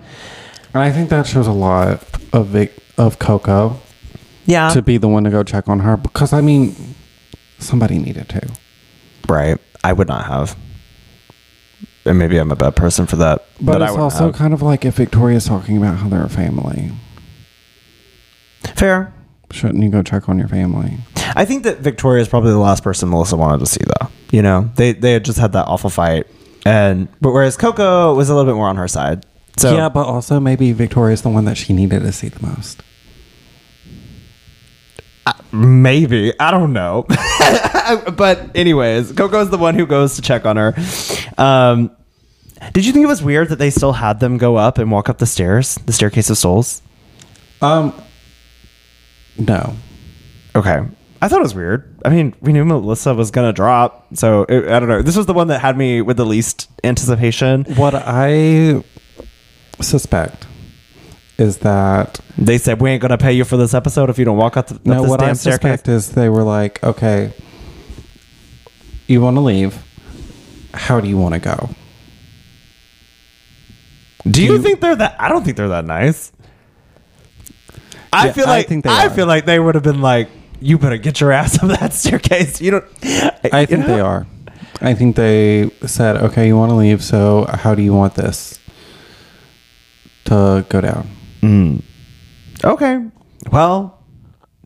And 0.77 0.85
I 0.85 0.93
think 0.93 1.09
that 1.09 1.27
shows 1.27 1.47
a 1.47 1.53
lot 1.53 2.03
of 2.35 2.49
Vic, 2.49 2.71
of 2.99 3.19
Coco 3.19 3.81
Yeah. 4.45 4.69
to 4.75 4.83
be 4.83 4.99
the 4.99 5.09
one 5.09 5.25
to 5.25 5.31
go 5.31 5.43
check 5.43 5.71
on 5.71 5.81
her 5.81 5.97
because 5.97 6.35
I 6.35 6.43
mean, 6.43 6.77
somebody 7.59 7.99
needed 7.99 8.29
to. 8.29 8.47
Right. 9.27 9.57
I 9.83 9.95
would 9.95 10.07
not 10.07 10.27
have. 10.27 10.55
And 12.05 12.19
maybe 12.19 12.37
I'm 12.37 12.53
a 12.53 12.57
bad 12.57 12.77
person 12.77 13.07
for 13.07 13.17
that. 13.17 13.47
But, 13.59 13.81
I 13.81 13.87
it's 13.87 13.93
wouldn't 13.93 14.03
also 14.13 14.27
have. 14.27 14.35
kind 14.35 14.53
of 14.53 14.61
like 14.61 14.85
if 14.85 14.97
Victoria's 14.97 15.47
talking 15.47 15.79
about 15.79 15.97
how 15.97 16.09
they're 16.11 16.23
a 16.23 16.29
family, 16.29 16.93
fair. 18.75 19.15
shouldn't 19.51 19.83
you 19.83 19.89
go 19.89 20.03
check 20.03 20.29
on 20.29 20.39
your 20.39 20.49
family? 20.49 20.99
I 21.35 21.47
think 21.47 21.63
that 21.65 21.79
Victoria 21.79 22.21
is 22.21 22.29
probably 22.29 22.51
the 22.51 22.59
last 22.59 22.83
person 22.85 23.09
Melissa 23.09 23.37
wanted 23.39 23.61
to 23.61 23.67
see, 23.67 23.81
though. 23.83 24.09
You 24.31 24.43
know, 24.43 24.71
they 24.77 24.93
they 24.93 25.15
had 25.15 25.25
just 25.25 25.39
had 25.39 25.53
that 25.53 25.67
awful 25.69 25.89
fight, 25.91 26.27
and 26.67 27.09
but 27.23 27.33
whereas 27.33 27.57
Coco 27.57 28.15
was 28.15 28.29
a 28.29 28.35
little 28.35 28.51
bit 28.53 28.57
more 28.57 28.69
on 28.69 28.77
her 28.77 28.89
side. 28.89 29.25
So 29.57 29.75
yeah, 29.75 29.89
but 29.89 30.07
also 30.07 30.39
maybe 30.39 30.73
Victoria's 30.73 31.23
the 31.23 31.31
one 31.31 31.45
that 31.47 31.57
she 31.57 31.73
needed 31.73 32.01
to 32.01 32.13
see 32.13 32.29
the 32.29 32.47
most. 32.47 32.83
maybe 35.53 36.39
I 36.39 36.51
don't 36.51 36.73
know. 36.73 37.07
but 38.17 38.51
anyways, 38.55 39.13
Coco's 39.13 39.51
the 39.51 39.59
one 39.59 39.75
who 39.75 39.87
goes 39.87 40.17
to 40.17 40.23
check 40.23 40.45
on 40.45 40.57
her. 40.57 40.75
Um, 41.39 41.91
did 42.73 42.87
you 42.87 42.93
think 42.93 43.05
it 43.05 43.09
was 43.09 43.23
weird 43.23 43.49
that 43.49 43.57
they 43.57 43.71
still 43.71 43.93
had 43.93 44.21
them 44.21 44.39
go 44.39 44.57
up 44.57 44.79
and 44.79 44.91
walk 44.91 45.09
up 45.09 45.19
the 45.19 45.27
stairs, 45.27 45.77
the 45.87 45.93
staircase 45.93 46.31
of 46.31 46.39
souls? 46.39 46.83
Um, 47.63 47.95
no. 49.39 49.75
Okay. 50.55 50.81
I 51.23 51.29
thought 51.29 51.39
it 51.41 51.43
was 51.43 51.55
weird. 51.55 51.99
I 52.05 52.11
mean, 52.11 52.35
we 52.41 52.53
knew 52.53 52.65
Melissa 52.65 53.15
was 53.15 53.31
gonna 53.31 53.53
drop, 53.53 54.07
so 54.15 54.43
it, 54.45 54.69
I 54.69 54.79
don't 54.79 54.89
know. 54.89 55.03
This 55.03 55.17
was 55.17 55.27
the 55.27 55.33
one 55.33 55.49
that 55.49 55.61
had 55.61 55.77
me 55.77 56.03
with 56.03 56.19
the 56.19 56.27
least 56.27 56.71
anticipation. 56.85 57.65
What 57.77 57.95
I 57.95 58.83
suspect 59.81 60.47
is 61.39 61.59
that 61.59 62.19
They 62.39 62.57
said 62.59 62.81
we 62.81 62.91
ain't 62.91 63.03
gonna 63.03 63.19
pay 63.19 63.33
you 63.33 63.45
for 63.45 63.57
this 63.57 63.75
episode 63.75 64.09
if 64.11 64.19
you 64.19 64.25
don't 64.25 64.37
walk 64.39 64.57
up, 64.57 64.69
the, 64.69 64.75
up 64.77 64.87
no. 64.87 65.03
this 65.03 65.11
What 65.11 65.23
I 65.23 65.33
staircase. 65.35 65.61
suspect 65.83 65.89
is 65.89 66.11
they 66.13 66.29
were 66.29 66.43
like, 66.43 66.83
okay, 66.83 67.33
you 69.07 69.21
want 69.21 69.37
to 69.37 69.41
leave. 69.41 69.83
How 70.75 71.01
do 71.01 71.09
you 71.09 71.17
want 71.19 71.35
to 71.35 71.41
go? 71.41 71.71
Do 74.29 74.43
you, 74.43 74.55
you- 74.55 74.63
think 74.63 74.81
they're 74.81 74.97
that? 74.97 75.17
I 75.19 75.29
don't 75.29 75.45
think 75.45 75.57
they're 75.57 75.69
that 75.69 75.85
nice. 75.85 76.33
I 78.13 78.27
Yeah, 78.27 78.33
feel 78.33 78.47
like 78.47 78.67
I, 78.67 78.69
think 78.69 78.85
they 78.85 78.91
are. 78.91 79.11
feel 79.11 79.27
like 79.27 79.45
they 79.45 79.59
would 79.61 79.75
have 79.75 79.85
been 79.85 80.01
like, 80.01 80.29
"You 80.61 80.79
better 80.79 80.97
get 80.97 81.21
your 81.21 81.33
ass 81.41 81.63
up 81.63 81.69
that 81.81 81.93
staircase." 81.93 82.61
You 82.61 82.71
don't. 82.73 82.85
I 83.53 83.61
you 83.61 83.67
think 83.67 83.81
know? 83.81 83.87
they 83.87 84.01
are. 84.01 84.27
I 84.81 84.95
think 84.95 85.17
they 85.17 85.71
said, 85.87 86.17
okay, 86.17 86.47
you 86.47 86.57
want 86.57 86.71
to 86.71 86.77
leave, 86.77 87.03
so 87.03 87.47
how 87.49 87.75
do 87.75 87.83
you 87.83 87.95
want 87.95 88.15
this 88.15 88.59
to 90.27 90.65
go 90.69 90.81
down? 90.81 91.09
Mm. 91.41 91.83
Okay. 92.65 93.05
Well, 93.51 94.03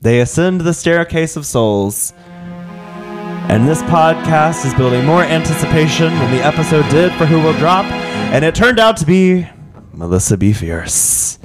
they 0.01 0.21
ascend 0.21 0.61
the 0.63 0.75
staircase 0.75 1.37
of 1.37 1.45
souls. 1.47 2.13
And 3.51 3.67
this 3.67 3.83
podcast 3.83 4.65
is 4.65 4.73
building 4.75 5.05
more 5.05 5.23
anticipation 5.25 6.07
than 6.15 6.31
the 6.31 6.45
episode 6.45 6.89
did 6.91 7.13
for 7.15 7.27
Who 7.27 7.41
Will 7.43 7.57
Drop. 7.59 7.85
And 8.33 8.45
it 8.45 8.55
turned 8.55 8.79
out 8.79 8.97
to 8.99 9.07
be 9.07 9.49
Melissa 9.93 10.37
BeFierce. 10.37 11.39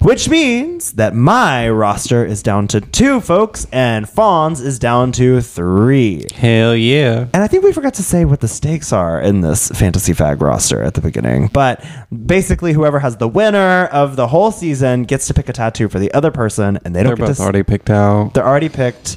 Which 0.00 0.28
means 0.28 0.92
that 0.92 1.14
my 1.14 1.68
roster 1.68 2.24
is 2.24 2.42
down 2.42 2.68
to 2.68 2.80
two 2.80 3.20
folks 3.20 3.66
and 3.72 4.08
Fawn's 4.08 4.60
is 4.60 4.78
down 4.78 5.12
to 5.12 5.40
three. 5.40 6.26
Hell 6.34 6.76
yeah. 6.76 7.26
And 7.32 7.42
I 7.42 7.46
think 7.48 7.64
we 7.64 7.72
forgot 7.72 7.94
to 7.94 8.02
say 8.02 8.24
what 8.24 8.40
the 8.40 8.48
stakes 8.48 8.92
are 8.92 9.20
in 9.20 9.40
this 9.40 9.68
fantasy 9.70 10.12
fag 10.12 10.40
roster 10.40 10.82
at 10.82 10.94
the 10.94 11.00
beginning. 11.00 11.48
But 11.52 11.84
basically, 12.26 12.72
whoever 12.72 12.98
has 13.00 13.16
the 13.16 13.28
winner 13.28 13.86
of 13.86 14.16
the 14.16 14.28
whole 14.28 14.50
season 14.52 15.04
gets 15.04 15.26
to 15.28 15.34
pick 15.34 15.48
a 15.48 15.52
tattoo 15.52 15.88
for 15.88 15.98
the 15.98 16.12
other 16.12 16.30
person, 16.30 16.78
and 16.84 16.94
they 16.94 17.02
don't 17.02 17.10
They're 17.10 17.16
get 17.16 17.26
both 17.28 17.36
to. 17.38 17.42
already 17.42 17.62
picked 17.62 17.90
out. 17.90 18.34
they're 18.34 18.46
already 18.46 18.68
picked. 18.68 19.16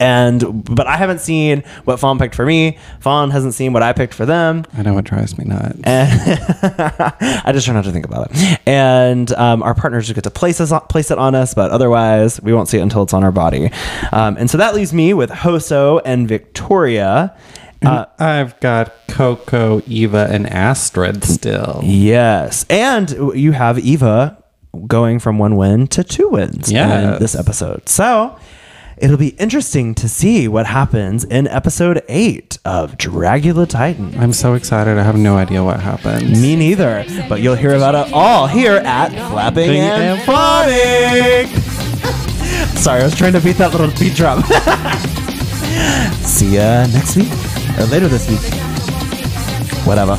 And 0.00 0.64
but 0.74 0.86
I 0.86 0.96
haven't 0.96 1.20
seen 1.20 1.62
what 1.84 1.98
Fawn 2.00 2.18
picked 2.18 2.34
for 2.34 2.44
me. 2.44 2.78
Fawn 3.00 3.30
hasn't 3.30 3.54
seen 3.54 3.72
what 3.72 3.82
I 3.82 3.92
picked 3.92 4.14
for 4.14 4.26
them. 4.26 4.64
I 4.76 4.82
know 4.82 4.98
it 4.98 5.04
drives 5.04 5.38
me 5.38 5.44
nuts. 5.44 5.80
I 5.86 7.50
just 7.52 7.66
try 7.66 7.74
not 7.74 7.84
to 7.84 7.92
think 7.92 8.04
about 8.04 8.28
it. 8.30 8.60
And 8.66 9.30
um, 9.32 9.62
our 9.62 9.74
partners 9.74 10.06
just 10.06 10.14
get 10.14 10.24
to 10.24 10.30
place 10.30 10.60
us 10.60 10.72
place 10.88 11.10
it 11.10 11.18
on 11.18 11.34
us, 11.34 11.54
but 11.54 11.70
otherwise 11.70 12.40
we 12.42 12.52
won't 12.52 12.68
see 12.68 12.78
it 12.78 12.82
until 12.82 13.02
it's 13.02 13.12
on 13.14 13.22
our 13.24 13.32
body. 13.32 13.70
Um, 14.12 14.36
and 14.36 14.50
so 14.50 14.58
that 14.58 14.74
leaves 14.74 14.92
me 14.92 15.14
with 15.14 15.30
Hoso 15.30 16.00
and 16.04 16.28
Victoria. 16.28 17.36
Uh, 17.84 18.06
I've 18.18 18.58
got 18.60 18.92
Coco, 19.08 19.82
Eva, 19.86 20.28
and 20.30 20.46
Astrid 20.48 21.22
still. 21.22 21.80
yes, 21.84 22.64
and 22.68 23.10
you 23.34 23.52
have 23.52 23.78
Eva 23.78 24.42
going 24.86 25.18
from 25.20 25.38
one 25.38 25.56
win 25.56 25.86
to 25.88 26.02
two 26.02 26.28
wins 26.28 26.70
in 27.14 27.18
this 27.20 27.34
episode. 27.36 27.88
So. 27.88 28.36
It'll 28.98 29.18
be 29.18 29.30
interesting 29.36 29.94
to 29.96 30.08
see 30.08 30.48
what 30.48 30.64
happens 30.64 31.22
in 31.24 31.46
episode 31.48 32.02
eight 32.08 32.58
of 32.64 32.96
Dragula 32.96 33.68
Titan. 33.68 34.18
I'm 34.18 34.32
so 34.32 34.54
excited. 34.54 34.96
I 34.96 35.02
have 35.02 35.18
no 35.18 35.36
idea 35.36 35.62
what 35.62 35.80
happens. 35.80 36.40
Me 36.40 36.56
neither, 36.56 37.04
but 37.28 37.42
you'll 37.42 37.56
hear 37.56 37.74
about 37.74 37.94
it 37.94 38.12
all 38.14 38.46
here 38.46 38.76
at 38.76 39.10
Flapping 39.30 39.68
and 39.68 40.02
and 40.02 40.22
Fawning. 40.22 41.60
Sorry, 42.78 43.02
I 43.02 43.04
was 43.04 43.14
trying 43.14 43.34
to 43.34 43.40
beat 43.40 43.56
that 43.58 43.72
little 43.72 43.90
beat 43.98 44.14
drop. 44.14 44.42
See 46.24 46.54
ya 46.56 46.86
next 46.86 47.16
week 47.16 47.30
or 47.78 47.84
later 47.86 48.08
this 48.08 48.26
week. 48.30 48.40
Whatever. 49.84 50.18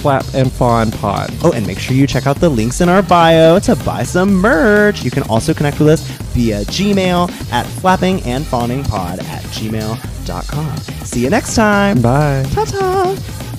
Flap 0.00 0.24
and 0.34 0.50
Fawn 0.50 0.90
Pod. 0.90 1.30
Oh, 1.42 1.52
and 1.52 1.66
make 1.66 1.78
sure 1.78 1.94
you 1.94 2.06
check 2.06 2.26
out 2.26 2.36
the 2.36 2.48
links 2.48 2.80
in 2.80 2.88
our 2.88 3.02
bio 3.02 3.58
to 3.60 3.76
buy 3.76 4.02
some 4.02 4.32
merch. 4.32 5.02
You 5.02 5.10
can 5.10 5.22
also 5.24 5.52
connect 5.54 5.78
with 5.78 5.88
us 5.88 6.08
via 6.32 6.60
Gmail 6.64 7.30
at 7.52 7.66
flappingandfawningpod 7.66 9.22
at 9.24 9.42
gmail.com. 9.44 10.76
See 11.04 11.20
you 11.22 11.30
next 11.30 11.54
time. 11.54 12.00
Bye. 12.00 12.44
Ta 12.52 12.64
ta. 12.64 13.49